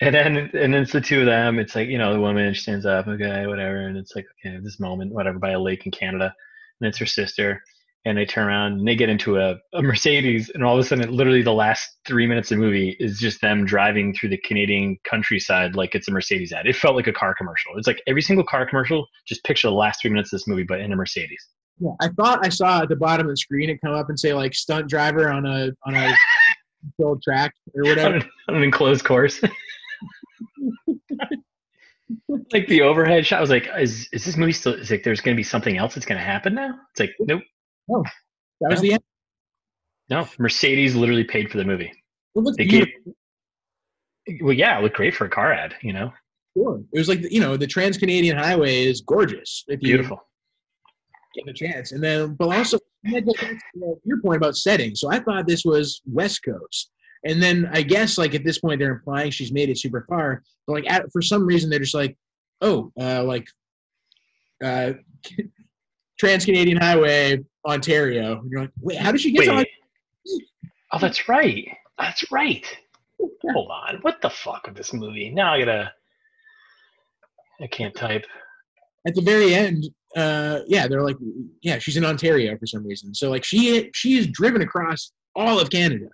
And 0.00 0.14
then 0.14 0.36
and 0.36 0.74
then 0.74 0.82
it's 0.82 0.92
the 0.92 1.00
two 1.00 1.20
of 1.20 1.26
them. 1.26 1.58
It's 1.58 1.74
like 1.76 1.88
you 1.88 1.98
know 1.98 2.12
the 2.12 2.20
woman 2.20 2.52
she 2.54 2.62
stands 2.62 2.86
up, 2.86 3.06
okay, 3.08 3.46
whatever, 3.46 3.86
and 3.88 3.96
it's 3.96 4.16
like 4.16 4.26
okay, 4.44 4.58
this 4.62 4.80
moment, 4.80 5.12
whatever, 5.12 5.38
by 5.38 5.50
a 5.52 5.60
lake 5.60 5.86
in 5.86 5.92
Canada, 5.92 6.34
and 6.80 6.88
it's 6.88 6.98
her 6.98 7.06
sister, 7.06 7.62
and 8.04 8.18
they 8.18 8.24
turn 8.24 8.48
around 8.48 8.72
and 8.72 8.88
they 8.88 8.96
get 8.96 9.08
into 9.08 9.38
a, 9.38 9.56
a 9.74 9.82
Mercedes, 9.82 10.50
and 10.54 10.64
all 10.64 10.74
of 10.74 10.84
a 10.84 10.84
sudden, 10.84 11.10
literally 11.14 11.42
the 11.42 11.52
last 11.52 11.88
three 12.06 12.26
minutes 12.26 12.50
of 12.50 12.58
the 12.58 12.64
movie 12.64 12.96
is 12.98 13.18
just 13.18 13.40
them 13.40 13.64
driving 13.64 14.12
through 14.14 14.30
the 14.30 14.38
Canadian 14.38 14.98
countryside 15.04 15.76
like 15.76 15.94
it's 15.94 16.08
a 16.08 16.10
Mercedes 16.10 16.52
ad. 16.52 16.66
It 16.66 16.74
felt 16.74 16.96
like 16.96 17.06
a 17.06 17.12
car 17.12 17.34
commercial. 17.34 17.72
It's 17.76 17.86
like 17.86 18.02
every 18.06 18.22
single 18.22 18.44
car 18.44 18.66
commercial. 18.66 19.06
Just 19.26 19.44
picture 19.44 19.68
the 19.68 19.74
last 19.74 20.02
three 20.02 20.10
minutes 20.10 20.32
of 20.32 20.40
this 20.40 20.48
movie, 20.48 20.64
but 20.64 20.80
in 20.80 20.92
a 20.92 20.96
Mercedes. 20.96 21.46
yeah. 21.78 21.92
I 22.00 22.08
thought 22.08 22.44
I 22.44 22.48
saw 22.48 22.82
at 22.82 22.88
the 22.88 22.96
bottom 22.96 23.26
of 23.26 23.32
the 23.32 23.36
screen 23.36 23.70
it 23.70 23.80
come 23.84 23.94
up 23.94 24.08
and 24.08 24.18
say 24.18 24.34
like 24.34 24.54
stunt 24.54 24.88
driver 24.88 25.30
on 25.30 25.46
a 25.46 25.70
on 25.86 25.94
a 25.94 26.14
controlled 26.98 27.22
track 27.22 27.54
or 27.74 27.84
whatever. 27.84 28.16
on 28.48 28.56
an 28.56 28.62
enclosed 28.64 29.04
course. 29.04 29.40
like 32.52 32.66
the 32.66 32.82
overhead 32.82 33.24
shot 33.24 33.38
I 33.38 33.40
was 33.40 33.50
like, 33.50 33.68
is 33.78 34.08
is 34.12 34.24
this 34.24 34.36
movie 34.36 34.52
still? 34.52 34.74
Is 34.74 34.90
like 34.90 35.04
there's 35.04 35.20
going 35.20 35.36
to 35.36 35.40
be 35.40 35.44
something 35.44 35.78
else 35.78 35.94
that's 35.94 36.06
going 36.06 36.18
to 36.18 36.24
happen 36.24 36.54
now? 36.54 36.74
It's 36.90 37.00
like 37.00 37.14
nope, 37.20 37.42
That 37.88 38.70
was 38.70 38.80
the 38.80 38.92
end. 38.94 39.02
no. 40.08 40.28
Mercedes 40.38 40.94
literally 40.94 41.24
paid 41.24 41.50
for 41.50 41.58
the 41.58 41.64
movie. 41.64 41.92
It 42.34 42.38
looked 42.40 42.58
They 42.58 42.64
gave. 42.64 42.86
Well, 44.40 44.52
yeah, 44.52 44.78
it 44.78 44.82
looked 44.82 44.96
great 44.96 45.14
for 45.14 45.24
a 45.24 45.30
car 45.30 45.52
ad. 45.52 45.74
You 45.82 45.92
know, 45.92 46.12
Sure. 46.56 46.80
It 46.92 46.98
was 46.98 47.08
like 47.08 47.30
you 47.32 47.40
know 47.40 47.56
the 47.56 47.66
Trans 47.66 47.96
Canadian 47.98 48.36
Highway 48.36 48.84
is 48.84 49.00
gorgeous 49.00 49.64
if 49.68 49.80
you 49.82 49.88
beautiful. 49.88 50.22
get 51.34 51.48
a 51.48 51.52
chance. 51.52 51.92
And 51.92 52.02
then, 52.02 52.34
but 52.34 52.54
also 52.56 52.78
and 53.04 53.14
that 53.16 53.24
goes 53.26 53.34
back 53.40 53.58
to 53.74 53.96
your 54.04 54.20
point 54.20 54.36
about 54.36 54.56
setting. 54.56 54.94
So 54.94 55.10
I 55.10 55.18
thought 55.18 55.46
this 55.46 55.64
was 55.64 56.02
West 56.06 56.42
Coast, 56.44 56.90
and 57.24 57.42
then 57.42 57.68
I 57.72 57.82
guess 57.82 58.18
like 58.18 58.34
at 58.34 58.44
this 58.44 58.58
point 58.58 58.80
they're 58.80 58.92
implying 58.92 59.30
she's 59.30 59.52
made 59.52 59.70
it 59.70 59.78
super 59.78 60.04
far. 60.08 60.42
But 60.66 60.74
like 60.74 60.90
at, 60.90 61.10
for 61.12 61.22
some 61.22 61.44
reason 61.44 61.68
they're 61.70 61.78
just 61.80 61.94
like, 61.94 62.16
oh, 62.60 62.92
uh, 63.00 63.24
like 63.24 63.46
uh, 64.62 64.92
Trans 66.22 66.44
Canadian 66.44 66.76
Highway, 66.76 67.44
Ontario. 67.66 68.38
And 68.38 68.48
you're 68.48 68.60
like, 68.60 68.70
wait, 68.80 68.96
how 68.96 69.10
did 69.10 69.20
she 69.20 69.32
get 69.32 69.40
Wait. 69.40 69.66
to? 70.24 70.40
Oh, 70.92 70.98
that's 71.00 71.28
right. 71.28 71.68
That's 71.98 72.30
right. 72.30 72.64
Hold 73.18 73.72
on. 73.72 73.98
What 74.02 74.22
the 74.22 74.30
fuck 74.30 74.68
with 74.68 74.76
this 74.76 74.92
movie? 74.92 75.30
Now 75.30 75.52
I 75.52 75.58
gotta. 75.58 75.92
I 77.60 77.66
can't 77.66 77.92
type. 77.92 78.24
At 79.04 79.16
the 79.16 79.20
very 79.20 79.52
end, 79.52 79.86
uh, 80.16 80.60
yeah, 80.68 80.86
they're 80.86 81.02
like, 81.02 81.16
yeah, 81.60 81.80
she's 81.80 81.96
in 81.96 82.04
Ontario 82.04 82.56
for 82.56 82.66
some 82.66 82.86
reason. 82.86 83.12
So 83.16 83.28
like 83.28 83.42
she 83.42 83.90
she 83.92 84.16
is 84.16 84.28
driven 84.28 84.62
across 84.62 85.10
all 85.34 85.58
of 85.58 85.70
Canada. 85.70 86.06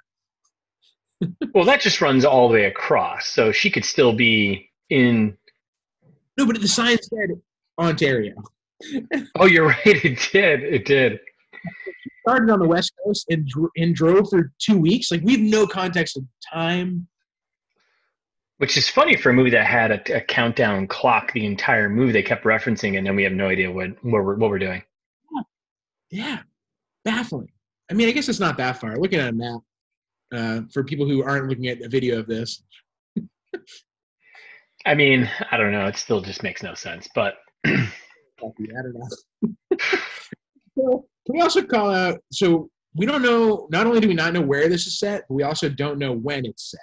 Well, 1.52 1.64
that 1.64 1.80
just 1.80 2.00
runs 2.00 2.24
all 2.24 2.48
the 2.48 2.54
way 2.54 2.64
across, 2.66 3.26
so 3.26 3.52
she 3.52 3.70
could 3.70 3.84
still 3.84 4.12
be 4.12 4.70
in 4.88 5.36
No, 6.38 6.46
but 6.46 6.58
the 6.60 6.68
sign 6.68 6.96
said 7.02 7.30
Ontario. 7.78 8.34
Oh, 9.38 9.46
you're 9.46 9.66
right. 9.68 9.86
It 9.86 10.28
did. 10.32 10.62
It 10.62 10.84
did. 10.84 11.20
started 12.26 12.50
on 12.50 12.60
the 12.60 12.68
West 12.68 12.92
Coast 13.04 13.26
and, 13.30 13.48
and 13.76 13.94
drove 13.94 14.30
for 14.30 14.52
two 14.58 14.78
weeks. 14.78 15.10
Like 15.10 15.22
we 15.22 15.32
have 15.32 15.40
no 15.40 15.66
context 15.66 16.16
of 16.16 16.24
time. 16.52 17.06
Which 18.58 18.76
is 18.76 18.88
funny 18.88 19.16
for 19.16 19.30
a 19.30 19.32
movie 19.32 19.50
that 19.50 19.66
had 19.66 19.92
a, 19.92 20.16
a 20.16 20.20
countdown 20.20 20.88
clock 20.88 21.32
the 21.32 21.46
entire 21.46 21.88
movie. 21.88 22.12
They 22.12 22.24
kept 22.24 22.44
referencing, 22.44 22.94
it, 22.94 22.96
and 22.96 23.06
then 23.06 23.14
we 23.14 23.22
have 23.22 23.32
no 23.32 23.48
idea 23.48 23.70
what 23.70 23.90
what 24.02 24.24
we're, 24.24 24.34
what 24.34 24.50
we're 24.50 24.58
doing. 24.58 24.82
Yeah, 26.10 26.40
baffling. 27.04 27.50
I 27.90 27.94
mean, 27.94 28.08
I 28.08 28.12
guess 28.12 28.28
it's 28.28 28.40
not 28.40 28.56
that 28.56 28.80
far. 28.80 28.96
Looking 28.96 29.20
at 29.20 29.28
a 29.28 29.32
map, 29.32 29.60
uh, 30.32 30.60
for 30.72 30.84
people 30.84 31.06
who 31.06 31.22
aren't 31.22 31.48
looking 31.48 31.68
at 31.68 31.82
a 31.82 31.88
video 31.88 32.18
of 32.18 32.26
this. 32.26 32.62
I 34.86 34.94
mean, 34.94 35.30
I 35.50 35.56
don't 35.56 35.72
know. 35.72 35.86
It 35.86 35.96
still 35.96 36.20
just 36.20 36.42
makes 36.42 36.62
no 36.62 36.74
sense. 36.74 37.08
But 37.14 37.34
I 38.42 38.82
don't 38.82 38.94
know. 38.94 39.78
so, 40.78 41.06
can 41.26 41.34
we 41.34 41.40
also 41.40 41.62
call 41.62 41.90
out? 41.90 42.18
So 42.32 42.70
we 42.94 43.06
don't 43.06 43.22
know. 43.22 43.68
Not 43.70 43.86
only 43.86 44.00
do 44.00 44.08
we 44.08 44.14
not 44.14 44.32
know 44.32 44.40
where 44.40 44.68
this 44.68 44.86
is 44.86 44.98
set, 44.98 45.24
but 45.28 45.34
we 45.34 45.42
also 45.42 45.68
don't 45.68 45.98
know 45.98 46.12
when 46.12 46.46
it's 46.46 46.70
set. 46.70 46.80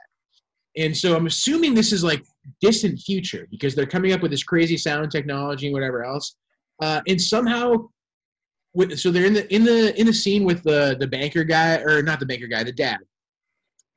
And 0.78 0.96
so 0.96 1.16
I'm 1.16 1.26
assuming 1.26 1.74
this 1.74 1.94
is 1.94 2.04
like 2.04 2.24
distant 2.62 3.00
future 3.00 3.48
because 3.50 3.76
they're 3.76 3.86
coming 3.86 4.12
up 4.12 4.22
with 4.22 4.32
this 4.32 4.44
crazy 4.44 4.78
sound 4.78 5.12
technology 5.12 5.68
and 5.68 5.74
whatever 5.74 6.04
else. 6.04 6.36
Uh, 6.82 7.02
and 7.08 7.20
somehow, 7.20 7.88
with, 8.74 9.00
so 9.00 9.10
they're 9.10 9.26
in 9.26 9.34
the 9.34 9.54
in 9.54 9.64
the 9.64 9.98
in 10.00 10.06
the 10.06 10.14
scene 10.14 10.44
with 10.44 10.62
the 10.64 10.98
the 11.00 11.08
banker 11.08 11.46
guy 11.46 11.78
or 11.78 12.02
not 12.02 12.20
the 12.20 12.26
banker 12.26 12.48
guy, 12.48 12.64
the 12.64 12.74
dad, 12.74 13.00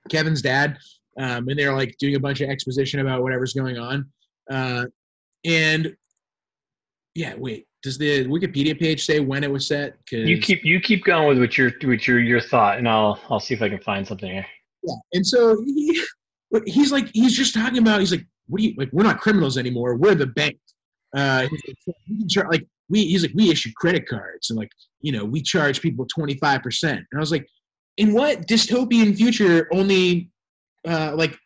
Kevin's 0.08 0.40
dad, 0.40 0.78
um, 1.18 1.48
and 1.48 1.58
they're 1.58 1.74
like 1.74 1.96
doing 1.98 2.14
a 2.14 2.20
bunch 2.20 2.40
of 2.40 2.48
exposition 2.48 3.00
about 3.00 3.22
whatever's 3.22 3.52
going 3.52 3.76
on. 3.76 4.06
Uh, 4.48 4.86
and 5.44 5.96
yeah, 7.18 7.34
wait, 7.36 7.66
does 7.82 7.98
the 7.98 8.24
Wikipedia 8.26 8.78
page 8.78 9.04
say 9.04 9.18
when 9.18 9.42
it 9.42 9.50
was 9.50 9.66
set? 9.66 9.94
Cause, 10.08 10.20
you 10.20 10.38
keep 10.38 10.64
you 10.64 10.78
keep 10.80 11.04
going 11.04 11.26
with 11.26 11.40
what 11.40 11.58
your 11.58 11.72
with 11.82 12.06
your 12.06 12.20
your 12.20 12.40
thought, 12.40 12.78
and 12.78 12.88
I'll 12.88 13.20
I'll 13.28 13.40
see 13.40 13.54
if 13.54 13.60
I 13.60 13.68
can 13.68 13.80
find 13.80 14.06
something 14.06 14.30
here. 14.30 14.46
Yeah, 14.84 14.94
and 15.14 15.26
so 15.26 15.60
he, 15.64 16.00
he's 16.64 16.92
like 16.92 17.10
he's 17.12 17.36
just 17.36 17.54
talking 17.54 17.78
about 17.78 17.98
he's 17.98 18.12
like 18.12 18.24
what 18.46 18.60
do 18.60 18.68
you 18.68 18.74
like 18.78 18.88
we're 18.92 19.02
not 19.02 19.18
criminals 19.18 19.58
anymore 19.58 19.96
we're 19.96 20.14
the 20.14 20.26
bank 20.26 20.56
uh 21.16 21.46
he's 22.06 22.36
like, 22.36 22.48
like 22.48 22.66
we 22.88 23.04
he's 23.04 23.22
like 23.22 23.32
we 23.34 23.50
issue 23.50 23.70
credit 23.76 24.08
cards 24.08 24.48
and 24.50 24.58
like 24.58 24.70
you 25.00 25.12
know 25.12 25.24
we 25.24 25.42
charge 25.42 25.82
people 25.82 26.06
25% 26.06 26.90
and 26.90 27.04
i 27.14 27.18
was 27.18 27.32
like 27.32 27.46
in 27.98 28.14
what 28.14 28.46
dystopian 28.46 29.14
future 29.14 29.68
only 29.72 30.30
uh 30.86 31.12
like 31.14 31.36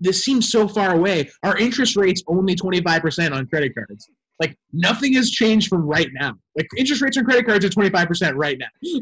this 0.00 0.24
seems 0.24 0.50
so 0.50 0.66
far 0.66 0.94
away 0.94 1.30
our 1.44 1.56
interest 1.58 1.94
rates 1.94 2.22
only 2.26 2.56
25% 2.56 3.32
on 3.32 3.46
credit 3.46 3.72
cards 3.74 4.08
like 4.42 4.56
nothing 4.72 5.14
has 5.14 5.30
changed 5.30 5.68
from 5.68 5.82
right 5.82 6.08
now 6.12 6.34
like 6.56 6.66
interest 6.76 7.00
rates 7.00 7.16
on 7.16 7.24
credit 7.24 7.46
cards 7.46 7.64
are 7.64 7.68
25% 7.68 8.32
right 8.34 8.58
now 8.58 9.00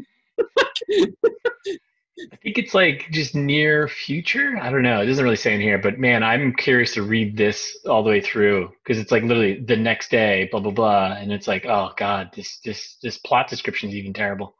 I 2.31 2.35
think 2.37 2.57
it's 2.57 2.73
like 2.73 3.07
just 3.11 3.33
near 3.35 3.87
future. 3.87 4.57
I 4.61 4.69
don't 4.69 4.83
know. 4.83 5.01
It 5.01 5.05
doesn't 5.07 5.23
really 5.23 5.35
say 5.35 5.55
in 5.55 5.61
here, 5.61 5.79
but 5.79 5.97
man, 5.97 6.23
I'm 6.23 6.53
curious 6.53 6.93
to 6.93 7.03
read 7.03 7.35
this 7.35 7.79
all 7.87 8.03
the 8.03 8.09
way 8.09 8.21
through 8.21 8.71
because 8.83 8.99
it's 8.99 9.11
like 9.11 9.23
literally 9.23 9.63
the 9.65 9.75
next 9.75 10.11
day, 10.11 10.47
blah 10.51 10.59
blah 10.59 10.71
blah, 10.71 11.13
and 11.13 11.31
it's 11.31 11.47
like, 11.47 11.65
oh 11.65 11.91
god, 11.97 12.29
this 12.35 12.59
this 12.63 12.97
this 13.01 13.17
plot 13.19 13.47
description 13.47 13.89
is 13.89 13.95
even 13.95 14.13
terrible. 14.13 14.55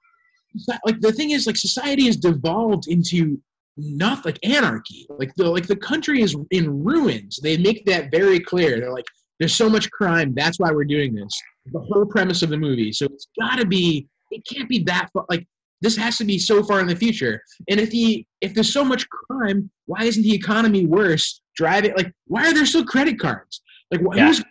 Like 0.86 1.00
the 1.02 1.14
thing 1.14 1.32
is, 1.32 1.46
like 1.46 1.58
society 1.58 2.06
has 2.06 2.18
devolved 2.18 2.88
into 2.88 3.40
not 3.78 4.26
like 4.26 4.40
anarchy. 4.44 5.08
Like 5.10 5.34
the 5.36 5.50
like 5.50 5.68
the 5.68 5.76
country 5.76 6.22
is 6.22 6.36
in 6.52 6.84
ruins. 6.84 7.40
They 7.42 7.58
make 7.58 7.86
that 7.86 8.12
very 8.12 8.40
clear. 8.40 8.80
They're 8.80 8.94
like, 8.94 9.06
there's 9.42 9.56
so 9.56 9.68
much 9.68 9.90
crime. 9.90 10.36
That's 10.36 10.60
why 10.60 10.72
we're 10.72 10.84
doing 10.84 11.16
this. 11.16 11.42
The 11.74 11.80
whole 11.80 12.06
premise 12.06 12.44
of 12.44 12.50
the 12.52 12.58
movie. 12.58 12.92
So 12.92 13.08
it's 13.08 13.28
got 13.40 13.58
to 13.58 13.66
be. 13.66 14.08
It 14.30 14.44
can't 14.46 14.70
be 14.70 14.84
that 14.84 15.10
far. 15.12 15.26
Like 15.32 15.48
this 15.82 15.98
has 15.98 16.20
to 16.20 16.26
be 16.26 16.38
so 16.38 16.64
far 16.64 16.80
in 16.80 16.86
the 16.86 16.96
future. 16.96 17.42
And 17.68 17.80
if 17.80 17.90
the 17.90 18.24
if 18.42 18.54
there's 18.54 18.72
so 18.72 18.86
much 18.86 19.10
crime, 19.10 19.72
why 19.88 20.04
isn't 20.04 20.22
the 20.22 20.34
economy 20.34 20.86
worse? 20.86 21.42
Driving 21.56 21.94
like 21.98 22.14
why 22.28 22.48
are 22.48 22.54
there 22.54 22.68
still 22.68 22.86
credit 22.86 23.20
cards? 23.20 23.64
Like 23.90 24.02
yeah. 24.14 24.28
who's 24.28 24.44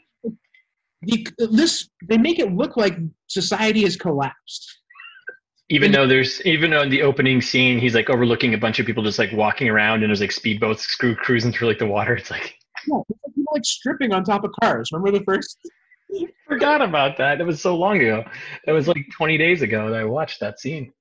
the, 1.02 1.48
this 1.52 1.88
they 2.08 2.18
make 2.18 2.40
it 2.40 2.52
look 2.52 2.76
like 2.76 2.98
society 3.28 3.82
has 3.82 3.96
collapsed. 3.96 4.76
Even 5.68 5.92
though 5.92 6.08
there's 6.08 6.44
even 6.44 6.72
though 6.72 6.82
in 6.82 6.90
the 6.90 7.02
opening 7.02 7.40
scene 7.40 7.78
he's 7.78 7.94
like 7.94 8.10
overlooking 8.10 8.54
a 8.54 8.58
bunch 8.58 8.80
of 8.80 8.86
people 8.86 9.04
just 9.04 9.20
like 9.20 9.30
walking 9.32 9.68
around 9.68 10.02
and 10.02 10.10
there's 10.10 10.20
like 10.20 10.30
speedboats 10.30 10.80
screw 10.80 11.14
cruising 11.14 11.52
through 11.52 11.68
like 11.68 11.78
the 11.78 11.86
water. 11.86 12.16
It's 12.16 12.30
like 12.30 12.56
yeah, 12.86 13.00
it's 13.08 13.20
like 13.24 13.34
people 13.34 13.52
like 13.52 13.64
stripping 13.64 14.12
on 14.12 14.24
top 14.24 14.44
of 14.44 14.50
cars. 14.62 14.90
Remember 14.92 15.18
the 15.18 15.24
first? 15.24 15.58
Forgot 16.48 16.82
about 16.82 17.16
that. 17.18 17.40
It 17.40 17.44
was 17.44 17.60
so 17.60 17.76
long 17.76 18.00
ago. 18.00 18.24
That 18.66 18.72
was 18.72 18.88
like 18.88 19.04
20 19.16 19.38
days 19.38 19.62
ago 19.62 19.90
that 19.90 20.00
I 20.00 20.04
watched 20.04 20.40
that 20.40 20.60
scene. 20.60 20.92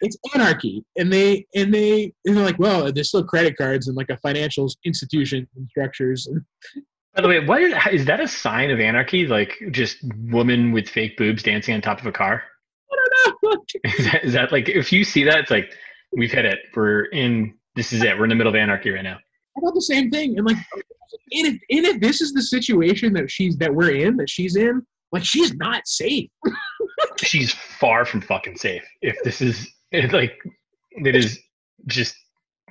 It's 0.00 0.16
anarchy. 0.34 0.84
And 0.96 1.12
they 1.12 1.46
and 1.54 1.72
they 1.72 2.12
and 2.24 2.36
they're 2.36 2.44
like 2.44 2.58
well 2.58 2.92
there's 2.92 3.08
still 3.08 3.22
credit 3.22 3.56
cards 3.56 3.86
and 3.86 3.96
like 3.96 4.10
a 4.10 4.16
financial 4.16 4.68
institution 4.84 5.46
and 5.56 5.68
structures. 5.68 6.28
By 7.14 7.22
the 7.22 7.28
way 7.28 7.44
what 7.44 7.62
is, 7.62 7.74
is 7.92 8.04
that 8.06 8.20
a 8.20 8.26
sign 8.26 8.70
of 8.70 8.80
anarchy? 8.80 9.26
Like 9.26 9.52
just 9.70 9.98
woman 10.30 10.72
with 10.72 10.88
fake 10.88 11.16
boobs 11.16 11.44
dancing 11.44 11.74
on 11.74 11.80
top 11.80 12.00
of 12.00 12.06
a 12.06 12.12
car? 12.12 12.42
I 12.90 12.96
don't 12.96 13.42
know. 13.42 13.64
Is, 13.84 14.04
that, 14.12 14.24
is 14.24 14.32
that 14.32 14.50
like 14.50 14.68
if 14.68 14.92
you 14.92 15.04
see 15.04 15.22
that 15.24 15.38
it's 15.38 15.50
like 15.50 15.72
we've 16.12 16.32
hit 16.32 16.44
it. 16.44 16.58
We're 16.74 17.04
in 17.06 17.54
this 17.76 17.92
is 17.92 18.02
it. 18.02 18.18
We're 18.18 18.24
in 18.24 18.30
the 18.30 18.34
middle 18.34 18.52
of 18.52 18.56
anarchy 18.56 18.90
right 18.90 19.02
now 19.02 19.18
i 19.58 19.60
thought 19.60 19.74
the 19.74 19.80
same 19.80 20.10
thing 20.10 20.38
and 20.38 20.46
like 20.46 20.56
and 21.32 21.60
if 21.68 22.00
this 22.00 22.20
is 22.20 22.32
the 22.32 22.42
situation 22.42 23.12
that 23.12 23.30
she's 23.30 23.56
that 23.56 23.74
we're 23.74 23.90
in 23.90 24.16
that 24.16 24.30
she's 24.30 24.56
in 24.56 24.82
like 25.12 25.24
she's 25.24 25.54
not 25.54 25.86
safe 25.86 26.30
she's 27.24 27.52
far 27.52 28.04
from 28.04 28.20
fucking 28.20 28.56
safe. 28.56 28.82
If 29.02 29.16
this 29.24 29.40
is 29.40 29.68
like, 29.92 30.38
it 30.90 31.16
is 31.16 31.38
just 31.86 32.14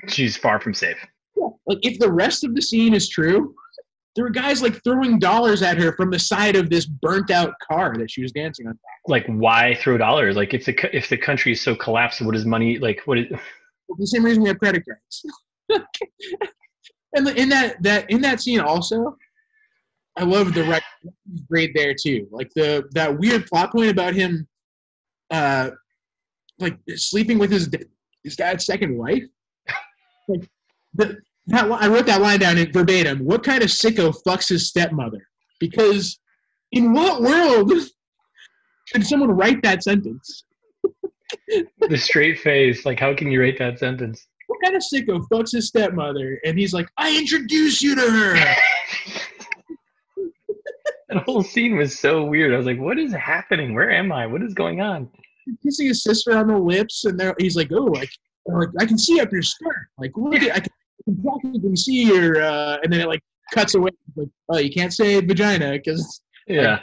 she's 0.08 0.38
far 0.38 0.60
from 0.60 0.74
safe. 0.74 0.98
Yeah. 1.36 1.48
Like 1.66 1.80
if 1.82 2.00
the 2.00 2.12
rest 2.12 2.44
of 2.44 2.56
the 2.56 2.62
scene 2.62 2.94
is 2.94 3.10
true, 3.10 3.54
there 4.16 4.24
were 4.24 4.32
guys 4.32 4.62
like 4.62 4.84
throwing 4.84 5.20
dollars 5.20 5.62
at 5.62 5.78
her 5.78 5.94
from 5.96 6.10
the 6.10 6.20
side 6.20 6.56
of 6.56 6.70
this 6.70 6.86
burnt 6.86 7.30
out 7.30 7.54
car 7.70 7.96
that 7.98 8.10
she 8.10 8.22
was 8.22 8.32
dancing 8.32 8.68
on. 8.68 8.78
Like 9.08 9.26
why 9.28 9.76
throw 9.76 9.98
dollars? 9.98 10.36
Like 10.36 10.54
if 10.54 10.66
the 10.66 10.96
if 10.96 11.10
the 11.10 11.18
country 11.18 11.52
is 11.52 11.62
so 11.62 11.76
collapsed, 11.76 12.22
what 12.22 12.36
is 12.36 12.46
money 12.46 12.80
like? 12.80 13.02
What 13.06 13.20
is 13.20 13.28
the 13.98 14.08
same 14.08 14.24
reason 14.24 14.44
we 14.44 14.50
have 14.50 14.60
credit 14.60 14.84
cards? 14.86 15.26
and 17.14 17.28
in 17.30 17.49
that 17.49 17.82
that 17.84 18.10
in 18.10 18.22
that 18.22 18.41
scene 18.41 18.60
also, 18.60 19.18
I 20.16 20.24
love 20.24 20.53
the 20.53 20.64
right 20.64 20.84
great 21.49 21.72
there 21.76 21.93
too. 21.93 22.28
Like 22.32 22.51
the 22.55 22.88
that 22.91 23.18
weird 23.18 23.45
plot 23.45 23.72
point 23.72 23.89
about 23.89 24.14
him, 24.14 24.47
uh, 25.32 25.72
like 26.60 26.78
sleeping 26.95 27.38
with 27.39 27.51
his 27.51 27.70
his 28.24 28.36
dad's 28.36 28.66
second 28.66 28.97
wife. 28.97 29.24
Like 30.28 30.49
the, 30.93 31.18
that 31.47 31.72
I 31.72 31.88
wrote 31.88 32.05
that 32.08 32.22
line 32.22 32.39
down 32.39 32.58
in 32.58 32.72
verbatim. 32.72 33.20
What 33.20 33.43
kind 33.43 33.64
of 33.64 33.70
sicko 33.70 34.14
fucks 34.26 34.49
his 34.49 34.68
stepmother? 34.68 35.26
Because 35.60 36.20
in 36.72 36.93
what 36.93 37.22
world 37.22 37.72
should 38.86 39.05
someone 39.05 39.32
write 39.32 39.62
that 39.64 39.84
sentence? 39.84 40.43
the 41.89 41.97
straight 41.97 42.39
face, 42.39 42.86
like 42.86 42.99
how 42.99 43.14
can 43.14 43.32
you 43.32 43.41
write 43.41 43.58
that 43.60 43.80
sentence? 43.80 44.28
What 44.48 44.60
kind 44.64 44.76
of 44.76 44.82
sicko 44.82 45.28
fucks 45.30 45.52
his 45.52 45.68
stepmother? 45.68 46.39
And 46.45 46.58
he's 46.58 46.74
like, 46.74 46.89
I 46.98 47.18
introduce 47.18 47.82
you 47.82 47.95
to 47.95 48.02
her. 48.02 48.34
that 51.10 51.24
whole 51.24 51.43
scene 51.43 51.78
was 51.78 51.98
so 52.00 52.26
weird. 52.26 52.54
I 52.54 52.58
was 52.58 52.66
like, 52.66 52.80
what 52.80 52.98
is 52.98 53.14
happening? 53.14 53.74
Where 53.74 53.91
am 53.91 54.12
I? 54.12 54.26
What 54.26 54.41
is 54.41 54.54
going 54.54 54.82
on? 54.82 55.10
Kissing 55.64 55.88
his 55.88 56.04
sister 56.04 56.38
on 56.38 56.48
the 56.48 56.58
lips, 56.58 57.06
and 57.06 57.22
he's 57.38 57.56
like, 57.56 57.72
oh, 57.72 57.86
like, 57.86 58.10
like 58.45 58.70
I 58.80 58.86
can 58.86 58.98
see 58.98 59.20
up 59.22 59.32
your 59.32 59.41
skirt. 59.41 59.88
Like, 59.98 60.12
look 60.16 60.41
at, 60.41 60.56
I 60.56 60.60
can, 60.60 60.72
practically 61.24 61.76
see 61.76 62.04
your, 62.04 62.41
uh, 62.41 62.78
and 62.84 62.91
then 62.91 63.00
it 63.00 63.08
like 63.08 63.22
cuts 63.54 63.76
away. 63.76 63.91
Like, 64.16 64.28
oh, 64.50 64.58
you 64.58 64.72
can't 64.72 64.93
say 64.93 65.22
vagina 65.22 65.72
because 65.72 66.22
yeah, 66.48 66.72
like, 66.72 66.82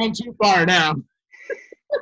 gone 0.00 0.12
too 0.12 0.36
far 0.40 0.64
now. 0.64 0.94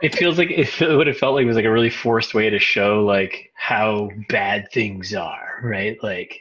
It 0.01 0.15
feels 0.15 0.39
like 0.39 0.51
it 0.51 0.81
would 0.81 1.07
have 1.07 1.19
felt 1.19 1.35
like 1.35 1.47
was 1.47 1.57
like 1.57 1.65
a 1.65 1.71
really 1.71 1.91
forced 1.91 2.35
way 2.35 2.49
to 2.51 2.59
show 2.59 3.05
like 3.05 3.51
how 3.55 4.11
bad 4.29 4.71
things 4.73 5.15
are, 5.15 5.61
right? 5.63 5.97
Like, 6.03 6.41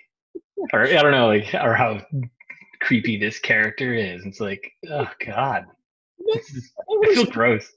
or 0.74 0.84
I 0.84 1.02
don't 1.02 1.12
know, 1.12 1.28
like, 1.28 1.54
or 1.54 1.74
how 1.74 2.02
creepy 2.80 3.18
this 3.18 3.39
character 3.39 3.93
is. 3.93 4.26
It's 4.26 4.39
like, 4.39 4.72
oh 4.89 5.10
god, 5.26 5.66
is, 6.36 6.72
I 6.80 7.14
feel 7.14 7.26
gross. 7.26 7.72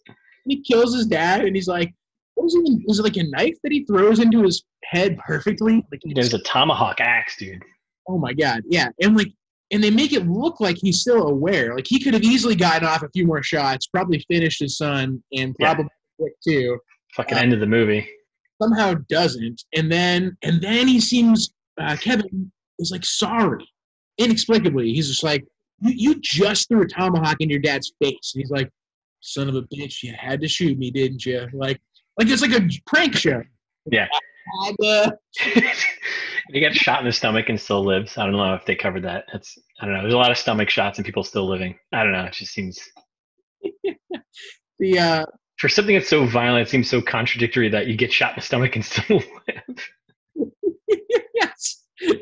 He 0.47 0.62
kills 0.62 0.95
his 0.95 1.07
dad, 1.07 1.45
and 1.45 1.57
he's 1.57 1.68
like, 1.68 1.93
"What 2.35 2.47
is 2.47 2.57
even? 2.57 2.85
Is 2.89 2.99
it 2.99 3.03
like 3.03 3.16
a 3.16 3.25
knife 3.25 3.57
that 3.62 3.72
he 3.72 3.85
throws 3.85 4.18
into 4.18 4.43
his 4.43 4.62
head 4.85 5.18
perfectly? 5.18 5.85
Like 5.91 6.01
there's 6.14 6.35
a 6.35 6.43
tomahawk 6.43 7.01
axe, 7.01 7.37
dude. 7.37 7.62
Oh 8.09 8.18
my 8.18 8.35
god, 8.35 8.62
yeah, 8.68 8.89
and 9.01 9.16
like, 9.16 9.33
and 9.70 9.82
they 9.82 9.90
make 9.90 10.12
it 10.12 10.26
look 10.26 10.60
like 10.60 10.76
he's 10.80 11.00
still 11.00 11.28
aware. 11.28 11.74
Like 11.74 11.86
he 11.86 11.98
could 11.98 12.14
have 12.14 12.22
easily 12.22 12.54
gotten 12.54 12.86
off 12.86 13.02
a 13.02 13.08
few 13.10 13.26
more 13.26 13.42
shots, 13.42 13.86
probably 13.86 14.24
finished 14.28 14.60
his 14.60 14.76
son, 14.76 15.22
and 15.32 15.54
probably 15.58 15.86
yeah. 16.18 16.28
too. 16.46 16.78
Fucking 17.14 17.36
uh, 17.36 17.40
end 17.40 17.52
of 17.52 17.60
the 17.60 17.66
movie. 17.66 18.08
Somehow 18.62 18.94
doesn't, 19.08 19.62
and 19.74 19.90
then 19.90 20.36
and 20.42 20.60
then 20.60 20.86
he 20.88 21.00
seems 21.00 21.52
uh, 21.80 21.96
Kevin 21.96 22.50
is 22.78 22.90
like 22.90 23.04
sorry 23.04 23.66
inexplicably, 24.18 24.92
he's 24.92 25.08
just 25.08 25.22
like, 25.22 25.44
you, 25.80 25.92
you, 26.14 26.20
just 26.20 26.68
threw 26.68 26.82
a 26.82 26.86
tomahawk 26.86 27.36
in 27.40 27.50
your 27.50 27.58
dad's 27.58 27.92
face. 28.02 28.32
And 28.34 28.42
he's 28.42 28.50
like, 28.50 28.70
son 29.20 29.48
of 29.48 29.54
a 29.54 29.62
bitch, 29.62 30.02
you 30.02 30.14
had 30.16 30.40
to 30.40 30.48
shoot 30.48 30.78
me, 30.78 30.90
didn't 30.90 31.24
you? 31.24 31.46
Like, 31.52 31.80
like 32.18 32.28
it's 32.28 32.42
like 32.42 32.52
a 32.52 32.68
prank 32.86 33.16
show. 33.16 33.42
Yeah. 33.90 34.08
he 36.53 36.61
got 36.61 36.74
shot 36.74 37.01
in 37.01 37.07
the 37.07 37.12
stomach 37.12 37.49
and 37.49 37.61
still 37.61 37.84
lives. 37.84 38.18
I 38.18 38.24
don't 38.24 38.32
know 38.32 38.55
if 38.55 38.64
they 38.64 38.74
covered 38.74 39.05
that. 39.05 39.24
That's 39.32 39.59
I 39.80 39.86
don't 39.86 39.95
know. 39.95 40.03
There's 40.03 40.14
a 40.14 40.18
lot 40.18 40.30
of 40.30 40.38
stomach 40.38 40.70
shots 40.70 40.99
and 40.99 41.05
people 41.05 41.24
still 41.24 41.49
living. 41.49 41.78
I 41.92 42.03
don't 42.03 42.12
know. 42.12 42.24
It 42.24 42.34
just 42.34 42.53
seems 42.53 42.78
the 44.78 44.99
uh, 44.99 45.26
for 45.59 45.68
something 45.68 45.95
that's 45.95 46.09
so 46.09 46.26
violent, 46.26 46.66
it 46.66 46.70
seems 46.70 46.88
so 46.88 47.01
contradictory 47.01 47.68
that 47.70 47.86
you 47.86 47.97
get 47.97 48.12
shot 48.12 48.30
in 48.30 48.36
the 48.36 48.42
stomach 48.42 48.76
and 48.76 48.84
still 48.84 49.22
live. 49.49 50.51
yes. 51.34 51.84
and 52.01 52.20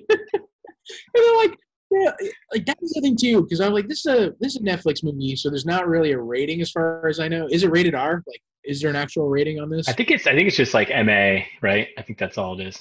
then 1.14 1.36
like 1.36 1.58
yeah, 1.90 2.12
like 2.52 2.64
that's 2.64 2.94
the 2.94 3.00
thing 3.02 3.16
too, 3.16 3.42
because 3.42 3.60
I'm 3.60 3.72
like, 3.72 3.88
this 3.88 4.06
is 4.06 4.14
a 4.14 4.34
this 4.40 4.54
is 4.54 4.62
a 4.62 4.64
Netflix 4.64 5.04
movie, 5.04 5.36
so 5.36 5.50
there's 5.50 5.66
not 5.66 5.88
really 5.88 6.12
a 6.12 6.18
rating 6.18 6.60
as 6.62 6.70
far 6.70 7.06
as 7.06 7.20
I 7.20 7.28
know. 7.28 7.46
Is 7.50 7.64
it 7.64 7.70
rated 7.70 7.94
R? 7.94 8.22
Like 8.26 8.42
is 8.64 8.80
there 8.80 8.90
an 8.90 8.96
actual 8.96 9.28
rating 9.28 9.60
on 9.60 9.68
this? 9.68 9.88
I 9.88 9.92
think 9.92 10.10
it's 10.10 10.26
I 10.26 10.34
think 10.34 10.48
it's 10.48 10.56
just 10.56 10.74
like 10.74 10.88
MA, 10.88 11.40
right? 11.60 11.88
I 11.98 12.02
think 12.02 12.18
that's 12.18 12.38
all 12.38 12.58
it 12.58 12.66
is. 12.66 12.78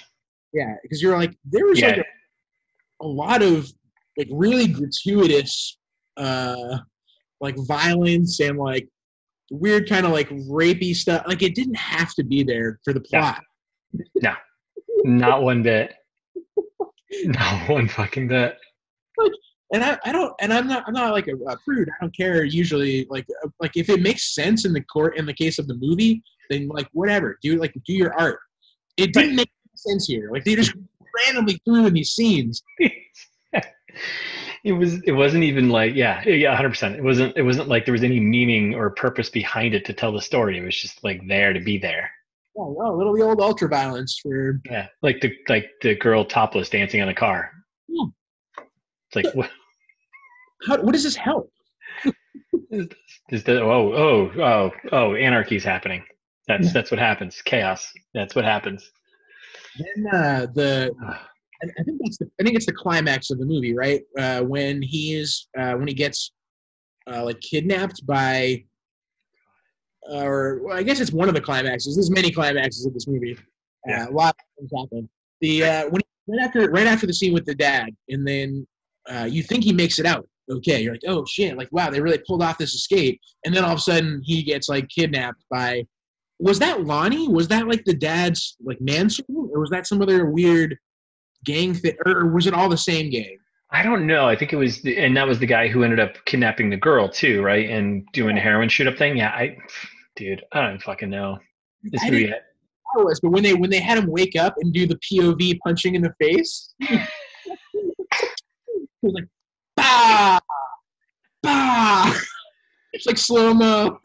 Yeah, 0.53 0.75
because 0.83 1.01
you're 1.01 1.17
like 1.17 1.33
there 1.45 1.65
was 1.65 1.81
like 1.81 1.97
a, 1.97 2.03
a 3.01 3.07
lot 3.07 3.41
of 3.41 3.71
like 4.17 4.27
really 4.31 4.67
gratuitous 4.67 5.77
uh 6.17 6.77
like 7.39 7.55
violence 7.65 8.39
and 8.39 8.57
like 8.57 8.87
weird 9.49 9.89
kind 9.89 10.05
of 10.05 10.11
like 10.11 10.29
rapey 10.29 10.95
stuff. 10.95 11.23
Like 11.27 11.41
it 11.41 11.55
didn't 11.55 11.75
have 11.75 12.13
to 12.15 12.23
be 12.23 12.43
there 12.43 12.79
for 12.83 12.93
the 12.93 13.03
Yeah. 13.11 13.37
no. 14.15 14.35
Not 15.03 15.41
one 15.41 15.63
bit. 15.63 15.95
Not 17.25 17.69
one 17.69 17.87
fucking 17.87 18.27
bit. 18.27 18.55
And 19.73 19.83
I, 19.83 19.97
I 20.03 20.11
don't 20.11 20.33
and 20.41 20.53
I'm 20.53 20.67
not 20.67 20.83
I'm 20.87 20.93
not 20.93 21.13
like 21.13 21.27
a, 21.27 21.35
a 21.47 21.57
prude. 21.65 21.89
I 21.89 21.93
don't 22.01 22.15
care 22.15 22.43
usually 22.43 23.07
like 23.09 23.25
uh, 23.43 23.49
like 23.59 23.77
if 23.77 23.89
it 23.89 24.01
makes 24.01 24.35
sense 24.35 24.65
in 24.65 24.73
the 24.73 24.81
court 24.81 25.17
in 25.17 25.25
the 25.25 25.33
case 25.33 25.59
of 25.59 25.67
the 25.67 25.75
movie, 25.75 26.21
then 26.49 26.67
like 26.67 26.87
whatever, 26.91 27.37
do 27.41 27.57
like 27.57 27.73
do 27.85 27.93
your 27.93 28.13
art. 28.19 28.39
It 28.97 29.13
didn't 29.13 29.35
make 29.35 29.49
sense 29.75 30.07
here. 30.07 30.29
Like 30.31 30.43
they 30.43 30.55
just 30.55 30.73
randomly 31.25 31.59
threw 31.65 31.85
in 31.85 31.93
these 31.93 32.11
scenes. 32.11 32.61
it 34.63 34.71
was 34.73 35.01
it 35.03 35.11
wasn't 35.11 35.43
even 35.43 35.69
like 35.69 35.95
yeah 35.95 36.23
yeah 36.25 36.59
100% 36.59 36.95
it 36.95 37.03
wasn't 37.03 37.35
it 37.35 37.41
wasn't 37.41 37.67
like 37.67 37.85
there 37.85 37.91
was 37.93 38.03
any 38.03 38.19
meaning 38.19 38.75
or 38.75 38.89
purpose 38.91 39.29
behind 39.29 39.73
it 39.73 39.85
to 39.85 39.93
tell 39.93 40.11
the 40.11 40.21
story 40.21 40.57
it 40.57 40.63
was 40.63 40.79
just 40.79 41.03
like 41.03 41.21
there 41.27 41.53
to 41.53 41.59
be 41.59 41.77
there 41.77 42.09
Oh, 42.57 42.77
oh 42.81 42.93
little 42.95 43.15
the 43.15 43.21
old 43.21 43.41
ultra 43.41 43.69
violence 43.69 44.19
for 44.21 44.61
yeah 44.65 44.87
like 45.01 45.21
the 45.21 45.33
like 45.49 45.69
the 45.81 45.95
girl 45.95 46.25
topless 46.25 46.69
dancing 46.69 47.01
on 47.01 47.07
the 47.07 47.13
car 47.13 47.51
Yeah. 47.87 48.05
it's 48.57 49.15
like 49.15 49.35
what 49.35 49.49
how, 50.67 50.77
what 50.81 50.93
does 50.93 51.03
this 51.03 51.15
help? 51.15 51.51
is 53.29 53.43
the 53.43 53.61
oh 53.61 53.93
oh 53.93 54.31
oh 54.41 54.71
oh 54.91 55.15
anarchy's 55.15 55.63
happening 55.63 56.03
that's 56.47 56.67
Yeah. 56.67 56.73
that's 56.73 56.91
what 56.91 56.99
happens 56.99 57.41
chaos 57.41 57.91
that's 58.13 58.33
what 58.35 58.45
happens 58.45 58.91
Then 59.77 60.07
uh, 60.13 60.47
the 60.53 60.91
I 61.63 61.83
think 61.83 61.99
that's 62.03 62.17
the 62.17 62.29
I 62.39 62.43
think 62.43 62.55
it's 62.55 62.65
the 62.65 62.73
climax 62.73 63.29
of 63.29 63.37
the 63.39 63.45
movie, 63.45 63.75
right? 63.75 64.01
Uh, 64.17 64.41
when 64.41 64.81
he 64.81 65.13
is 65.13 65.47
uh, 65.59 65.73
when 65.73 65.87
he 65.87 65.93
gets 65.93 66.31
uh, 67.11 67.23
like 67.23 67.39
kidnapped 67.41 68.03
by, 68.07 68.63
uh, 70.11 70.23
or 70.25 70.61
well, 70.63 70.75
I 70.77 70.81
guess 70.83 70.99
it's 70.99 71.11
one 71.13 71.27
of 71.29 71.35
the 71.35 71.41
climaxes. 71.41 71.95
There's 71.95 72.09
many 72.09 72.31
climaxes 72.31 72.85
of 72.87 72.93
this 72.95 73.07
movie. 73.07 73.37
Uh, 73.37 73.91
Yeah. 73.91 74.09
A 74.09 74.11
lot 74.11 74.35
of 74.39 74.45
things 74.57 74.71
happen. 74.75 75.09
The 75.41 75.63
uh, 75.63 75.83
when 75.89 76.01
he, 76.01 76.33
right 76.33 76.43
after 76.45 76.69
right 76.71 76.87
after 76.87 77.05
the 77.05 77.13
scene 77.13 77.33
with 77.33 77.45
the 77.45 77.53
dad, 77.55 77.89
and 78.09 78.27
then 78.27 78.65
uh, 79.11 79.27
you 79.29 79.43
think 79.43 79.63
he 79.63 79.71
makes 79.73 79.99
it 79.99 80.05
out. 80.07 80.27
Okay, 80.49 80.81
you're 80.81 80.93
like, 80.93 81.03
oh 81.07 81.25
shit, 81.25 81.57
like 81.57 81.69
wow, 81.71 81.89
they 81.89 82.01
really 82.01 82.21
pulled 82.27 82.43
off 82.43 82.57
this 82.57 82.73
escape, 82.73 83.19
and 83.45 83.55
then 83.55 83.63
all 83.63 83.73
of 83.73 83.77
a 83.77 83.81
sudden 83.81 84.21
he 84.23 84.43
gets 84.43 84.69
like 84.69 84.87
kidnapped 84.89 85.43
by. 85.49 85.83
Was 86.39 86.57
that 86.59 86.85
Lonnie? 86.85 87.27
Was 87.27 87.47
that 87.49 87.67
like 87.67 87.85
the 87.85 87.93
dad's 87.93 88.57
like 88.63 88.81
manservant, 88.81 89.51
or 89.53 89.59
was 89.59 89.69
that 89.69 89.87
some 89.87 90.01
other 90.01 90.25
weird 90.25 90.75
gang 91.45 91.73
thing, 91.73 91.95
or 92.05 92.27
was 92.33 92.47
it 92.47 92.53
all 92.53 92.69
the 92.69 92.77
same 92.77 93.09
gang? 93.09 93.37
i 93.73 93.83
don't 93.83 94.05
know. 94.05 94.27
I 94.27 94.35
think 94.35 94.51
it 94.51 94.57
was 94.57 94.81
the, 94.81 94.97
and 94.97 95.15
that 95.15 95.27
was 95.27 95.39
the 95.39 95.45
guy 95.45 95.69
who 95.69 95.83
ended 95.83 95.99
up 95.99 96.13
kidnapping 96.25 96.69
the 96.69 96.77
girl 96.77 97.07
too 97.07 97.41
right? 97.41 97.69
And 97.69 98.05
doing 98.11 98.37
a 98.37 98.41
heroin 98.41 98.69
shoot 98.69 98.87
up 98.87 98.97
thing? 98.97 99.17
Yeah 99.17 99.29
i 99.29 99.55
dude 100.15 100.43
i 100.51 100.61
don't 100.61 100.81
fucking 100.81 101.09
know. 101.09 101.37
This 101.83 102.03
I 102.03 102.09
movie 102.09 102.23
didn't 102.23 102.41
know 102.95 103.09
this, 103.09 103.19
but 103.19 103.31
when 103.31 103.43
they 103.43 103.53
when 103.53 103.69
they 103.69 103.79
had 103.79 103.97
him 103.97 104.07
wake 104.07 104.35
up 104.35 104.55
and 104.59 104.73
do 104.73 104.85
the 104.85 104.97
POV 104.97 105.59
punching 105.63 105.95
in 105.95 106.01
the 106.01 106.13
face, 106.19 106.73
he 106.81 106.97
was 109.01 109.13
like, 109.13 109.25
bah, 109.81 110.39
bah. 111.43 112.13
It's 112.93 113.05
like 113.05 113.17
slow 113.17 113.53
mo. 113.53 113.99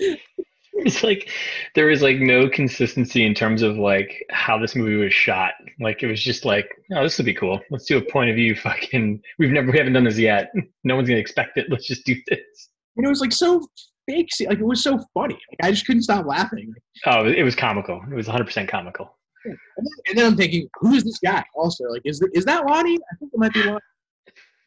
it's 0.75 1.03
like 1.03 1.31
there 1.75 1.87
was 1.87 2.03
like 2.03 2.19
no 2.19 2.49
consistency 2.49 3.25
in 3.25 3.35
terms 3.35 3.63
of 3.63 3.77
like 3.77 4.25
how 4.31 4.59
this 4.59 4.77
movie 4.77 4.97
was 4.97 5.13
shot. 5.13 5.53
Like 5.81 6.03
it 6.03 6.07
was 6.07 6.23
just 6.23 6.45
like, 6.45 6.69
oh, 6.95 7.03
this 7.03 7.19
would 7.19 7.27
be 7.27 7.35
cool. 7.35 7.61
Let's 7.71 7.87
do 7.87 7.99
a 7.99 8.13
point 8.13 8.31
of 8.31 8.37
view. 8.37 8.55
Fucking, 8.55 9.21
we've 9.39 9.51
never, 9.51 9.71
we 9.71 9.79
haven't 9.79 9.95
done 9.95 10.05
this 10.05 10.19
yet. 10.19 10.53
No 10.85 10.97
one's 10.97 11.09
gonna 11.09 11.21
expect 11.21 11.59
it. 11.59 11.67
Let's 11.69 11.87
just 11.87 12.05
do 12.05 12.15
this. 12.29 12.69
And 12.97 13.05
it 13.05 13.09
was 13.09 13.21
like 13.21 13.33
so 13.33 13.67
fake. 14.09 14.29
Like 14.47 14.59
it 14.59 14.67
was 14.67 14.83
so 14.83 14.99
funny. 15.15 15.35
Like 15.35 15.69
I 15.69 15.71
just 15.71 15.87
couldn't 15.87 16.03
stop 16.03 16.27
laughing. 16.27 16.73
Oh, 17.07 17.27
it 17.27 17.43
was 17.43 17.55
comical. 17.57 18.01
It 18.11 18.15
was 18.15 18.29
100 18.29 18.45
percent 18.45 18.69
comical. 18.69 19.19
And 19.45 19.57
then, 19.77 19.93
and 20.09 20.19
then 20.19 20.27
I'm 20.27 20.37
thinking, 20.37 20.69
who's 20.81 21.05
this 21.05 21.19
guy? 21.19 21.45
Also, 21.55 21.85
like, 21.85 22.03
is 22.05 22.21
is 22.33 22.45
that 22.47 22.67
Lonnie? 22.67 22.99
I 23.13 23.17
think 23.17 23.33
it 23.33 23.39
might 23.39 23.53
be 23.53 23.63
Lonnie. 23.63 23.81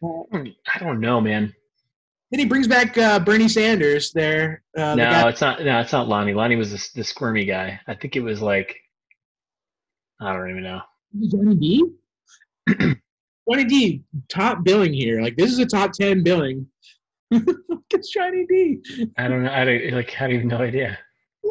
Uh, 0.02 0.24
I 0.74 0.80
don't 0.80 1.00
know, 1.00 1.20
man. 1.20 1.54
then 2.32 2.40
he 2.40 2.46
brings 2.46 2.68
back 2.68 2.98
uh, 2.98 3.20
Bernie 3.20 3.50
Sanders 3.50 4.12
there. 4.14 4.64
Uh, 4.78 4.96
no, 4.96 5.10
guy- 5.10 5.30
it's 5.30 5.42
not. 5.42 5.62
No, 5.64 5.80
it's 5.80 5.92
not 5.92 6.08
Lonnie. 6.08 6.34
Lonnie 6.34 6.56
was 6.56 6.72
the, 6.72 7.00
the 7.00 7.04
squirmy 7.04 7.46
guy. 7.46 7.80
I 7.88 7.96
think 7.96 8.16
it 8.16 8.22
was 8.22 8.42
like, 8.42 8.76
I 10.22 10.34
don't 10.34 10.50
even 10.50 10.64
know. 10.64 10.82
Johnny 11.30 11.56
D. 11.56 11.86
Johnny 13.50 13.64
D. 13.66 14.04
Top 14.30 14.64
billing 14.64 14.94
here. 14.94 15.22
Like 15.22 15.36
this 15.36 15.52
is 15.52 15.60
a 15.60 15.66
top 15.66 15.92
ten 15.92 16.24
billing. 16.24 16.68
it's 17.32 18.12
Johnny 18.14 18.46
D. 18.48 18.80
I 19.18 19.28
don't 19.28 19.44
know. 19.44 19.52
I 19.52 19.66
don't, 19.66 19.92
like. 19.94 20.10
I 20.20 20.32
have 20.32 20.44
no 20.46 20.58
idea. 20.58 20.98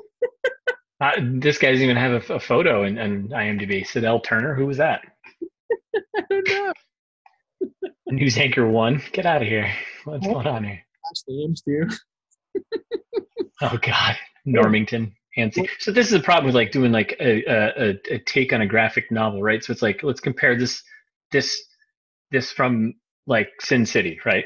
Uh, 1.01 1.13
this 1.35 1.59
guy 1.59 1.71
doesn't 1.71 1.85
even 1.85 1.97
have 1.97 2.29
a, 2.29 2.35
a 2.35 2.41
photo 2.41 2.83
in, 2.83 2.99
in 2.99 3.29
IMDb. 3.29 3.87
Sidell 3.87 4.19
Turner, 4.19 4.57
who 4.57 4.67
was 4.67 4.79
that? 4.79 5.03
I 6.17 6.23
don't 6.29 6.49
know. 6.49 6.73
News 8.09 8.39
anchor 8.39 8.69
one. 8.69 9.03
Get 9.13 9.27
out 9.27 9.43
of 9.43 9.49
here. 9.49 9.73
What's 10.05 10.27
going 10.27 10.47
on 10.47 10.65
here? 10.65 10.81
Last 11.05 11.25
names 11.29 11.63
too. 11.63 11.89
Oh 13.61 13.79
God, 13.83 14.17
Normington, 14.47 15.13
Hansi. 15.35 15.69
So 15.81 15.91
this 15.91 16.07
is 16.07 16.13
a 16.13 16.21
problem 16.21 16.47
with 16.47 16.55
like 16.55 16.71
doing 16.71 16.93
like 16.93 17.17
a, 17.21 17.45
a, 17.45 17.99
a- 18.11 18.19
take 18.21 18.53
on 18.53 18.61
a 18.61 18.67
graphic 18.67 19.11
novel, 19.11 19.43
right? 19.43 19.63
So 19.65 19.73
it's 19.73 19.83
like 19.83 20.03
let's 20.03 20.21
compare 20.21 20.57
this 20.57 20.83
this 21.33 21.61
this 22.31 22.53
from 22.53 22.95
like 23.27 23.49
Sin 23.61 23.85
City, 23.85 24.21
right? 24.25 24.45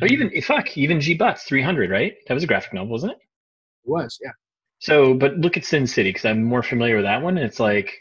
Or 0.00 0.06
mm-hmm. 0.08 0.12
even 0.12 0.42
fuck, 0.42 0.76
even 0.76 1.00
G 1.00 1.14
Butts 1.14 1.44
300, 1.44 1.90
right? 1.90 2.14
That 2.28 2.34
was 2.34 2.44
a 2.44 2.46
graphic 2.46 2.72
novel, 2.72 2.90
wasn't 2.90 3.12
it? 3.12 3.18
It 3.18 3.90
was 3.90 4.18
yeah. 4.22 4.32
So, 4.78 5.14
but 5.14 5.36
look 5.38 5.56
at 5.56 5.64
Sin 5.64 5.86
City 5.86 6.10
because 6.10 6.24
I'm 6.24 6.42
more 6.42 6.62
familiar 6.62 6.96
with 6.96 7.04
that 7.04 7.22
one. 7.22 7.36
And 7.36 7.46
it's 7.46 7.60
like 7.60 7.92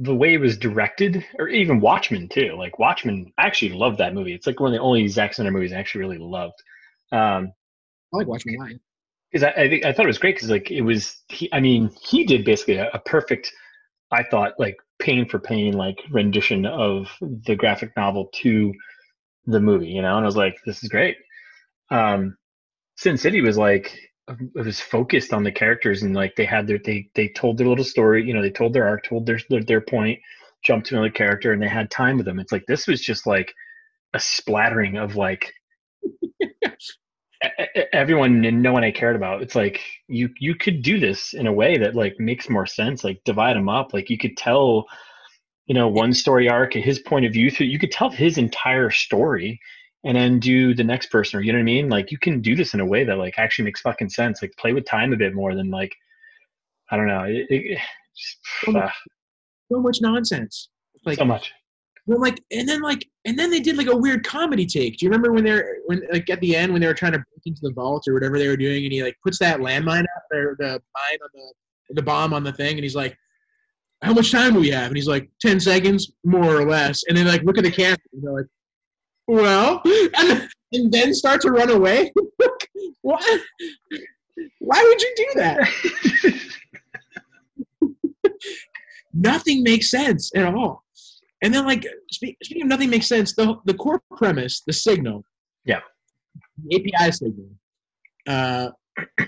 the 0.00 0.14
way 0.14 0.34
it 0.34 0.40
was 0.40 0.56
directed, 0.56 1.24
or 1.38 1.48
even 1.48 1.80
Watchmen 1.80 2.28
too. 2.28 2.54
Like 2.56 2.78
Watchmen, 2.78 3.32
I 3.38 3.46
actually 3.46 3.72
love 3.72 3.98
that 3.98 4.14
movie. 4.14 4.34
It's 4.34 4.46
like 4.46 4.58
one 4.58 4.72
of 4.72 4.78
the 4.78 4.82
only 4.82 5.06
Zack 5.08 5.34
Snyder 5.34 5.50
movies 5.50 5.72
I 5.72 5.76
actually 5.76 6.00
really 6.00 6.18
loved. 6.18 6.62
Um, 7.12 7.52
I 8.12 8.16
like 8.16 8.26
Watchmen 8.26 8.80
because 9.30 9.44
I, 9.44 9.62
I 9.62 9.68
think 9.68 9.84
I 9.84 9.92
thought 9.92 10.06
it 10.06 10.08
was 10.08 10.18
great 10.18 10.36
because 10.36 10.50
like 10.50 10.70
it 10.70 10.82
was 10.82 11.22
he 11.28 11.48
I 11.52 11.60
mean 11.60 11.90
he 12.02 12.24
did 12.24 12.44
basically 12.44 12.76
a, 12.76 12.90
a 12.92 12.98
perfect 12.98 13.52
I 14.10 14.22
thought 14.24 14.58
like 14.58 14.76
pain 14.98 15.28
for 15.28 15.38
pain 15.38 15.74
like 15.74 15.98
rendition 16.10 16.66
of 16.66 17.08
the 17.20 17.54
graphic 17.54 17.92
novel 17.96 18.28
to 18.34 18.72
the 19.46 19.60
movie 19.60 19.88
you 19.88 20.02
know 20.02 20.16
and 20.16 20.24
I 20.24 20.26
was 20.26 20.36
like 20.36 20.58
this 20.66 20.82
is 20.82 20.88
great 20.88 21.16
um 21.90 22.36
Sin 22.96 23.16
City 23.16 23.40
was 23.40 23.56
like 23.56 23.96
it 24.38 24.64
was 24.64 24.80
focused 24.80 25.32
on 25.32 25.44
the 25.44 25.52
characters 25.52 26.02
and 26.02 26.14
like 26.14 26.34
they 26.36 26.44
had 26.44 26.66
their 26.66 26.78
they 26.84 27.08
they 27.14 27.28
told 27.28 27.58
their 27.58 27.68
little 27.68 27.84
story 27.84 28.24
you 28.24 28.34
know 28.34 28.42
they 28.42 28.50
told 28.50 28.72
their 28.72 28.86
arc 28.86 29.04
told 29.04 29.26
their 29.26 29.38
their, 29.48 29.64
their 29.64 29.80
point 29.80 30.18
jumped 30.62 30.86
to 30.86 30.94
another 30.94 31.10
character 31.10 31.52
and 31.52 31.62
they 31.62 31.68
had 31.68 31.90
time 31.90 32.16
with 32.16 32.26
them 32.26 32.38
it's 32.38 32.52
like 32.52 32.64
this 32.66 32.86
was 32.86 33.00
just 33.00 33.26
like 33.26 33.52
a 34.14 34.20
splattering 34.20 34.96
of 34.96 35.16
like 35.16 35.52
everyone 37.92 38.44
and 38.44 38.62
no 38.62 38.72
one 38.72 38.84
I 38.84 38.90
cared 38.90 39.16
about. 39.16 39.42
It's 39.42 39.54
like 39.54 39.80
you 40.08 40.28
you 40.38 40.54
could 40.54 40.82
do 40.82 40.98
this 40.98 41.34
in 41.34 41.46
a 41.46 41.52
way 41.52 41.78
that 41.78 41.94
like 41.94 42.14
makes 42.18 42.48
more 42.48 42.66
sense. 42.66 43.04
Like 43.04 43.22
divide 43.24 43.56
them 43.56 43.68
up. 43.68 43.92
Like 43.94 44.10
you 44.10 44.18
could 44.18 44.36
tell, 44.36 44.86
you 45.66 45.74
know, 45.74 45.88
one 45.88 46.12
story 46.12 46.48
arc 46.48 46.74
his 46.74 46.98
point 46.98 47.26
of 47.26 47.32
view 47.32 47.50
through. 47.50 47.66
You 47.66 47.78
could 47.78 47.92
tell 47.92 48.10
his 48.10 48.38
entire 48.38 48.90
story, 48.90 49.60
and 50.04 50.16
then 50.16 50.40
do 50.40 50.74
the 50.74 50.84
next 50.84 51.10
person. 51.10 51.38
Or 51.38 51.42
you 51.42 51.52
know 51.52 51.58
what 51.58 51.62
I 51.62 51.64
mean? 51.64 51.88
Like 51.88 52.10
you 52.10 52.18
can 52.18 52.40
do 52.40 52.54
this 52.54 52.74
in 52.74 52.80
a 52.80 52.86
way 52.86 53.04
that 53.04 53.18
like 53.18 53.34
actually 53.38 53.66
makes 53.66 53.80
fucking 53.80 54.10
sense. 54.10 54.42
Like 54.42 54.52
play 54.56 54.72
with 54.72 54.84
time 54.84 55.12
a 55.12 55.16
bit 55.16 55.34
more 55.34 55.54
than 55.54 55.70
like 55.70 55.94
I 56.90 56.96
don't 56.96 57.06
know. 57.06 57.24
It, 57.24 57.46
it, 57.50 57.78
just, 58.16 58.76
uh, 58.76 58.90
So 59.70 59.80
much 59.80 59.98
nonsense. 60.00 60.68
Like 61.04 61.18
so 61.18 61.24
much. 61.24 61.52
well, 62.06 62.20
like 62.20 62.42
and 62.50 62.68
then 62.68 62.82
like 62.82 63.06
and 63.24 63.38
then 63.38 63.50
they 63.50 63.60
did 63.60 63.76
like 63.76 63.86
a 63.86 63.96
weird 63.96 64.24
comedy 64.24 64.66
take. 64.66 64.98
Do 64.98 65.06
you 65.06 65.10
remember 65.10 65.32
when 65.32 65.44
they're 65.44 65.78
when 65.86 66.02
like 66.12 66.28
at 66.30 66.40
the 66.40 66.56
end 66.56 66.72
when 66.72 66.80
they 66.80 66.86
were 66.86 66.94
trying 66.94 67.12
to 67.12 67.18
break 67.18 67.46
into 67.46 67.60
the 67.62 67.72
vault 67.72 68.04
or 68.08 68.14
whatever 68.14 68.38
they 68.38 68.48
were 68.48 68.56
doing, 68.56 68.84
and 68.84 68.92
he 68.92 69.02
like 69.02 69.16
puts 69.24 69.38
that 69.38 69.60
landmine 69.60 70.00
out 70.02 70.36
or 70.36 70.56
the 70.58 70.82
mine 70.94 71.18
on 71.22 71.28
the 71.34 71.52
the 71.94 72.02
bomb 72.02 72.32
on 72.32 72.44
the 72.44 72.52
thing, 72.52 72.72
and 72.74 72.82
he's 72.84 72.94
like, 72.94 73.16
"How 74.02 74.12
much 74.12 74.30
time 74.30 74.54
do 74.54 74.60
we 74.60 74.70
have?" 74.70 74.88
And 74.88 74.96
he's 74.96 75.08
like, 75.08 75.28
10 75.40 75.58
seconds, 75.58 76.12
more 76.24 76.56
or 76.56 76.64
less." 76.68 77.02
And 77.08 77.16
then 77.16 77.26
like 77.26 77.42
look 77.42 77.58
at 77.58 77.64
the 77.64 77.70
camera, 77.70 77.96
and 78.12 78.22
they're 78.22 78.32
like, 78.32 78.46
"Well," 79.30 79.80
and 79.84 80.48
and 80.72 80.92
then 80.92 81.14
start 81.14 81.40
to 81.42 81.50
run 81.50 81.70
away. 81.70 82.12
what? 83.02 83.40
Why 84.58 84.82
would 84.82 85.00
you 85.00 85.14
do 85.16 85.26
that? 85.36 85.68
nothing 89.14 89.62
makes 89.62 89.90
sense 89.90 90.30
at 90.34 90.52
all. 90.54 90.84
And 91.42 91.54
then, 91.54 91.64
like, 91.64 91.86
speak, 92.10 92.36
speaking 92.42 92.64
of 92.64 92.68
nothing 92.68 92.90
makes 92.90 93.06
sense, 93.06 93.34
the 93.34 93.54
the 93.64 93.74
core 93.74 94.02
premise, 94.16 94.62
the 94.66 94.72
signal, 94.72 95.24
Yeah. 95.64 95.80
the 96.68 96.76
API 96.76 97.12
signal. 97.12 97.48
Uh, 98.26 98.70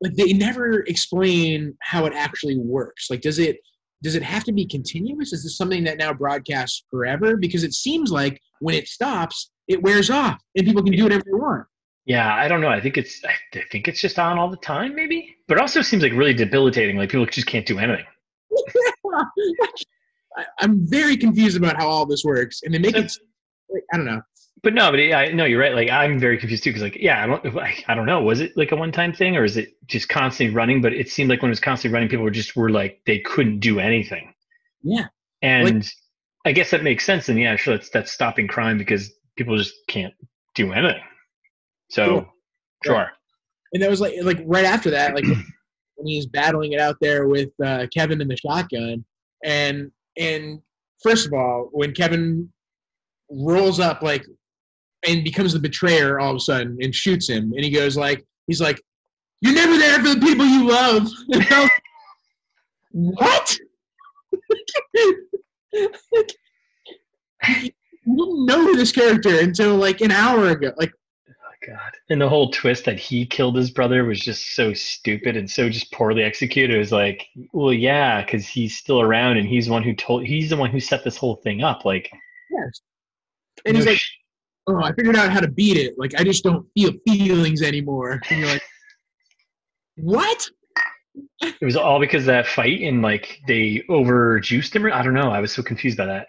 like 0.00 0.14
they 0.16 0.32
never 0.32 0.80
explain 0.82 1.76
how 1.80 2.06
it 2.06 2.12
actually 2.14 2.56
works. 2.56 3.10
Like, 3.10 3.20
does 3.20 3.38
it 3.38 3.58
does 4.02 4.14
it 4.14 4.22
have 4.22 4.44
to 4.44 4.52
be 4.52 4.66
continuous? 4.66 5.32
Is 5.32 5.42
this 5.42 5.56
something 5.56 5.84
that 5.84 5.98
now 5.98 6.12
broadcasts 6.12 6.84
forever? 6.90 7.36
Because 7.36 7.64
it 7.64 7.74
seems 7.74 8.10
like 8.12 8.40
when 8.60 8.74
it 8.74 8.88
stops, 8.88 9.50
it 9.66 9.82
wears 9.82 10.10
off, 10.10 10.40
and 10.56 10.66
people 10.66 10.82
can 10.82 10.92
do 10.92 11.02
whatever 11.02 11.24
they 11.24 11.32
want. 11.32 11.66
Yeah, 12.06 12.34
I 12.34 12.48
don't 12.48 12.60
know. 12.60 12.68
I 12.68 12.80
think 12.80 12.96
it's 12.96 13.22
I 13.24 13.34
think 13.70 13.86
it's 13.86 14.00
just 14.00 14.18
on 14.18 14.38
all 14.38 14.48
the 14.48 14.56
time, 14.56 14.94
maybe. 14.94 15.36
But 15.46 15.58
it 15.58 15.60
also 15.60 15.82
seems 15.82 16.02
like 16.02 16.12
really 16.12 16.32
debilitating. 16.32 16.96
Like 16.96 17.10
people 17.10 17.26
just 17.26 17.46
can't 17.46 17.66
do 17.66 17.78
anything. 17.78 18.06
I'm 20.60 20.86
very 20.86 21.16
confused 21.16 21.56
about 21.56 21.76
how 21.76 21.86
all 21.88 22.06
this 22.06 22.24
works, 22.24 22.62
and 22.62 22.72
they 22.72 22.78
make 22.78 22.96
it. 22.96 23.12
I 23.92 23.96
don't 23.96 24.06
know. 24.06 24.22
But 24.62 24.74
no, 24.74 24.90
but 24.90 24.98
yeah, 24.98 25.32
no, 25.34 25.44
you're 25.44 25.60
right. 25.60 25.74
Like 25.74 25.90
I'm 25.90 26.18
very 26.18 26.38
confused 26.38 26.64
too, 26.64 26.70
because 26.70 26.82
like, 26.82 26.96
yeah, 26.96 27.22
I 27.22 27.26
don't, 27.26 27.54
like, 27.54 27.84
I 27.86 27.94
don't 27.94 28.06
know. 28.06 28.22
Was 28.22 28.40
it 28.40 28.56
like 28.56 28.72
a 28.72 28.76
one-time 28.76 29.12
thing, 29.12 29.36
or 29.36 29.44
is 29.44 29.56
it 29.56 29.74
just 29.86 30.08
constantly 30.08 30.54
running? 30.54 30.80
But 30.80 30.92
it 30.94 31.08
seemed 31.10 31.30
like 31.30 31.42
when 31.42 31.50
it 31.50 31.52
was 31.52 31.60
constantly 31.60 31.94
running, 31.94 32.08
people 32.08 32.24
were 32.24 32.30
just 32.30 32.56
were 32.56 32.70
like 32.70 33.00
they 33.06 33.20
couldn't 33.20 33.60
do 33.60 33.78
anything. 33.78 34.34
Yeah. 34.82 35.06
And 35.42 35.88
I 36.44 36.52
guess 36.52 36.70
that 36.70 36.82
makes 36.82 37.04
sense. 37.04 37.28
And 37.28 37.38
yeah, 37.38 37.56
sure, 37.56 37.76
that's 37.76 37.90
that's 37.90 38.10
stopping 38.12 38.48
crime 38.48 38.78
because 38.78 39.12
people 39.36 39.56
just 39.56 39.74
can't 39.86 40.14
do 40.54 40.72
anything. 40.72 41.02
So, 41.90 42.04
Sure. 42.84 42.94
sure. 42.94 43.10
And 43.72 43.82
that 43.82 43.90
was 43.90 44.00
like 44.00 44.14
like 44.22 44.40
right 44.44 44.64
after 44.64 44.90
that, 44.90 45.14
like 45.14 45.24
when 45.96 46.06
he's 46.06 46.26
battling 46.26 46.72
it 46.72 46.80
out 46.80 46.96
there 47.00 47.28
with 47.28 47.50
uh, 47.64 47.86
Kevin 47.94 48.20
and 48.20 48.30
the 48.30 48.36
shotgun, 48.36 49.04
and 49.44 49.90
and 50.16 50.60
first 51.02 51.26
of 51.26 51.32
all, 51.32 51.68
when 51.72 51.92
Kevin 51.92 52.50
rolls 53.30 53.78
up 53.78 54.02
like 54.02 54.24
and 55.06 55.24
becomes 55.24 55.52
the 55.52 55.58
betrayer 55.58 56.18
all 56.18 56.30
of 56.30 56.36
a 56.36 56.40
sudden 56.40 56.78
and 56.80 56.94
shoots 56.94 57.28
him, 57.28 57.52
and 57.54 57.64
he 57.64 57.70
goes 57.70 57.96
like 57.96 58.24
he's 58.46 58.60
like, 58.60 58.80
"You're 59.40 59.54
never 59.54 59.76
there 59.76 59.98
for 59.98 60.14
the 60.14 60.20
people 60.20 60.46
you 60.46 60.68
love." 60.68 61.08
And 61.32 61.46
I 61.50 61.62
like, 61.62 61.70
what? 62.90 63.58
you 67.52 68.16
didn't 68.16 68.46
know 68.46 68.74
this 68.74 68.92
character 68.92 69.40
until 69.40 69.76
like 69.76 70.00
an 70.00 70.10
hour 70.10 70.48
ago. 70.48 70.72
Like 70.76 70.92
Oh, 71.58 71.66
God. 71.66 71.92
And 72.10 72.20
the 72.20 72.28
whole 72.28 72.50
twist 72.50 72.84
that 72.84 72.98
he 72.98 73.26
killed 73.26 73.56
his 73.56 73.70
brother 73.70 74.04
was 74.04 74.20
just 74.20 74.54
so 74.54 74.72
stupid 74.72 75.36
and 75.36 75.50
so 75.50 75.68
just 75.68 75.92
poorly 75.92 76.22
executed. 76.22 76.74
It 76.74 76.78
was 76.78 76.92
like, 76.92 77.26
well, 77.52 77.72
yeah, 77.72 78.24
because 78.24 78.46
he's 78.46 78.76
still 78.76 79.00
around 79.00 79.36
and 79.38 79.48
he's 79.48 79.66
the 79.66 79.72
one 79.72 79.82
who 79.82 79.94
told, 79.94 80.24
he's 80.24 80.50
the 80.50 80.56
one 80.56 80.70
who 80.70 80.80
set 80.80 81.04
this 81.04 81.16
whole 81.16 81.36
thing 81.36 81.62
up. 81.62 81.84
Like, 81.84 82.10
yes. 82.50 82.80
And 83.64 83.76
he's 83.76 83.86
like, 83.86 83.98
sh- 83.98 84.17
oh, 84.68 84.82
I 84.82 84.92
figured 84.92 85.16
out 85.16 85.30
how 85.30 85.40
to 85.40 85.48
beat 85.48 85.76
it. 85.76 85.94
Like, 85.98 86.14
I 86.18 86.24
just 86.24 86.44
don't 86.44 86.66
feel 86.74 86.92
feelings 87.06 87.62
anymore. 87.62 88.20
And 88.30 88.40
you're 88.40 88.48
like, 88.48 88.62
what? 89.96 90.48
it 91.40 91.64
was 91.64 91.76
all 91.76 92.00
because 92.00 92.22
of 92.22 92.26
that 92.26 92.46
fight 92.46 92.80
and 92.82 93.02
like 93.02 93.40
they 93.46 93.82
over 93.88 94.40
juiced 94.40 94.74
him. 94.74 94.86
I 94.86 95.02
don't 95.02 95.14
know. 95.14 95.30
I 95.30 95.40
was 95.40 95.52
so 95.52 95.62
confused 95.62 95.98
by 95.98 96.06
that. 96.06 96.26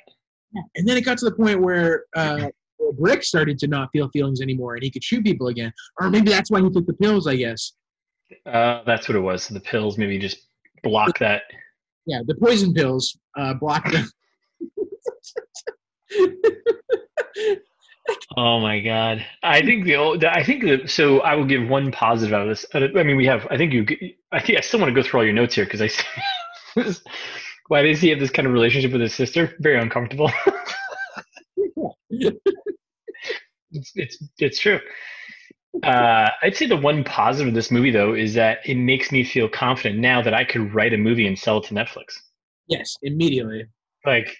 And 0.76 0.88
then 0.88 0.98
it 0.98 1.06
got 1.06 1.18
to 1.20 1.26
the 1.26 1.32
point 1.32 1.62
where 1.62 2.06
uh, 2.16 2.50
Brick 2.98 3.24
started 3.24 3.60
to 3.60 3.68
not 3.68 3.90
feel 3.92 4.10
feelings 4.10 4.42
anymore, 4.42 4.74
and 4.74 4.84
he 4.84 4.90
could 4.90 5.04
shoot 5.04 5.24
people 5.24 5.48
again. 5.50 5.72
Or 6.00 6.10
maybe 6.10 6.32
that's 6.32 6.50
why 6.50 6.60
he 6.62 6.70
took 6.72 6.88
the 6.88 6.94
pills. 6.94 7.28
I 7.28 7.36
guess. 7.36 7.74
Uh, 8.46 8.82
that's 8.86 9.08
what 9.08 9.16
it 9.16 9.20
was. 9.20 9.44
So 9.44 9.54
the 9.54 9.60
pills 9.60 9.98
maybe 9.98 10.18
just 10.18 10.40
block 10.82 11.20
that. 11.20 11.44
Yeah, 12.08 12.22
the 12.26 12.34
poison 12.36 12.74
pills 12.74 13.16
uh, 13.38 13.54
blocked 13.54 13.92
them. 13.92 14.10
Oh 18.38 18.60
my 18.60 18.80
god! 18.80 19.26
I 19.44 19.62
think 19.62 19.86
the 19.86 19.96
old. 19.96 20.24
I 20.24 20.44
think 20.44 20.64
that. 20.64 20.90
So 20.90 21.20
I 21.22 21.36
will 21.36 21.46
give 21.46 21.68
one 21.68 21.92
positive 21.92 22.34
out 22.34 22.44
of 22.44 22.48
this. 22.50 22.66
I 22.74 23.04
mean, 23.04 23.18
we 23.18 23.26
have. 23.26 23.48
I 23.50 23.58
think 23.58 23.74
you. 23.74 23.86
I 24.32 24.40
think 24.40 24.58
I 24.58 24.62
still 24.62 24.80
want 24.80 24.94
to 24.94 25.02
go 25.02 25.08
through 25.08 25.20
all 25.22 25.26
your 25.26 25.34
notes 25.34 25.56
here 25.56 25.66
because 25.66 25.82
I. 25.82 25.90
Why 27.68 27.84
does 27.84 28.02
he 28.02 28.10
have 28.10 28.20
this 28.20 28.32
kind 28.32 28.48
of 28.48 28.54
relationship 28.54 28.92
with 28.92 29.02
his 29.02 29.14
sister? 29.16 29.56
Very 29.60 29.80
uncomfortable. 29.80 30.32
it's 32.10 33.92
it's 33.96 34.24
it's 34.40 34.60
true. 34.60 34.80
Uh, 35.84 36.30
I'd 36.42 36.56
say 36.56 36.66
the 36.68 36.78
one 36.78 37.04
positive 37.04 37.50
of 37.50 37.54
this 37.54 37.72
movie 37.72 37.92
though 37.92 38.14
is 38.14 38.34
that 38.34 38.60
it 38.66 38.76
makes 38.76 39.12
me 39.12 39.24
feel 39.24 39.48
confident 39.48 40.00
now 40.00 40.22
that 40.22 40.34
I 40.34 40.44
could 40.44 40.74
write 40.74 40.94
a 40.94 40.98
movie 40.98 41.28
and 41.28 41.38
sell 41.38 41.60
it 41.60 41.66
to 41.66 41.74
Netflix. 41.74 42.16
yes, 42.68 42.98
immediately. 43.02 43.66
Like 44.06 44.36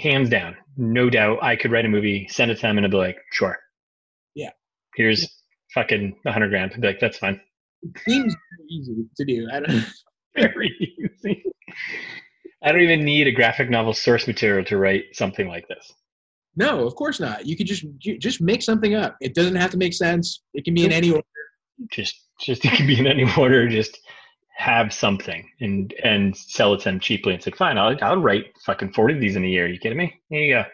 hands 0.00 0.28
down, 0.28 0.56
no 0.76 1.10
doubt, 1.10 1.42
I 1.42 1.56
could 1.56 1.72
write 1.72 1.84
a 1.84 1.88
movie, 1.88 2.28
send 2.30 2.50
it 2.50 2.56
to 2.56 2.62
them, 2.62 2.76
and 2.78 2.86
I'd 2.86 2.92
be 2.92 2.96
like, 2.96 3.18
sure. 3.32 3.58
Yeah. 4.34 4.50
Here's 4.94 5.28
fucking 5.74 6.16
a 6.26 6.32
hundred 6.32 6.50
grand. 6.50 6.72
I'd 6.74 6.80
be 6.80 6.86
like, 6.86 7.00
that's 7.00 7.18
fine. 7.18 7.40
It 7.82 7.98
seems 8.06 8.34
very 8.34 8.68
easy 8.68 9.04
to 9.16 9.24
do. 9.24 9.48
I 9.52 9.60
don't. 9.60 9.84
Very 10.36 10.70
easy. 10.78 11.42
I 12.62 12.70
don't 12.70 12.82
even 12.82 13.04
need 13.04 13.26
a 13.26 13.32
graphic 13.32 13.68
novel 13.68 13.92
source 13.92 14.28
material 14.28 14.64
to 14.66 14.76
write 14.76 15.04
something 15.12 15.48
like 15.48 15.66
this. 15.66 15.92
No, 16.56 16.86
of 16.86 16.94
course 16.94 17.18
not. 17.18 17.46
You 17.46 17.56
could 17.56 17.66
just 17.66 17.84
just 17.98 18.40
make 18.40 18.62
something 18.62 18.94
up. 18.94 19.16
It 19.20 19.34
doesn't 19.34 19.56
have 19.56 19.70
to 19.70 19.76
make 19.76 19.94
sense. 19.94 20.42
It 20.54 20.64
can 20.64 20.74
be 20.74 20.84
in 20.84 20.92
any 20.92 21.10
order. 21.10 21.24
Just, 21.90 22.14
just 22.40 22.64
it 22.64 22.72
can 22.72 22.86
be 22.86 22.98
in 22.98 23.06
any 23.06 23.26
order. 23.38 23.68
Just 23.68 23.98
have 24.60 24.92
something 24.92 25.48
and 25.60 25.94
and 26.04 26.36
sell 26.36 26.74
it 26.74 26.78
to 26.78 26.84
them 26.84 27.00
cheaply. 27.00 27.34
It's 27.34 27.46
like 27.46 27.56
fine. 27.56 27.78
I'll 27.78 27.96
I'll 28.02 28.20
write 28.20 28.46
fucking 28.64 28.92
forty 28.92 29.14
of 29.14 29.20
these 29.20 29.36
in 29.36 29.44
a 29.44 29.48
year. 29.48 29.66
you 29.66 29.78
kidding 29.78 29.98
me? 29.98 30.14
Here 30.28 30.40
you 30.40 30.54
go. 30.54 30.64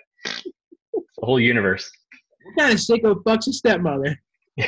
The 0.94 1.24
whole 1.24 1.40
universe. 1.40 1.90
What 2.44 2.56
kind 2.58 2.72
of 2.72 2.80
sicko 2.80 3.22
fucks 3.22 3.48
a 3.48 3.52
stepmother? 3.52 4.20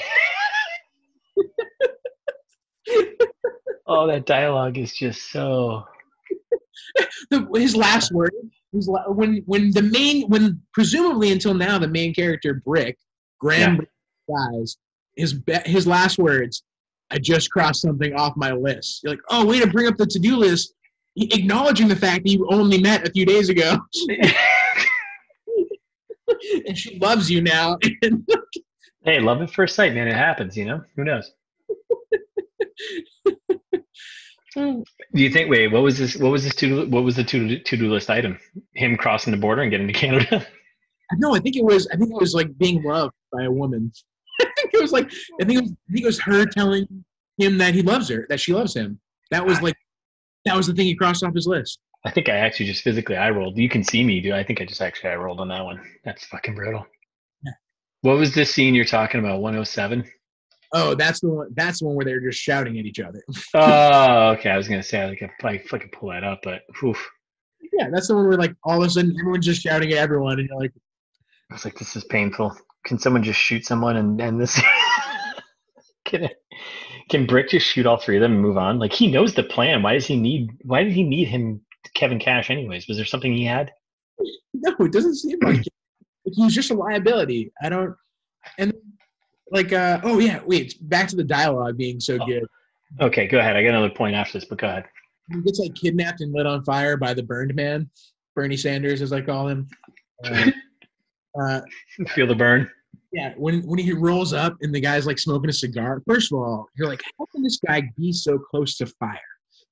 Oh, 3.91 4.07
that 4.07 4.27
dialogue 4.27 4.77
is 4.77 4.93
just 4.93 5.33
so. 5.33 5.83
the, 7.31 7.49
his 7.55 7.75
last 7.75 8.13
word 8.13 8.33
la- 8.73 9.11
when 9.11 9.43
when 9.47 9.71
the 9.71 9.83
main 9.83 10.29
when 10.29 10.61
presumably 10.75 11.33
until 11.33 11.55
now 11.55 11.79
the 11.79 11.89
main 11.89 12.13
character 12.13 12.63
Brick 12.67 12.99
Graham 13.41 13.77
Brick 13.77 13.89
dies 14.29 14.77
his 15.17 15.33
be- 15.33 15.59
his 15.65 15.87
last 15.87 16.19
words 16.19 16.63
I 17.11 17.19
just 17.19 17.51
crossed 17.51 17.83
something 17.83 18.15
off 18.15 18.37
my 18.37 18.53
list. 18.53 19.03
You're 19.03 19.13
like, 19.13 19.21
oh, 19.31 19.47
way 19.47 19.61
to 19.61 19.67
bring 19.67 19.87
up 19.87 19.97
the 19.97 20.07
to 20.07 20.19
do 20.19 20.37
list, 20.37 20.75
acknowledging 21.17 21.89
the 21.89 21.97
fact 21.97 22.25
that 22.25 22.31
you 22.31 22.47
only 22.51 22.81
met 22.81 23.09
a 23.09 23.11
few 23.11 23.25
days 23.25 23.49
ago, 23.49 23.79
and 26.67 26.77
she 26.77 26.99
loves 26.99 27.31
you 27.31 27.41
now. 27.41 27.79
hey, 29.05 29.21
love 29.21 29.41
at 29.43 29.51
first 29.51 29.75
sight, 29.75 29.95
man. 29.95 30.09
It 30.09 30.15
happens. 30.15 30.57
You 30.57 30.67
know. 30.67 30.85
Who 30.97 31.05
knows? 31.05 31.33
Do 34.55 34.85
you 35.13 35.31
think? 35.31 35.51
Wait, 35.51 35.69
what 35.69 35.83
was 35.83 35.99
this? 35.99 36.17
What 36.17 36.33
was 36.33 36.45
this? 36.45 36.55
To 36.57 36.87
what 36.87 37.05
was 37.05 37.17
the 37.17 37.25
to 37.25 37.59
to 37.59 37.77
do 37.77 37.93
list 37.93 38.11
item? 38.11 38.39
Him 38.75 38.97
crossing 38.97 39.31
the 39.31 39.37
border 39.37 39.63
and 39.63 39.71
getting 39.71 39.87
to 39.87 39.93
Canada. 39.93 40.47
no, 41.17 41.35
I 41.35 41.39
think 41.39 41.57
it 41.57 41.65
was 41.65 41.87
I 41.93 41.97
think 41.97 42.11
it 42.11 42.21
was 42.21 42.35
like 42.35 42.57
being 42.59 42.83
loved 42.83 43.15
by 43.33 43.45
a 43.45 43.51
woman. 43.51 43.93
I 44.69 44.71
think 44.71 44.81
it 44.81 44.83
was 44.83 44.93
like 44.93 45.11
I 45.41 45.45
think 45.45 45.59
it 45.59 45.63
was, 45.63 45.73
I 45.73 45.93
think 45.93 46.03
it 46.05 46.07
was 46.07 46.21
her 46.21 46.45
telling 46.45 47.05
him 47.39 47.59
that 47.59 47.75
he 47.75 47.83
loves 47.83 48.09
her, 48.09 48.27
that 48.29 48.41
she 48.41 48.53
loves 48.53 48.75
him. 48.75 49.01
That 49.31 49.45
was 49.45 49.63
like 49.63 49.77
that 50.45 50.57
was 50.57 50.67
the 50.67 50.75
thing 50.75 50.87
he 50.87 50.95
crossed 50.95 51.25
off 51.25 51.35
his 51.35 51.47
list. 51.47 51.79
I 52.05 52.11
think 52.11 52.29
I 52.29 52.37
actually 52.37 52.67
just 52.67 52.83
physically 52.83 53.17
eye 53.17 53.31
rolled. 53.31 53.59
You 53.59 53.69
can 53.69 53.83
see 53.83 54.05
me, 54.05 54.21
dude. 54.21 54.33
I 54.33 54.45
think 54.45 54.61
I 54.61 54.65
just 54.65 54.81
actually 54.81 55.11
eye 55.11 55.17
rolled 55.17 55.41
on 55.41 55.49
that 55.49 55.65
one. 55.65 55.81
That's 56.05 56.25
fucking 56.27 56.55
brutal. 56.55 56.87
Yeah. 57.45 57.53
What 58.03 58.19
was 58.19 58.35
this 58.35 58.55
scene 58.55 58.75
you're 58.75 58.85
talking 58.85 59.21
about? 59.21 59.41
107. 59.41 60.05
Oh, 60.75 60.95
that's 60.95 61.21
the 61.21 61.29
one. 61.29 61.49
That's 61.55 61.81
the 61.81 61.87
one 61.87 61.97
where 61.97 62.05
they're 62.05 62.21
just 62.21 62.39
shouting 62.39 62.79
at 62.79 62.85
each 62.85 63.01
other. 63.01 63.23
Oh, 63.55 64.31
okay. 64.33 64.51
I 64.51 64.57
was 64.57 64.69
gonna 64.69 64.83
say 64.83 65.05
I 65.05 65.15
could 65.17 65.31
probably 65.41 65.61
fucking 65.61 65.91
pull 65.91 66.11
that 66.11 66.25
up, 66.25 66.41
but 66.43 66.63
oof. 66.85 67.11
yeah, 67.73 67.89
that's 67.91 68.09
the 68.09 68.15
one 68.15 68.29
where 68.29 68.37
like 68.37 68.55
all 68.65 68.83
of 68.83 68.87
a 68.87 68.91
sudden 68.91 69.17
everyone's 69.19 69.47
just 69.47 69.63
shouting 69.63 69.91
at 69.93 69.99
everyone, 69.99 70.39
and 70.39 70.49
you're 70.49 70.59
like, 70.59 70.73
I 71.51 71.55
was 71.55 71.65
like, 71.65 71.79
this 71.79 71.97
is 71.97 72.05
painful. 72.05 72.55
Can 72.89 72.99
someone 72.99 73.23
just 73.23 73.39
shoot 73.39 73.67
someone 73.67 73.97
and 73.97 74.19
end 74.19 74.41
this? 74.41 74.59
can 76.07 76.27
can 77.11 77.27
Brick 77.27 77.51
just 77.51 77.67
shoot 77.67 77.85
all 77.85 77.99
three 77.99 78.17
of 78.17 78.23
them 78.23 78.33
and 78.33 78.41
move 78.41 78.57
on? 78.57 78.79
Like 78.79 78.95
he 78.95 79.11
knows 79.11 79.35
the 79.35 79.43
plan. 79.43 79.83
Why 79.83 79.93
does 79.93 80.07
he 80.07 80.17
need? 80.17 80.49
Why 80.63 80.83
did 80.85 80.95
he 80.95 81.03
need 81.03 81.29
him, 81.29 81.61
Kevin 81.93 82.19
Cash? 82.19 82.49
Anyways, 82.49 82.89
was 82.89 82.97
there 82.97 83.05
something 83.05 83.31
he 83.35 83.45
had? 83.45 83.71
no, 84.55 84.75
it 84.81 84.91
doesn't 84.93 85.17
seem 85.17 85.39
like 85.43 85.67
it. 85.67 85.73
He's 86.33 86.55
just 86.55 86.71
a 86.71 86.75
liability. 86.75 87.53
I 87.63 87.69
don't. 87.69 87.95
And 88.57 88.73
like, 89.51 89.75
uh, 89.75 90.01
oh 90.03 90.19
yeah, 90.19 90.41
wait. 90.47 90.77
Back 90.89 91.09
to 91.09 91.17
the 91.17 91.25
dialogue 91.25 91.77
being 91.77 92.01
so 92.01 92.17
Oh. 92.19 92.27
good. 92.27 92.45
Okay, 93.03 93.27
go 93.27 93.39
ahead. 93.39 93.55
I 93.55 93.63
got 93.63 93.69
another 93.69 93.91
point 93.91 94.15
after 94.17 94.39
this, 94.41 94.49
but 94.49 94.57
go 94.57 94.67
ahead. 94.67 94.87
He 95.31 95.43
gets 95.43 95.59
like 95.59 95.75
kidnapped 95.75 96.23
and 96.23 96.33
lit 96.33 96.47
on 96.47 96.65
fire 96.65 96.97
by 96.97 97.13
the 97.13 97.23
burned 97.23 97.55
man, 97.55 97.91
Bernie 98.35 98.57
Sanders, 98.57 99.03
as 99.03 99.13
I 99.13 99.21
call 99.21 99.47
him. 99.47 99.69
Uh, 100.25 100.51
uh, 101.39 101.61
Feel 102.15 102.27
the 102.27 102.35
burn. 102.35 102.71
Yeah, 103.13 103.33
when 103.37 103.63
when 103.67 103.79
he 103.79 103.93
rolls 103.93 104.33
up 104.33 104.57
and 104.61 104.75
the 104.75 104.81
guy's 104.81 105.07
like 105.07 105.19
smoking 105.19 105.51
a 105.51 105.53
cigar. 105.53 106.03
First 106.07 106.33
of 106.33 106.39
all, 106.39 106.67
you're 106.77 106.89
like, 106.89 107.03
how 107.19 107.27
can 107.33 107.43
this 107.43 107.59
guy 107.67 107.83
be 107.97 108.13
so 108.13 108.39
close 108.39 108.77
to 108.79 108.87
fire? 108.87 109.19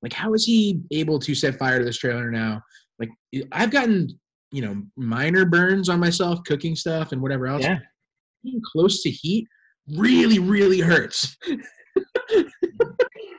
Like, 0.03 0.13
how 0.13 0.35
is 0.35 0.45
he 0.45 0.81
able 0.91 1.19
to 1.19 1.35
set 1.35 1.59
fire 1.59 1.79
to 1.79 1.85
this 1.85 1.99
trailer 1.99 2.31
now? 2.31 2.63
Like, 2.99 3.11
I've 3.53 3.71
gotten 3.71 4.19
you 4.53 4.63
know 4.63 4.83
minor 4.97 5.45
burns 5.45 5.89
on 5.89 6.01
myself 6.01 6.41
cooking 6.47 6.77
stuff 6.77 7.13
and 7.13 7.21
whatever 7.21 7.47
else. 7.47 7.65
Yeah. 7.65 7.79
Being 8.43 8.63
close 8.73 9.03
to 9.03 9.11
heat, 9.11 9.47
really, 9.97 10.39
really 10.39 10.81
hurts. 10.81 11.37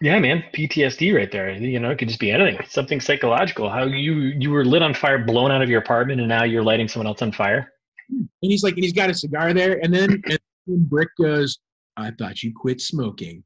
Yeah, 0.02 0.20
man, 0.20 0.44
PTSD 0.54 1.16
right 1.16 1.32
there. 1.32 1.52
You 1.52 1.80
know, 1.80 1.90
it 1.90 1.98
could 1.98 2.08
just 2.08 2.20
be 2.20 2.32
anything. 2.32 2.60
Something 2.70 3.02
psychological. 3.02 3.70
How 3.70 3.86
you 3.86 4.34
you 4.38 4.52
were 4.52 4.64
lit 4.64 4.84
on 4.84 4.94
fire, 4.94 5.18
blown 5.18 5.52
out 5.52 5.62
of 5.62 5.70
your 5.70 5.82
apartment, 5.82 6.20
and 6.20 6.30
now 6.30 6.44
you're 6.44 6.64
lighting 6.64 6.88
someone 6.88 7.08
else 7.08 7.22
on 7.22 7.32
fire. 7.32 7.74
And 8.10 8.30
he's 8.42 8.64
like, 8.64 8.76
and 8.76 8.84
he's 8.84 8.94
got 8.94 9.10
a 9.10 9.14
cigar 9.14 9.54
there, 9.54 9.80
and 9.84 9.94
then 9.94 10.22
and 10.28 10.90
Brick 10.90 11.10
goes, 11.20 11.60
"I 11.96 12.12
thought 12.12 12.44
you 12.44 12.54
quit 12.56 12.82
smoking." 12.82 13.44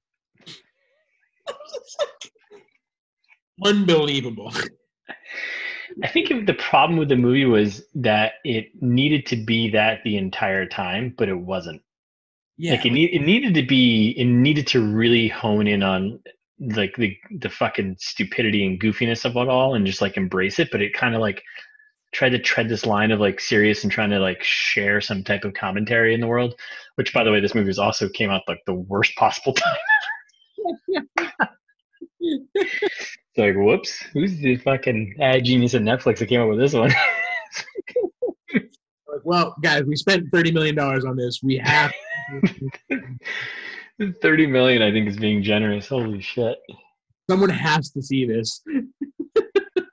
Unbelievable. 3.64 4.51
I 6.03 6.07
think 6.07 6.32
if 6.32 6.45
the 6.45 6.53
problem 6.53 6.97
with 6.97 7.09
the 7.09 7.16
movie 7.16 7.45
was 7.45 7.84
that 7.95 8.34
it 8.43 8.70
needed 8.82 9.26
to 9.28 9.36
be 9.36 9.70
that 9.72 9.99
the 10.03 10.18
entire 10.18 10.66
time, 10.66 11.14
but 11.18 11.30
it 11.30 11.36
wasn't. 11.36 11.82
Yeah, 12.57 12.74
Like 12.74 12.86
it, 12.86 12.91
need, 12.91 13.14
it 13.14 13.22
needed 13.22 13.53
to 13.55 13.64
be, 13.64 14.12
it 14.18 14.26
needed 14.26 14.68
to 14.68 14.82
really 14.82 15.28
hone 15.28 15.68
in 15.68 15.84
on 15.84 16.20
like 16.59 16.95
the 16.95 17.18
the 17.39 17.49
fucking 17.49 17.95
stupidity 17.99 18.66
and 18.66 18.80
goofiness 18.80 19.26
of 19.26 19.36
it 19.36 19.49
all, 19.49 19.74
and 19.74 19.86
just 19.86 20.01
like 20.01 20.16
embrace 20.16 20.59
it. 20.59 20.70
But 20.72 20.82
it 20.82 20.93
kind 20.93 21.16
of 21.16 21.22
like 21.22 21.41
tried 22.12 22.30
to 22.30 22.39
tread 22.39 22.70
this 22.70 22.86
line 22.86 23.12
of 23.12 23.20
like 23.20 23.39
serious 23.39 23.84
and 23.84 23.91
trying 23.91 24.09
to 24.09 24.20
like 24.20 24.43
share 24.43 25.01
some 25.01 25.24
type 25.24 25.43
of 25.43 25.53
commentary 25.53 26.14
in 26.14 26.20
the 26.20 26.28
world. 26.28 26.55
Which, 26.95 27.14
by 27.14 27.24
the 27.24 27.32
way, 27.32 27.39
this 27.39 27.55
movie 27.55 27.68
was 27.68 27.80
also 27.80 28.09
came 28.09 28.30
out 28.30 28.41
like 28.47 28.62
the 28.66 28.74
worst 28.74 29.16
possible 29.16 29.53
time. 30.88 31.07
It's 33.34 33.38
like, 33.38 33.55
whoops, 33.55 34.03
who's 34.14 34.38
the 34.38 34.57
fucking 34.57 35.16
ad 35.22 35.45
genius 35.45 35.74
at 35.74 35.82
Netflix 35.82 36.20
that 36.20 36.28
came 36.28 36.41
up 36.41 36.49
with 36.49 36.59
this 36.59 36.74
one? 36.74 36.91
well, 39.24 39.55
guys, 39.64 39.84
we 39.84 39.95
spent 39.95 40.30
thirty 40.32 40.51
million 40.51 40.76
dollars 40.76 41.05
on 41.05 41.16
this. 41.16 41.39
We 41.41 41.57
have. 41.57 41.91
30 44.22 44.47
million, 44.47 44.82
I 44.82 44.91
think, 44.91 45.07
is 45.07 45.18
being 45.18 45.43
generous. 45.43 45.88
Holy 45.88 46.22
shit. 46.22 46.57
Someone 47.30 47.49
has 47.49 47.91
to 47.91 48.01
see 48.01 48.26
this. 48.26 48.62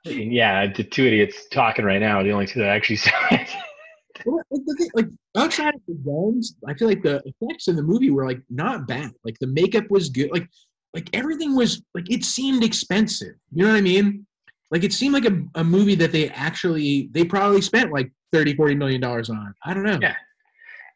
Yeah, 0.05 0.71
the 0.71 0.83
two 0.83 1.05
idiots 1.05 1.47
talking 1.51 1.85
right 1.85 1.99
now 1.99 2.19
are 2.19 2.23
the 2.23 2.31
only 2.31 2.47
two 2.47 2.59
that 2.59 2.69
actually 2.69 2.95
saw 3.07 3.11
it. 3.31 3.49
Well, 4.25 4.41
Like, 4.49 4.89
like 4.93 5.05
outside 5.37 5.75
of 5.75 5.81
the 5.87 5.93
guns, 5.93 6.55
I 6.67 6.73
feel 6.73 6.87
like 6.87 7.03
the 7.03 7.21
effects 7.25 7.67
in 7.67 7.75
the 7.75 7.83
movie 7.83 8.09
were 8.09 8.25
like 8.25 8.41
not 8.49 8.87
bad. 8.87 9.11
Like 9.23 9.37
the 9.39 9.47
makeup 9.47 9.85
was 9.89 10.09
good. 10.09 10.31
Like 10.31 10.47
like 10.93 11.09
everything 11.13 11.55
was 11.55 11.81
like 11.93 12.09
it 12.11 12.23
seemed 12.23 12.63
expensive. 12.63 13.35
You 13.53 13.63
know 13.63 13.71
what 13.71 13.77
I 13.77 13.81
mean? 13.81 14.25
Like 14.71 14.83
it 14.83 14.93
seemed 14.93 15.13
like 15.13 15.25
a, 15.25 15.41
a 15.55 15.63
movie 15.63 15.95
that 15.95 16.11
they 16.11 16.29
actually 16.29 17.09
they 17.11 17.23
probably 17.23 17.61
spent 17.61 17.91
like 17.91 18.11
30 18.31 18.55
40 18.55 18.75
million 18.75 19.01
dollars 19.01 19.29
on. 19.29 19.53
I 19.65 19.73
don't 19.73 19.83
know. 19.83 19.99
Yeah. 20.01 20.15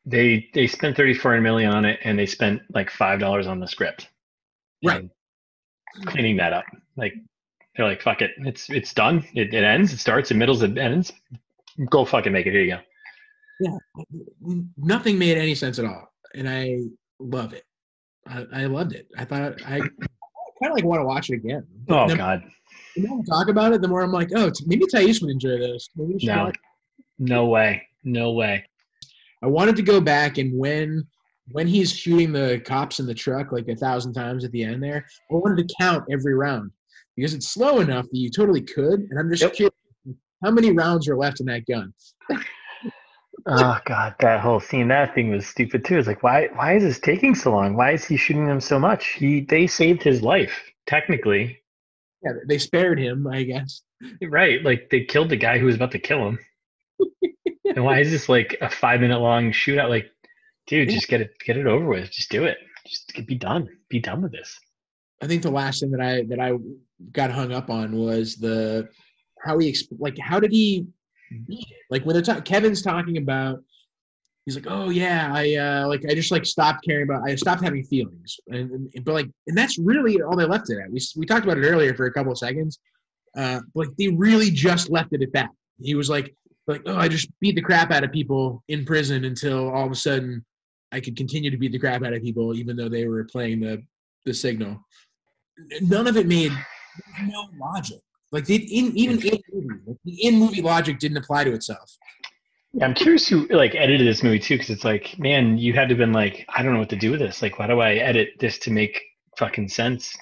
They 0.06 0.49
they 0.54 0.68
spent 0.68 0.97
34 0.97 1.39
million 1.41 1.72
on 1.72 1.86
it 1.86 1.99
and 2.04 2.18
they 2.20 2.26
spent 2.26 2.62
like 2.74 2.89
five 2.89 3.20
dollars 3.20 3.47
on 3.47 3.60
the 3.60 3.68
script. 3.68 4.10
Right. 4.84 5.10
Cleaning 6.06 6.38
that 6.38 6.54
up. 6.54 6.66
Like 6.97 7.14
they're 7.76 7.88
like, 7.88 8.01
fuck 8.01 8.21
it. 8.21 8.32
It's 8.39 8.69
it's 8.69 8.93
done. 8.93 9.26
It, 9.34 9.53
it 9.53 9.63
ends, 9.63 9.93
it 9.93 9.99
starts, 9.99 10.32
it 10.32 10.36
middles, 10.36 10.61
it 10.61 10.78
ends. 10.78 11.11
Go 11.89 12.05
fucking 12.05 12.32
make 12.32 12.45
it. 12.45 12.51
Here 12.51 12.61
you 12.61 12.78
go. 13.65 13.80
N- 14.47 14.69
Nothing 14.78 15.17
made 15.17 15.38
any 15.38 15.55
sense 15.55 15.80
at 15.80 15.86
all. 15.86 16.11
And 16.36 16.47
I 16.47 16.80
love 17.19 17.53
it. 17.53 17.63
I, 18.28 18.45
I 18.53 18.65
loved 18.65 18.93
it. 18.93 19.07
I 19.17 19.26
thought 19.26 19.61
I 19.65 19.80
kind 19.80 19.91
of 20.63 20.71
like 20.74 20.84
want 20.84 21.01
to 21.01 21.05
watch 21.05 21.30
it 21.30 21.36
again. 21.36 21.65
Oh 21.89 22.07
the, 22.07 22.15
god. 22.15 22.43
the 22.95 23.07
more 23.07 23.19
I 23.19 23.24
talk 23.30 23.49
about 23.49 23.74
it, 23.74 23.82
the 23.82 23.88
more 23.88 24.01
I'm 24.01 24.11
like, 24.11 24.30
oh, 24.36 24.49
t- 24.49 24.65
maybe 24.67 24.86
Thais 24.91 25.21
would 25.21 25.32
enjoy 25.32 25.57
this. 25.57 25.89
Maybe 25.95 26.26
No. 26.26 26.51
No 27.19 27.47
way. 27.47 27.88
No 28.03 28.32
way. 28.32 28.63
I 29.43 29.47
wanted 29.47 29.76
to 29.78 29.82
go 29.82 29.99
back 29.99 30.38
and 30.38 30.57
when 30.57 31.05
when 31.51 31.67
he's 31.67 31.91
shooting 31.91 32.32
the 32.32 32.61
cops 32.65 32.99
in 32.99 33.05
the 33.05 33.13
truck 33.13 33.51
like 33.51 33.67
a 33.67 33.76
thousand 33.76 34.13
times 34.13 34.45
at 34.45 34.51
the 34.51 34.63
end 34.63 34.82
there, 34.82 35.05
I 35.30 35.34
wanted 35.34 35.67
to 35.67 35.76
count 35.78 36.05
every 36.09 36.34
round 36.34 36.71
because 37.16 37.34
it's 37.34 37.49
slow 37.49 37.80
enough 37.80 38.05
that 38.05 38.18
you 38.18 38.30
totally 38.30 38.61
could. 38.61 39.01
And 39.09 39.20
I'm 39.20 39.30
just 39.30 39.43
Yep. 39.43 39.53
curious 39.53 39.74
how 40.43 40.51
many 40.51 40.72
rounds 40.72 41.07
are 41.07 41.18
left 41.18 41.39
in 41.39 41.45
that 41.47 41.66
gun. 41.66 41.93
Oh 43.45 43.78
god, 43.86 44.16
that 44.20 44.39
whole 44.39 44.59
scene, 44.59 44.88
that 44.89 45.14
thing 45.16 45.30
was 45.30 45.45
stupid 45.47 45.84
too. 45.84 45.97
It's 45.97 46.07
like, 46.07 46.24
why 46.24 46.47
why 46.53 46.76
is 46.76 46.84
this 46.84 46.99
taking 46.99 47.36
so 47.36 47.51
long? 47.51 47.76
Why 47.76 47.91
is 47.91 48.05
he 48.05 48.16
shooting 48.16 48.45
them 48.47 48.61
so 48.61 48.80
much? 48.80 49.07
He 49.07 49.41
they 49.41 49.68
saved 49.68 50.01
his 50.03 50.22
life, 50.22 50.61
technically. 50.88 51.59
Yeah, 52.24 52.32
they 52.47 52.57
spared 52.57 52.99
him, 52.99 53.28
I 53.28 53.43
guess. 53.43 53.82
Right. 54.22 54.64
Like 54.64 54.89
they 54.91 55.03
killed 55.03 55.30
the 55.30 55.36
guy 55.36 55.57
who 55.57 55.66
was 55.66 55.76
about 55.76 55.91
to 55.91 55.99
kill 55.99 56.26
him. 56.28 56.39
and 57.76 57.84
why 57.84 57.99
is 57.99 58.11
this 58.11 58.30
like 58.30 58.57
a 58.61 58.70
five 58.70 59.01
minute 59.01 59.20
long 59.20 59.51
shootout? 59.51 59.89
Like, 59.89 60.09
dude, 60.68 60.88
Yeah. 60.89 60.95
just 60.95 61.07
get 61.09 61.20
it 61.22 61.32
get 61.45 61.57
it 61.57 61.66
over 61.68 61.86
with. 61.86 62.11
Just 62.11 62.30
do 62.30 62.45
it. 62.45 62.57
Just 62.88 63.11
be 63.28 63.36
done. 63.36 63.68
Be 63.89 63.99
done 63.99 64.22
with 64.22 64.32
this. 64.32 64.57
I 65.22 65.28
think 65.28 65.41
the 65.41 65.51
last 65.51 65.82
thing 65.82 65.91
that 65.91 66.01
I 66.01 66.24
that 66.30 66.39
I 66.39 66.51
got 67.11 67.31
hung 67.31 67.51
up 67.51 67.69
on 67.69 67.95
was 67.95 68.35
the 68.35 68.87
how 69.43 69.57
he 69.57 69.75
like 69.99 70.17
how 70.17 70.39
did 70.39 70.51
he? 70.51 70.87
Like 71.89 72.05
when 72.05 72.13
they're 72.13 72.21
talking, 72.21 72.43
Kevin's 72.43 72.81
talking 72.81 73.17
about, 73.17 73.59
he's 74.45 74.55
like, 74.55 74.67
oh 74.67 74.89
yeah, 74.89 75.31
I 75.33 75.55
uh, 75.55 75.87
like 75.87 76.03
I 76.09 76.13
just 76.13 76.31
like 76.31 76.45
stopped 76.45 76.85
caring 76.85 77.03
about, 77.03 77.27
I 77.27 77.35
stopped 77.35 77.63
having 77.63 77.83
feelings, 77.83 78.39
and, 78.47 78.89
and 78.93 79.05
but 79.05 79.13
like, 79.13 79.29
and 79.47 79.57
that's 79.57 79.77
really 79.77 80.21
all 80.21 80.35
they 80.35 80.45
left 80.45 80.69
it 80.69 80.79
at. 80.79 80.91
We 80.91 80.99
we 81.17 81.25
talked 81.25 81.45
about 81.45 81.57
it 81.57 81.67
earlier 81.67 81.93
for 81.93 82.05
a 82.05 82.13
couple 82.13 82.31
of 82.31 82.37
seconds, 82.37 82.79
uh, 83.37 83.61
but, 83.73 83.87
like 83.87 83.97
they 83.97 84.09
really 84.09 84.51
just 84.51 84.89
left 84.89 85.13
it 85.13 85.21
at 85.21 85.33
that. 85.33 85.49
He 85.81 85.95
was 85.95 86.09
like, 86.09 86.35
like 86.67 86.81
oh, 86.85 86.97
I 86.97 87.07
just 87.07 87.29
beat 87.39 87.55
the 87.55 87.61
crap 87.61 87.91
out 87.91 88.03
of 88.03 88.11
people 88.11 88.63
in 88.67 88.85
prison 88.85 89.25
until 89.25 89.69
all 89.73 89.85
of 89.85 89.91
a 89.91 89.95
sudden 89.95 90.45
I 90.91 90.99
could 90.99 91.17
continue 91.17 91.49
to 91.49 91.57
beat 91.57 91.71
the 91.71 91.79
crap 91.79 92.03
out 92.03 92.13
of 92.13 92.21
people 92.21 92.55
even 92.55 92.77
though 92.77 92.89
they 92.89 93.07
were 93.07 93.25
playing 93.25 93.59
the 93.59 93.83
the 94.25 94.33
signal. 94.33 94.79
None 95.81 96.07
of 96.07 96.17
it 96.17 96.27
made 96.27 96.51
no 97.23 97.47
logic. 97.59 97.99
Like 98.31 98.45
they, 98.45 98.55
in 98.55 98.97
even 98.97 99.19
in 99.21 99.41
movie, 99.53 99.79
like 99.85 99.97
the 100.03 100.27
in 100.27 100.35
movie 100.39 100.61
logic 100.61 100.99
didn't 100.99 101.17
apply 101.17 101.43
to 101.43 101.53
itself. 101.53 101.97
Yeah, 102.73 102.85
I'm 102.85 102.95
curious 102.95 103.27
who 103.27 103.47
like 103.49 103.75
edited 103.75 104.07
this 104.07 104.23
movie 104.23 104.39
too, 104.39 104.55
because 104.55 104.71
it's 104.71 104.83
like, 104.83 105.17
man, 105.19 105.57
you 105.59 105.73
had 105.73 105.89
to 105.89 105.93
have 105.93 105.99
been 105.99 106.13
like, 106.13 106.43
I 106.49 106.63
don't 106.63 106.73
know 106.73 106.79
what 106.79 106.89
to 106.89 106.95
do 106.95 107.11
with 107.11 107.19
this. 107.19 107.43
Like, 107.43 107.59
why 107.59 107.67
do 107.67 107.79
I 107.79 107.93
edit 107.95 108.29
this 108.39 108.57
to 108.59 108.71
make 108.71 108.99
fucking 109.37 109.69
sense? 109.69 110.15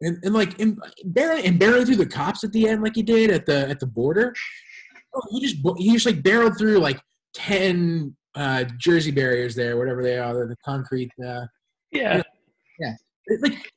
And, 0.00 0.16
and 0.22 0.32
like 0.32 0.58
and 0.58 0.80
barreling 1.08 1.44
and 1.44 1.60
barreling 1.60 1.84
through 1.84 1.96
the 1.96 2.06
cops 2.06 2.44
at 2.44 2.52
the 2.52 2.68
end, 2.68 2.82
like 2.82 2.94
he 2.94 3.02
did 3.02 3.30
at 3.30 3.44
the 3.44 3.68
at 3.68 3.80
the 3.80 3.86
border. 3.86 4.32
Oh, 5.14 5.20
he 5.30 5.40
just 5.40 5.56
he 5.76 5.92
just 5.92 6.06
like 6.06 6.22
barreled 6.22 6.56
through 6.56 6.78
like 6.78 7.00
ten 7.34 8.16
uh, 8.34 8.64
Jersey 8.78 9.10
barriers 9.10 9.54
there, 9.54 9.76
whatever 9.76 10.02
they 10.02 10.16
are, 10.16 10.46
the 10.46 10.56
concrete. 10.64 11.10
Uh, 11.22 11.46
Yeah. 11.92 12.18
it, 12.18 12.26
like 13.40 13.70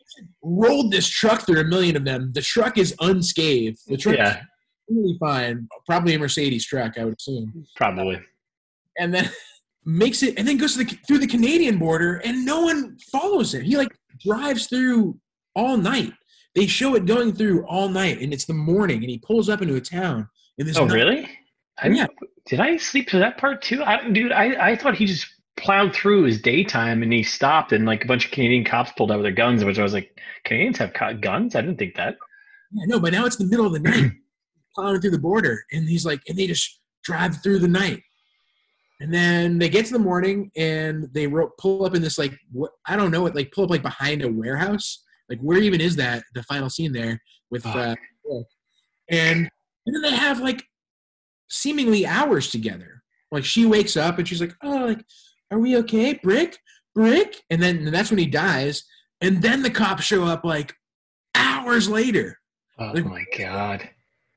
rolled 0.43 0.91
this 0.91 1.07
truck 1.07 1.45
through 1.45 1.59
a 1.59 1.63
million 1.63 1.95
of 1.95 2.05
them. 2.05 2.31
The 2.33 2.41
truck 2.41 2.77
is 2.77 2.95
unscathed. 2.99 3.79
The 3.87 3.97
truck 3.97 4.17
Yeah, 4.17 4.37
is 4.37 4.45
really 4.89 5.17
fine. 5.19 5.67
Probably 5.85 6.13
a 6.15 6.19
Mercedes 6.19 6.65
truck, 6.65 6.97
I 6.97 7.05
would 7.05 7.15
assume. 7.19 7.65
probably. 7.75 8.19
and 8.97 9.13
then 9.13 9.29
makes 9.85 10.21
it 10.21 10.37
and 10.37 10.47
then 10.47 10.57
goes 10.57 10.73
to 10.75 10.83
the, 10.83 10.97
through 11.07 11.17
the 11.17 11.27
Canadian 11.27 11.77
border 11.79 12.17
and 12.23 12.45
no 12.45 12.61
one 12.61 12.97
follows 13.11 13.53
him. 13.53 13.63
He 13.63 13.77
like 13.77 13.89
drives 14.25 14.67
through 14.67 15.17
all 15.55 15.77
night. 15.77 16.13
They 16.53 16.67
show 16.67 16.95
it 16.95 17.05
going 17.05 17.33
through 17.33 17.65
all 17.65 17.89
night 17.89 18.19
and 18.21 18.33
it's 18.33 18.45
the 18.45 18.53
morning 18.53 18.97
and 19.01 19.09
he 19.09 19.17
pulls 19.19 19.49
up 19.49 19.61
into 19.61 19.75
a 19.75 19.81
town 19.81 20.27
and 20.59 20.67
this 20.67 20.77
Oh, 20.77 20.85
night- 20.85 20.93
really? 20.93 21.29
I 21.81 21.87
Yeah. 21.87 22.07
Did 22.47 22.59
I 22.59 22.77
sleep 22.77 23.09
through 23.09 23.21
that 23.21 23.37
part 23.37 23.61
too? 23.61 23.83
I, 23.83 24.07
dude, 24.09 24.31
I, 24.31 24.71
I 24.71 24.75
thought 24.75 24.95
he 24.95 25.05
just 25.05 25.25
plowed 25.57 25.93
through 25.93 26.23
his 26.23 26.41
daytime 26.41 27.03
and 27.03 27.13
he 27.13 27.23
stopped 27.23 27.71
and 27.71 27.85
like 27.85 28.03
a 28.03 28.07
bunch 28.07 28.25
of 28.25 28.31
Canadian 28.31 28.63
cops 28.63 28.91
pulled 28.93 29.11
out 29.11 29.17
with 29.17 29.25
their 29.25 29.31
guns, 29.31 29.63
which 29.63 29.79
I 29.79 29.83
was 29.83 29.93
like, 29.93 30.17
Canadians 30.45 30.77
have 30.77 30.93
guns? 31.21 31.55
I 31.55 31.61
didn't 31.61 31.77
think 31.77 31.95
that. 31.95 32.17
Yeah, 32.71 32.85
no, 32.87 32.99
but 32.99 33.13
now 33.13 33.25
it's 33.25 33.35
the 33.35 33.45
middle 33.45 33.65
of 33.65 33.73
the 33.73 33.79
night 33.79 34.11
plowing 34.75 35.01
through 35.01 35.11
the 35.11 35.19
border 35.19 35.65
and 35.71 35.87
he's 35.87 36.05
like 36.05 36.21
and 36.27 36.37
they 36.37 36.47
just 36.47 36.79
drive 37.03 37.41
through 37.41 37.59
the 37.59 37.67
night. 37.67 38.01
And 38.99 39.11
then 39.11 39.57
they 39.57 39.67
get 39.67 39.87
to 39.87 39.93
the 39.93 39.99
morning 39.99 40.51
and 40.55 41.09
they 41.11 41.25
ro- 41.25 41.51
pull 41.57 41.85
up 41.85 41.95
in 41.95 42.03
this 42.03 42.17
like 42.17 42.33
what 42.51 42.71
I 42.85 42.95
don't 42.95 43.11
know 43.11 43.23
what 43.23 43.35
like 43.35 43.51
pull 43.51 43.65
up 43.65 43.69
like 43.71 43.81
behind 43.81 44.21
a 44.21 44.31
warehouse. 44.31 45.03
Like 45.29 45.39
where 45.39 45.57
even 45.57 45.81
is 45.81 45.95
that 45.95 46.23
the 46.33 46.43
final 46.43 46.69
scene 46.69 46.93
there 46.93 47.19
with 47.49 47.65
uh, 47.65 47.95
and 49.09 49.49
and 49.85 49.95
then 49.95 50.01
they 50.01 50.15
have 50.15 50.39
like 50.39 50.63
seemingly 51.49 52.05
hours 52.05 52.49
together. 52.49 53.03
Like 53.31 53.45
she 53.45 53.65
wakes 53.65 53.95
up 53.95 54.17
and 54.17 54.27
she's 54.27 54.41
like, 54.41 54.55
"Oh, 54.61 54.87
like, 54.87 55.05
are 55.51 55.59
we 55.59 55.77
okay, 55.77 56.13
Brick? 56.15 56.57
Brick?" 56.95 57.41
And 57.49 57.61
then 57.61 57.77
and 57.85 57.93
that's 57.93 58.09
when 58.09 58.19
he 58.19 58.25
dies. 58.25 58.83
And 59.21 59.41
then 59.41 59.61
the 59.61 59.69
cops 59.69 60.03
show 60.03 60.23
up 60.23 60.43
like 60.43 60.73
hours 61.35 61.87
later. 61.89 62.39
Oh 62.79 62.91
Like- 62.93 63.05
my 63.05 63.23
god. 63.37 63.89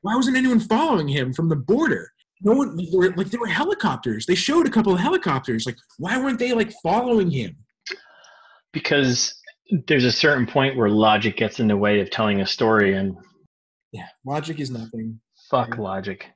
Why 0.03 0.15
wasn't 0.17 0.37
anyone 0.37 0.61
following 0.61 1.09
him 1.09 1.33
from 1.33 1.49
the 1.49 1.57
border? 1.57 2.11
No 2.43 2.53
one. 2.53 2.77
Like 3.17 3.29
there 3.31 3.41
were 3.41 3.47
helicopters. 3.47 4.27
They 4.27 4.35
showed 4.35 4.67
a 4.67 4.71
couple 4.71 4.93
of 4.93 5.01
helicopters. 5.01 5.65
Like 5.65 5.79
why 5.99 6.19
weren't 6.19 6.39
they 6.39 6.53
like 6.53 6.73
following 6.83 7.31
him? 7.31 7.57
Because 8.73 9.35
there's 9.89 10.05
a 10.05 10.13
certain 10.13 10.47
point 10.47 10.77
where 10.77 10.91
logic 10.91 11.37
gets 11.37 11.59
in 11.61 11.69
the 11.69 11.77
way 11.77 12.01
of 12.01 12.11
telling 12.11 12.41
a 12.43 12.47
story 12.47 12.95
and 12.95 13.17
Yeah, 13.93 14.09
logic 14.27 14.61
is 14.61 14.71
nothing. 14.71 15.21
fuck 15.51 15.79
logic. 15.79 16.27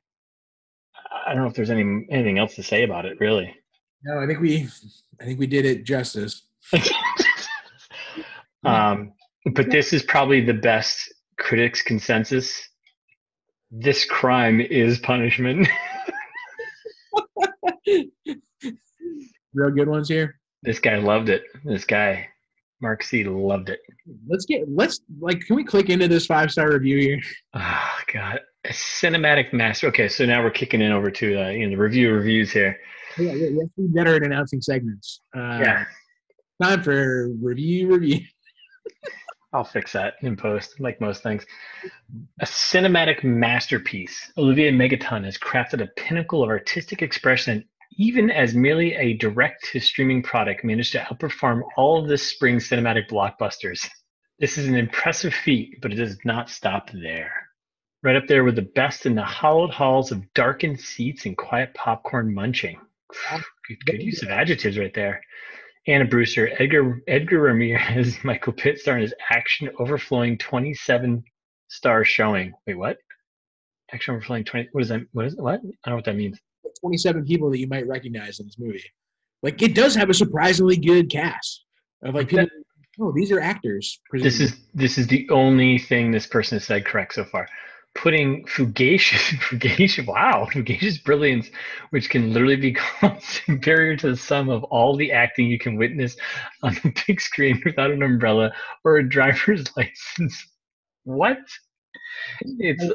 I 1.27 1.33
don't 1.33 1.43
know 1.43 1.49
if 1.49 1.53
there's 1.55 1.69
any 1.69 2.07
anything 2.09 2.39
else 2.39 2.55
to 2.55 2.63
say 2.63 2.83
about 2.83 3.05
it, 3.05 3.19
really. 3.19 3.55
No, 4.03 4.19
I 4.19 4.27
think 4.27 4.39
we, 4.39 4.67
I 5.19 5.25
think 5.25 5.39
we 5.39 5.47
did 5.47 5.65
it 5.65 5.83
justice. 5.83 6.43
um, 8.63 9.13
but 9.53 9.69
this 9.69 9.93
is 9.93 10.03
probably 10.03 10.41
the 10.41 10.53
best 10.53 11.13
critics' 11.37 11.81
consensus. 11.81 12.61
This 13.71 14.05
crime 14.05 14.61
is 14.61 14.99
punishment. 14.99 15.67
Real 19.53 19.71
good 19.71 19.89
ones 19.89 20.07
here. 20.07 20.39
this 20.63 20.79
guy 20.79 20.97
loved 20.97 21.29
it. 21.29 21.43
This 21.65 21.85
guy, 21.85 22.27
Mark 22.81 23.03
C, 23.03 23.23
loved 23.23 23.69
it. 23.69 23.79
Let's 24.27 24.45
get 24.45 24.63
let's 24.69 24.99
like 25.19 25.41
can 25.41 25.55
we 25.55 25.63
click 25.63 25.89
into 25.89 26.07
this 26.07 26.25
five 26.25 26.51
star 26.51 26.71
review 26.71 26.97
here? 26.99 27.19
Oh 27.53 27.97
God, 28.13 28.39
a 28.65 28.69
cinematic 28.69 29.53
master. 29.53 29.87
Okay, 29.87 30.07
so 30.07 30.25
now 30.25 30.43
we're 30.43 30.51
kicking 30.51 30.81
in 30.81 30.91
over 30.91 31.11
to 31.11 31.45
uh, 31.45 31.49
you 31.49 31.65
know 31.65 31.71
the 31.71 31.81
review 31.81 32.13
reviews 32.13 32.51
here. 32.51 32.77
Yeah, 33.19 33.33
yeah, 33.33 33.47
you 33.47 33.59
have 33.61 33.75
to 33.75 33.81
be 33.81 33.87
better 33.87 34.15
at 34.15 34.23
announcing 34.23 34.61
segments. 34.61 35.21
Uh, 35.35 35.59
Yeah, 35.61 35.85
Time 36.61 36.83
for 36.83 37.29
review 37.41 37.87
review. 37.93 38.19
I'll 39.53 39.63
fix 39.63 39.93
that 39.93 40.15
in 40.21 40.35
post, 40.35 40.79
like 40.79 40.99
most 40.99 41.23
things. 41.23 41.45
A 42.41 42.45
cinematic 42.45 43.23
masterpiece. 43.23 44.31
Olivier 44.37 44.71
Megaton 44.71 45.23
has 45.23 45.37
crafted 45.37 45.81
a 45.81 45.87
pinnacle 45.95 46.43
of 46.43 46.49
artistic 46.49 47.01
expression, 47.01 47.63
even 47.93 48.29
as 48.29 48.53
merely 48.53 48.93
a 48.95 49.13
direct 49.13 49.69
to 49.71 49.79
streaming 49.79 50.21
product, 50.21 50.63
managed 50.63 50.91
to 50.91 50.99
outperform 50.99 51.61
all 51.77 51.99
of 51.99 52.09
this 52.09 52.27
spring's 52.27 52.69
cinematic 52.69 53.09
blockbusters. 53.09 53.89
This 54.37 54.57
is 54.57 54.67
an 54.67 54.75
impressive 54.75 55.33
feat, 55.33 55.79
but 55.81 55.91
it 55.91 55.95
does 55.95 56.17
not 56.25 56.49
stop 56.49 56.89
there. 56.91 57.33
Right 58.03 58.15
up 58.17 58.27
there 58.27 58.43
with 58.43 58.55
the 58.55 58.69
best 58.75 59.05
in 59.05 59.15
the 59.15 59.23
hollowed 59.23 59.71
halls 59.71 60.11
of 60.11 60.31
darkened 60.33 60.79
seats 60.79 61.25
and 61.25 61.37
quiet 61.37 61.73
popcorn 61.73 62.33
munching. 62.33 62.79
Good, 63.67 63.85
good 63.85 64.03
use 64.03 64.21
of 64.23 64.29
adjectives 64.29 64.77
right 64.77 64.93
there. 64.93 65.21
Anna 65.87 66.05
Brewster, 66.05 66.49
Edgar 66.59 67.01
Edgar 67.07 67.41
Ramirez, 67.41 68.17
Michael 68.23 68.53
Pitt 68.53 68.79
star 68.79 68.95
in 68.95 69.01
his 69.01 69.13
action 69.31 69.69
overflowing 69.79 70.37
27 70.37 71.23
star 71.67 72.03
showing. 72.03 72.53
Wait, 72.67 72.75
what? 72.75 72.97
Action 73.91 74.13
overflowing 74.13 74.43
20. 74.43 74.69
What 74.71 74.83
is 74.83 74.89
that? 74.89 75.01
What 75.13 75.25
is 75.25 75.35
what? 75.35 75.59
I 75.59 75.63
don't 75.63 75.73
know 75.87 75.95
what 75.95 76.05
that 76.05 76.15
means. 76.15 76.39
27 76.81 77.25
people 77.25 77.49
that 77.49 77.59
you 77.59 77.67
might 77.67 77.87
recognize 77.87 78.39
in 78.39 78.45
this 78.45 78.59
movie. 78.59 78.83
Like 79.41 79.61
it 79.61 79.73
does 79.73 79.95
have 79.95 80.09
a 80.09 80.13
surprisingly 80.13 80.77
good 80.77 81.09
cast 81.09 81.65
of 82.03 82.13
like 82.13 82.29
people. 82.29 82.47
Oh, 83.01 83.13
these 83.15 83.31
are 83.31 83.39
actors. 83.39 83.99
This 84.11 84.39
is 84.41 84.57
this 84.73 84.97
is 84.97 85.07
the 85.07 85.27
only 85.29 85.79
thing 85.79 86.11
this 86.11 86.27
person 86.27 86.57
has 86.57 86.65
said 86.65 86.85
correct 86.85 87.13
so 87.13 87.23
far. 87.23 87.47
Putting 87.95 88.45
fugacious, 88.45 89.21
fugacious, 89.49 90.05
wow, 90.05 90.47
fugacious 90.51 90.97
brilliance, 90.99 91.49
which 91.89 92.09
can 92.09 92.31
literally 92.31 92.55
be 92.55 92.73
called 92.99 93.21
superior 93.21 93.97
to 93.97 94.11
the 94.11 94.17
sum 94.17 94.49
of 94.49 94.63
all 94.65 94.95
the 94.95 95.11
acting 95.11 95.47
you 95.47 95.59
can 95.59 95.75
witness 95.75 96.15
on 96.63 96.73
the 96.75 96.93
big 97.07 97.19
screen 97.19 97.61
without 97.65 97.91
an 97.91 98.03
umbrella 98.03 98.51
or 98.85 98.97
a 98.97 99.09
driver's 99.09 99.65
license. 99.77 100.47
What? 101.03 101.39
It's 102.41 102.85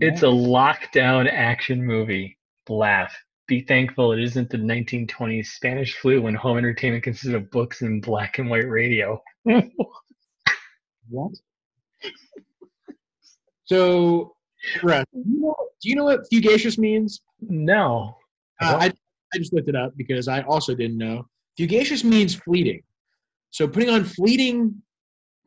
it's 0.00 0.22
a 0.22 0.26
lockdown 0.26 1.30
action 1.30 1.84
movie. 1.84 2.38
Laugh. 2.68 3.16
Be 3.46 3.60
thankful 3.62 4.12
it 4.12 4.20
isn't 4.20 4.50
the 4.50 4.58
1920s 4.58 5.46
Spanish 5.46 5.96
flu 5.96 6.20
when 6.20 6.34
home 6.34 6.58
entertainment 6.58 7.04
consisted 7.04 7.34
of 7.34 7.50
books 7.50 7.80
and 7.80 8.02
black 8.02 8.38
and 8.38 8.50
white 8.50 8.68
radio. 8.68 9.22
what? 11.08 11.32
So, 13.64 14.34
Russ, 14.82 15.04
do 15.12 15.22
you 15.26 15.40
know, 15.40 15.54
do 15.82 15.88
you 15.88 15.96
know 15.96 16.04
what 16.04 16.28
fugacious 16.30 16.78
means? 16.78 17.20
no. 17.40 18.16
Uh, 18.60 18.76
I, 18.80 18.92
I 19.32 19.38
just 19.38 19.52
looked 19.52 19.68
it 19.68 19.76
up 19.76 19.92
because 19.96 20.26
I 20.26 20.42
also 20.42 20.74
didn't 20.74 20.98
know. 20.98 21.28
Fugacious 21.56 22.02
means 22.02 22.34
fleeting. 22.34 22.82
So 23.50 23.68
putting 23.68 23.88
on 23.88 24.02
fleeting 24.02 24.82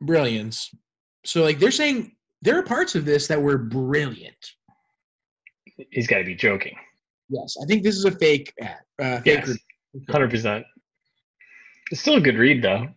brilliance. 0.00 0.70
So 1.26 1.42
like 1.42 1.58
they're 1.58 1.70
saying 1.70 2.16
there 2.40 2.58
are 2.58 2.62
parts 2.62 2.94
of 2.94 3.04
this 3.04 3.26
that 3.28 3.40
were 3.40 3.58
brilliant. 3.58 4.52
He's 5.90 6.06
got 6.06 6.18
to 6.18 6.24
be 6.24 6.34
joking. 6.34 6.74
Yes, 7.28 7.56
I 7.62 7.66
think 7.66 7.82
this 7.82 7.96
is 7.96 8.06
a 8.06 8.10
fake 8.10 8.52
ad. 8.62 8.76
Uh, 8.98 9.20
fake 9.20 9.44
Yes. 9.46 9.58
Hundred 10.10 10.30
percent. 10.30 10.64
It's 11.90 12.00
still 12.00 12.16
a 12.16 12.20
good 12.20 12.38
read, 12.38 12.62
though. 12.62 12.88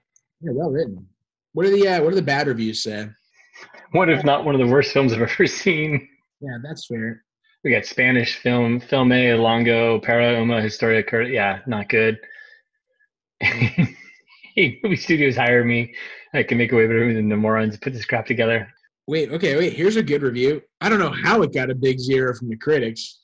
Yeah, 0.42 0.52
well 0.54 0.72
written. 0.72 1.06
What 1.52 1.66
are 1.66 1.72
the 1.72 1.88
uh, 1.88 2.02
what 2.04 2.10
do 2.12 2.16
the 2.16 2.22
bad 2.22 2.48
reviews 2.48 2.84
say? 2.84 3.10
What 3.92 4.10
if 4.10 4.24
not 4.24 4.46
one 4.46 4.56
of 4.56 4.66
the 4.66 4.72
worst 4.72 4.92
films 4.94 5.12
I've 5.12 5.22
ever 5.22 5.48
seen? 5.48 6.08
Yeah, 6.42 6.58
that's 6.64 6.86
fair. 6.88 7.24
We 7.64 7.72
got 7.72 7.86
Spanish 7.86 8.38
film, 8.38 8.80
Filme 8.80 9.34
Longo, 9.38 10.00
Para 10.00 10.40
Uma 10.40 10.62
Historia 10.62 11.02
Cur- 11.02 11.24
Yeah, 11.24 11.60
not 11.66 11.90
good. 11.90 12.20
hey, 13.42 14.80
movie 14.84 14.96
studios 14.96 15.36
hire 15.36 15.64
me. 15.64 15.94
I 16.34 16.44
can 16.44 16.58
make 16.58 16.72
a 16.72 16.76
way 16.76 16.86
away 16.86 17.08
with 17.08 17.16
the 17.16 17.36
morons 17.36 17.78
put 17.78 17.94
this 17.94 18.06
crap 18.06 18.26
together. 18.26 18.68
Wait, 19.08 19.32
okay, 19.32 19.56
wait. 19.56 19.74
Here's 19.74 19.96
a 19.96 20.04
good 20.04 20.22
review. 20.22 20.62
I 20.82 20.90
don't 20.90 21.00
know 21.00 21.14
how 21.24 21.42
it 21.44 21.54
got 21.54 21.70
a 21.70 21.76
big 21.76 22.00
zero 22.00 22.36
from 22.36 22.50
the 22.50 22.58
critics. 22.58 23.20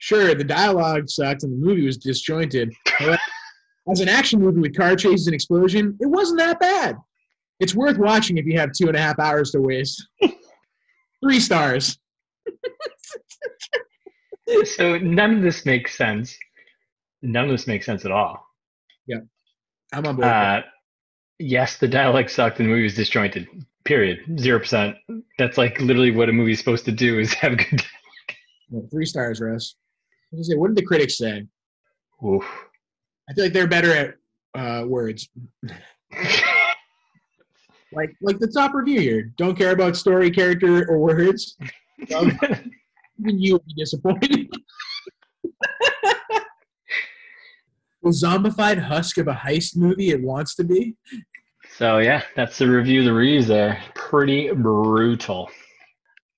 Sure, 0.00 0.34
the 0.34 0.44
dialogue 0.44 1.08
sucked 1.08 1.42
and 1.42 1.52
the 1.52 1.66
movie 1.66 1.84
was 1.86 1.96
disjointed. 1.98 2.72
As 3.90 4.00
an 4.00 4.08
action 4.08 4.40
movie 4.40 4.60
with 4.60 4.76
car 4.76 4.96
chases 4.96 5.26
and 5.26 5.34
explosion, 5.34 5.96
it 6.00 6.06
wasn't 6.06 6.38
that 6.40 6.60
bad. 6.60 6.96
It's 7.60 7.74
worth 7.74 7.96
watching 7.98 8.36
if 8.38 8.44
you 8.44 8.58
have 8.58 8.72
two 8.72 8.88
and 8.88 8.96
a 8.96 9.00
half 9.00 9.18
hours 9.18 9.50
to 9.52 9.60
waste. 9.60 10.06
Three 11.22 11.40
stars. 11.40 11.98
So 14.76 14.98
none 14.98 15.36
of 15.36 15.42
this 15.42 15.66
makes 15.66 15.96
sense. 15.96 16.36
None 17.22 17.44
of 17.44 17.50
this 17.50 17.66
makes 17.66 17.86
sense 17.86 18.04
at 18.04 18.12
all. 18.12 18.46
Yeah, 19.06 19.18
I'm 19.92 20.06
on 20.06 20.16
board. 20.16 20.28
Uh, 20.28 20.62
yes, 21.38 21.78
the 21.78 21.88
dialogue 21.88 22.30
sucked 22.30 22.58
and 22.60 22.68
the 22.68 22.70
movie 22.70 22.84
was 22.84 22.94
disjointed. 22.94 23.48
Period. 23.84 24.20
Zero 24.38 24.58
percent. 24.58 24.96
That's 25.38 25.58
like 25.58 25.80
literally 25.80 26.10
what 26.10 26.28
a 26.28 26.32
movie's 26.32 26.58
supposed 26.58 26.84
to 26.86 26.92
do 26.92 27.18
is 27.18 27.32
have 27.34 27.56
good. 27.56 27.82
Yeah, 28.70 28.80
three 28.90 29.06
stars, 29.06 29.40
Russ. 29.40 29.76
What 30.30 30.38
did 30.38 30.46
say? 30.46 30.56
What 30.56 30.68
did 30.68 30.76
the 30.76 30.86
critics 30.86 31.18
say? 31.18 31.46
Oof. 32.24 32.44
I 33.28 33.34
feel 33.34 33.44
like 33.44 33.52
they're 33.52 33.66
better 33.66 33.92
at 33.92 34.14
uh, 34.54 34.86
words. 34.86 35.28
Like 37.92 38.10
like 38.20 38.38
the 38.38 38.48
top 38.48 38.74
review 38.74 39.00
here. 39.00 39.32
Don't 39.36 39.56
care 39.56 39.70
about 39.70 39.96
story, 39.96 40.30
character, 40.30 40.88
or 40.88 40.98
words. 40.98 41.56
Well, 42.10 42.30
even 43.20 43.38
you 43.38 43.54
would 43.54 43.66
be 43.66 43.74
disappointed. 43.74 44.48
the 48.02 48.10
zombified 48.10 48.78
husk 48.78 49.18
of 49.18 49.28
a 49.28 49.34
heist 49.34 49.76
movie 49.76 50.10
it 50.10 50.22
wants 50.22 50.54
to 50.56 50.64
be. 50.64 50.94
so 51.76 51.98
yeah, 51.98 52.22
that's 52.36 52.58
the 52.58 52.68
review. 52.68 53.04
The 53.04 53.12
reviews 53.12 53.46
there, 53.46 53.82
pretty 53.94 54.50
brutal. 54.52 55.50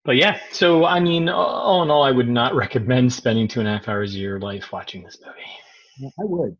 But 0.05 0.17
yeah, 0.17 0.41
so 0.51 0.85
I 0.85 0.99
mean, 1.01 1.29
all 1.29 1.83
in 1.83 1.91
all, 1.91 2.03
I 2.03 2.11
would 2.11 2.29
not 2.29 2.55
recommend 2.65 3.13
spending 3.13 3.47
two 3.49 3.61
and 3.61 3.69
a 3.69 3.73
half 3.73 3.89
hours 3.89 4.15
of 4.15 4.21
your 4.21 4.41
life 4.41 4.73
watching 4.73 5.03
this 5.05 5.19
movie. 5.25 6.13
I 6.19 6.25
would. 6.25 6.57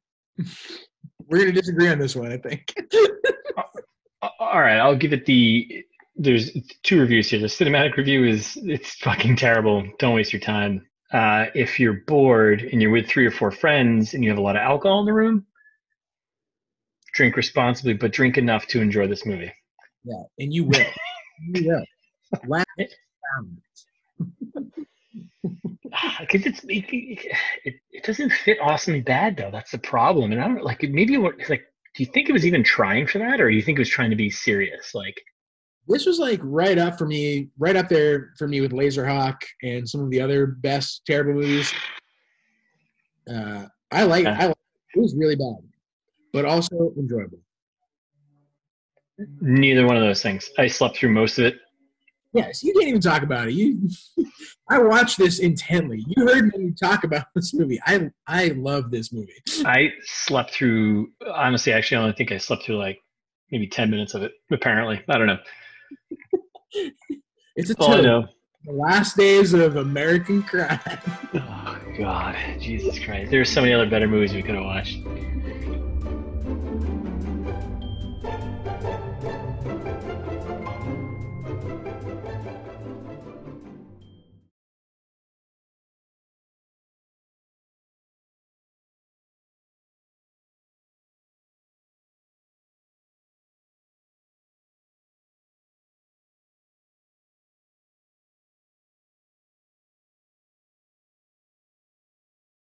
We're 1.27 1.39
gonna 1.41 1.53
disagree 1.53 1.89
on 1.89 1.99
this 1.99 2.17
one, 2.17 2.33
I 2.33 2.37
think. 2.37 2.75
Uh, 4.23 4.29
all 4.39 4.61
right, 4.61 4.77
I'll 4.77 4.97
give 4.97 5.15
it 5.15 5.25
the. 5.25 5.83
There's 6.23 6.51
two 6.83 7.01
reviews 7.01 7.31
here. 7.31 7.41
The 7.41 7.47
cinematic 7.47 7.97
review 7.97 8.25
is 8.27 8.59
it's 8.63 8.95
fucking 8.97 9.37
terrible. 9.37 9.89
Don't 9.99 10.15
waste 10.15 10.33
your 10.35 10.41
time. 10.41 10.87
Uh, 11.13 11.47
if 11.55 11.81
you're 11.81 12.03
bored 12.07 12.61
and 12.61 12.81
you're 12.81 12.91
with 12.91 13.09
three 13.09 13.27
or 13.27 13.31
four 13.31 13.51
friends 13.51 14.13
and 14.13 14.23
you 14.23 14.29
have 14.29 14.39
a 14.39 14.43
lot 14.43 14.55
of 14.55 14.63
alcohol 14.63 15.01
in 15.01 15.07
the 15.07 15.13
room, 15.15 15.47
drink 17.15 17.37
responsibly, 17.37 17.95
but 17.95 18.13
drink 18.13 18.37
enough 18.39 18.67
to 18.67 18.81
enjoy 18.81 19.07
this 19.07 19.25
movie. 19.25 19.53
yeah, 20.05 20.23
and 20.39 20.53
you 20.53 20.65
will. 20.65 20.87
You 21.55 21.69
will. 21.69 21.85
Laugh. 22.47 22.67
Because 26.21 26.47
it's 26.47 26.63
it, 26.65 26.85
it, 27.65 27.75
it 27.91 28.05
doesn't 28.05 28.31
fit 28.31 28.59
awesome 28.61 29.03
bad 29.03 29.37
though. 29.37 29.51
That's 29.51 29.71
the 29.73 29.79
problem. 29.79 30.33
And 30.33 30.41
I 30.41 30.49
don't 30.49 30.63
like 30.63 30.83
maybe 30.83 31.17
what 31.17 31.35
like. 31.49 31.63
Do 31.97 32.05
you 32.05 32.11
think 32.13 32.29
it 32.29 32.33
was 32.33 32.47
even 32.47 32.63
trying 32.63 33.09
for 33.09 33.19
that, 33.19 33.41
or 33.41 33.51
do 33.51 33.57
you 33.57 33.63
think 33.63 33.79
it 33.79 33.81
was 33.81 33.89
trying 33.89 34.11
to 34.11 34.17
be 34.17 34.31
serious? 34.31 34.95
Like, 34.95 35.21
This 35.91 36.07
was 36.07 36.21
like 36.21 36.41
right 36.43 36.79
up 36.79 36.97
for 36.97 37.07
me, 37.07 37.49
right 37.59 37.75
up 37.75 37.89
there 37.89 38.33
for 38.39 38.47
me 38.47 38.61
with 38.61 38.71
Laserhawk 38.71 39.37
and 39.63 39.89
some 39.89 40.01
of 40.03 40.11
the 40.11 40.21
other 40.21 40.47
best 40.47 41.03
terrible 41.05 41.35
movies. 41.35 41.73
Uh, 43.29 43.67
I 43.91 44.05
like. 44.05 44.25
I 44.25 44.47
like. 44.47 44.57
It 44.95 45.01
was 45.01 45.17
really 45.17 45.37
bad, 45.37 45.57
but 46.33 46.45
also 46.45 46.93
enjoyable. 46.97 47.39
neither 49.41 49.85
one 49.87 49.97
of 49.97 50.03
those 50.03 50.23
things. 50.23 50.51
I 50.59 50.69
slept 50.69 50.97
through 50.97 51.11
most 51.11 51.39
of 51.39 51.47
it. 51.47 51.59
Yes, 52.33 52.63
you 52.63 52.73
can't 52.73 52.87
even 52.87 53.01
talk 53.01 53.23
about 53.25 53.49
it. 53.49 53.55
You, 53.55 53.89
I 54.71 54.79
watched 54.79 55.19
this 55.19 55.41
intently. 55.41 56.05
You 56.07 56.25
heard 56.25 56.55
me 56.57 56.73
talk 56.81 57.03
about 57.03 57.27
this 57.35 57.53
movie. 57.53 57.81
I 57.85 58.11
I 58.29 58.49
love 58.57 58.93
this 58.93 59.13
movie. 59.13 59.43
I 59.65 59.91
slept 60.03 60.53
through. 60.53 61.11
Honestly, 61.35 61.73
actually, 61.73 61.97
I 61.97 62.01
only 62.03 62.15
think 62.15 62.31
I 62.31 62.39
slept 62.39 62.65
through 62.65 62.79
like 62.79 63.01
maybe 63.51 63.67
ten 63.67 63.91
minutes 63.91 64.15
of 64.15 64.23
it. 64.23 64.33
Apparently, 64.53 65.03
I 65.09 65.19
don't 65.19 65.27
know. 65.27 65.39
It's 67.57 67.69
a 67.69 67.77
All 67.79 67.93
I 67.93 68.01
know. 68.01 68.29
The 68.65 68.73
last 68.73 69.17
days 69.17 69.53
of 69.55 69.77
American 69.77 70.43
crime. 70.43 70.79
Oh 71.35 71.79
God, 71.99 72.37
Jesus 72.59 72.99
Christ! 72.99 73.31
There 73.31 73.41
are 73.41 73.45
so 73.45 73.61
many 73.61 73.73
other 73.73 73.91
better 73.91 74.07
movies 74.07 74.33
we 74.33 74.43
could 74.43 74.55
have 74.55 74.65
watched. 74.65 74.99